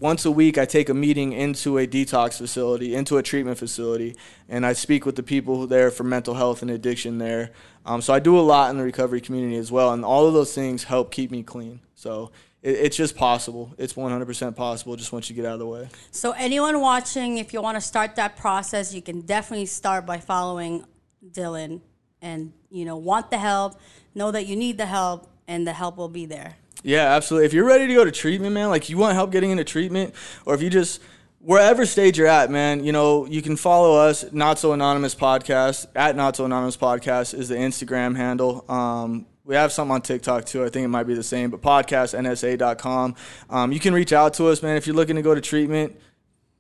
once 0.03 0.25
a 0.25 0.31
week 0.31 0.59
I 0.59 0.65
take 0.65 0.89
a 0.89 0.95
meeting 0.95 1.33
into 1.33 1.79
a 1.79 1.87
detox 1.87 2.37
facility, 2.37 2.97
into 2.97 3.19
a 3.19 3.23
treatment 3.23 3.57
facility, 3.57 4.17
and 4.49 4.67
I 4.67 4.73
speak 4.73 5.07
with 5.07 5.15
the 5.15 5.23
people 5.23 5.69
there 5.69 5.93
for 5.93 6.03
mental 6.03 6.35
health 6.35 6.61
and 6.61 6.73
addiction 6.73 7.19
there. 7.19 7.53
Um, 7.87 8.03
so 8.03 8.13
I 8.13 8.19
do 8.19 8.37
a 8.37 8.43
lot 8.43 8.71
in 8.71 8.79
the 8.79 8.83
recovery 8.83 9.21
community 9.21 9.57
as 9.57 9.71
well, 9.71 9.93
and 9.93 10.05
all 10.05 10.27
of 10.27 10.35
those 10.35 10.55
things 10.55 10.85
help 10.85 11.13
keep 11.13 11.31
me 11.31 11.45
clean. 11.45 11.81
So 11.95 12.33
it, 12.63 12.71
it's 12.71 12.97
just 12.97 13.17
possible. 13.17 13.75
It's 13.79 13.93
100% 13.93 14.57
possible 14.57 14.97
just 14.97 15.13
once 15.13 15.31
you 15.31 15.37
get 15.37 15.45
out 15.45 15.55
of 15.55 15.61
the 15.61 15.67
way. 15.67 15.89
So, 16.11 16.33
anyone 16.33 16.81
watching, 16.81 17.39
if 17.39 17.53
you 17.53 17.63
want 17.63 17.77
to 17.77 17.81
start 17.81 18.17
that 18.17 18.37
process, 18.37 18.93
you 18.93 19.03
can 19.03 19.21
definitely 19.21 19.67
start 19.67 20.05
by 20.05 20.19
following 20.19 20.85
Dylan 21.25 21.81
and, 22.23 22.53
you 22.71 22.87
know, 22.87 22.97
want 22.97 23.31
the 23.31 23.39
help, 23.39 23.79
know 24.15 24.31
that 24.31 24.47
you 24.47 24.57
need 24.57 24.79
the 24.79 24.87
help, 24.87 25.29
and 25.47 25.67
the 25.67 25.73
help 25.75 25.99
will 25.99 26.09
be 26.09 26.25
there. 26.25 26.57
Yeah, 26.83 27.15
absolutely. 27.15 27.47
If 27.47 27.53
you're 27.53 27.67
ready 27.67 27.87
to 27.87 27.95
go 27.95 28.05
to 28.05 28.11
treatment, 28.11 28.55
man, 28.55 28.69
like 28.71 28.89
you 28.89 28.97
want 28.97 29.15
help 29.15 29.31
getting 29.31 29.51
into 29.51 29.65
treatment, 29.65 30.15
or 30.47 30.55
if 30.55 30.63
you 30.63 30.71
just 30.71 31.01
wherever 31.43 31.85
stage 31.85 32.19
you're 32.19 32.29
at, 32.29 32.51
man, 32.51 32.85
you 32.85 32.93
know, 32.93 33.27
you 33.27 33.43
can 33.43 33.57
follow 33.57 33.97
us, 33.99 34.25
Not 34.33 34.59
So 34.59 34.73
Anonymous 34.73 35.15
Podcast, 35.15 35.87
at 35.95 36.17
Not 36.17 36.37
So 36.37 36.45
Anonymous 36.45 36.77
Podcast 36.77 37.35
is 37.35 37.49
the 37.49 37.57
Instagram 37.57 38.17
handle. 38.17 38.65
Um, 38.69 39.27
we 39.45 39.57
have 39.57 39.73
something 39.73 39.93
on 39.93 40.03
TikTok 40.03 40.45
too. 40.47 40.65
I 40.65 40.69
think 40.69 40.85
it 40.85 40.89
might 40.89 41.07
be 41.07 41.15
the 41.15 41.23
same, 41.23 41.51
but 41.51 41.61
podcastnsa.com. 41.61 43.17
Um, 43.51 43.73
you 43.73 43.81
can 43.81 43.93
reach 43.93 44.13
out 44.13 44.35
to 44.35 44.49
us, 44.49 44.63
man, 44.63 44.77
if 44.77 44.87
you're 44.87 44.97
looking 44.97 45.17
to 45.17 45.23
go 45.23 45.35
to 45.35 45.41
treatment. 45.41 45.97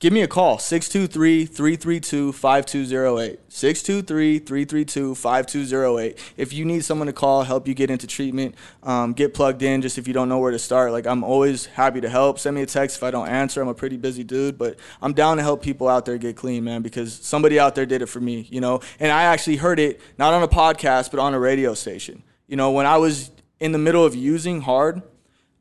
Give 0.02 0.12
me 0.12 0.22
a 0.22 0.26
call, 0.26 0.58
623 0.58 1.46
332 1.46 2.32
5208. 2.32 3.38
623 3.48 4.38
332 4.40 5.14
5208. 5.14 6.34
If 6.36 6.52
you 6.52 6.64
need 6.64 6.84
someone 6.84 7.06
to 7.06 7.12
call, 7.12 7.44
help 7.44 7.68
you 7.68 7.74
get 7.74 7.88
into 7.88 8.08
treatment, 8.08 8.56
um, 8.82 9.12
get 9.12 9.32
plugged 9.32 9.62
in 9.62 9.80
just 9.80 9.98
if 9.98 10.08
you 10.08 10.12
don't 10.12 10.28
know 10.28 10.40
where 10.40 10.50
to 10.50 10.58
start. 10.58 10.90
Like, 10.90 11.06
I'm 11.06 11.22
always 11.22 11.66
happy 11.66 12.00
to 12.00 12.08
help. 12.08 12.40
Send 12.40 12.56
me 12.56 12.62
a 12.62 12.66
text 12.66 12.96
if 12.96 13.04
I 13.04 13.12
don't 13.12 13.28
answer. 13.28 13.62
I'm 13.62 13.68
a 13.68 13.74
pretty 13.74 13.96
busy 13.96 14.24
dude, 14.24 14.58
but 14.58 14.76
I'm 15.00 15.12
down 15.12 15.36
to 15.36 15.44
help 15.44 15.62
people 15.62 15.86
out 15.86 16.04
there 16.04 16.18
get 16.18 16.34
clean, 16.34 16.64
man, 16.64 16.82
because 16.82 17.14
somebody 17.14 17.60
out 17.60 17.76
there 17.76 17.86
did 17.86 18.02
it 18.02 18.06
for 18.06 18.18
me, 18.18 18.48
you 18.50 18.60
know? 18.60 18.80
And 18.98 19.12
I 19.12 19.22
actually 19.22 19.58
heard 19.58 19.78
it 19.78 20.00
not 20.18 20.34
on 20.34 20.42
a 20.42 20.48
podcast, 20.48 21.12
but 21.12 21.20
on 21.20 21.32
a 21.32 21.38
radio 21.38 21.74
station. 21.74 22.24
You 22.48 22.56
know, 22.56 22.72
when 22.72 22.86
I 22.86 22.96
was 22.96 23.30
in 23.60 23.70
the 23.70 23.78
middle 23.78 24.04
of 24.04 24.16
using 24.16 24.62
hard, 24.62 25.00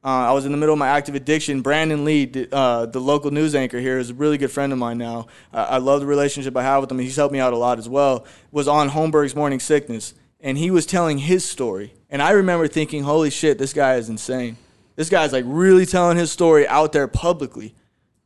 uh, 0.04 0.08
I 0.08 0.32
was 0.32 0.46
in 0.46 0.52
the 0.52 0.58
middle 0.58 0.74
of 0.74 0.80
my 0.80 0.88
active 0.88 1.14
addiction. 1.14 1.62
Brandon 1.62 2.04
Lee, 2.04 2.48
uh, 2.52 2.88
the 2.88 3.00
local 3.00 3.30
news 3.30 3.54
anchor 3.54 3.80
here, 3.80 4.00
is 4.00 4.10
a 4.10 4.14
really 4.16 4.40
good 4.40 4.52
friend 4.52 4.74
of 4.74 4.80
mine 4.80 4.98
now. 4.98 5.28
Uh, 5.54 5.68
I 5.70 5.78
love 5.78 6.00
the 6.00 6.08
relationship 6.08 6.58
I 6.58 6.64
have 6.64 6.82
with 6.82 6.92
him. 6.92 6.98
He's 6.98 7.16
helped 7.16 7.34
me 7.34 7.40
out 7.40 7.54
a 7.54 7.58
lot 7.58 7.78
as 7.78 7.88
well. 7.88 8.26
Was 8.52 8.68
on 8.68 8.90
Holmberg's 8.90 9.36
Morning 9.36 9.60
Sickness, 9.60 10.16
and 10.40 10.58
he 10.58 10.72
was 10.72 10.88
telling 10.88 11.20
his 11.20 11.48
story. 11.48 11.94
And 12.10 12.22
I 12.22 12.32
remember 12.32 12.68
thinking, 12.68 13.04
"Holy 13.04 13.30
shit, 13.30 13.60
this 13.60 13.74
guy 13.74 13.96
is 13.96 14.10
insane. 14.10 14.58
This 14.96 15.10
guy's 15.10 15.34
like 15.34 15.46
really 15.48 15.86
telling 15.86 16.18
his 16.18 16.32
story 16.32 16.68
out 16.68 16.94
there 16.94 17.08
publicly." 17.08 17.76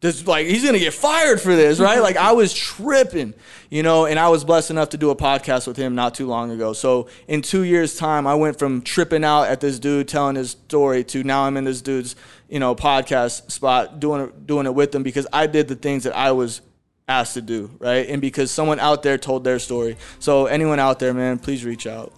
Just 0.01 0.27
like 0.27 0.45
he's 0.45 0.63
gonna 0.63 0.77
get 0.77 0.93
fired 0.93 1.41
for 1.41 1.55
this, 1.55 1.79
right? 1.79 1.99
like 1.99 2.17
I 2.17 2.34
was 2.34 2.53
tripping, 2.53 3.34
you 3.69 3.81
know, 3.81 4.05
and 4.05 4.19
I 4.19 4.29
was 4.29 4.43
blessed 4.43 4.69
enough 4.69 4.89
to 4.89 4.97
do 4.97 5.10
a 5.10 5.15
podcast 5.15 5.67
with 5.67 5.77
him 5.77 5.95
not 5.95 6.13
too 6.13 6.27
long 6.27 6.51
ago. 6.51 6.73
So 6.73 7.08
in 7.27 7.41
two 7.41 7.63
years' 7.63 7.95
time, 7.95 8.27
I 8.27 8.36
went 8.36 8.60
from 8.60 8.81
tripping 8.81 9.23
out 9.23 9.43
at 9.43 9.62
this 9.62 9.79
dude 9.79 10.08
telling 10.08 10.36
his 10.36 10.51
story 10.51 11.03
to 11.05 11.23
now 11.23 11.43
I'm 11.43 11.58
in 11.58 11.63
this 11.63 11.81
dude's, 11.81 12.15
you 12.49 12.60
know, 12.60 12.75
podcast 12.75 13.51
spot 13.51 13.99
doing 13.99 14.31
doing 14.45 14.65
it 14.65 14.75
with 14.75 14.93
him 14.93 15.01
because 15.01 15.27
I 15.31 15.47
did 15.47 15.69
the 15.69 15.75
things 15.75 16.03
that 16.03 16.15
I 16.15 16.34
was 16.34 16.62
asked 17.08 17.36
to 17.36 17.41
do, 17.41 17.71
right? 17.79 18.08
And 18.08 18.21
because 18.21 18.51
someone 18.51 18.79
out 18.79 19.01
there 19.01 19.17
told 19.17 19.43
their 19.43 19.60
story. 19.60 19.97
So 20.19 20.47
anyone 20.47 20.79
out 20.79 20.99
there, 20.99 21.13
man, 21.13 21.39
please 21.39 21.63
reach 21.63 21.88
out. 21.88 22.13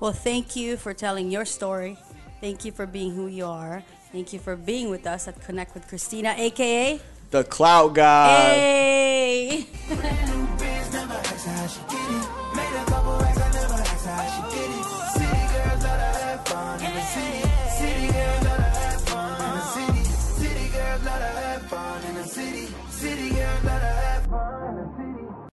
Well, 0.00 0.12
thank 0.12 0.54
you 0.56 0.76
for 0.76 0.94
telling 0.94 1.30
your 1.30 1.44
story. 1.44 1.96
Thank 2.40 2.64
you 2.64 2.72
for 2.72 2.86
being 2.86 3.14
who 3.14 3.26
you 3.26 3.46
are. 3.46 3.82
Thank 4.12 4.32
you 4.32 4.38
for 4.38 4.56
being 4.56 4.88
with 4.88 5.06
us 5.06 5.28
at 5.28 5.40
Connect 5.44 5.74
with 5.74 5.86
Christina, 5.86 6.34
aka 6.36 6.98
The 7.30 7.44
Cloud 7.44 7.94
Guy. 7.94 8.54
Hey! 8.54 9.66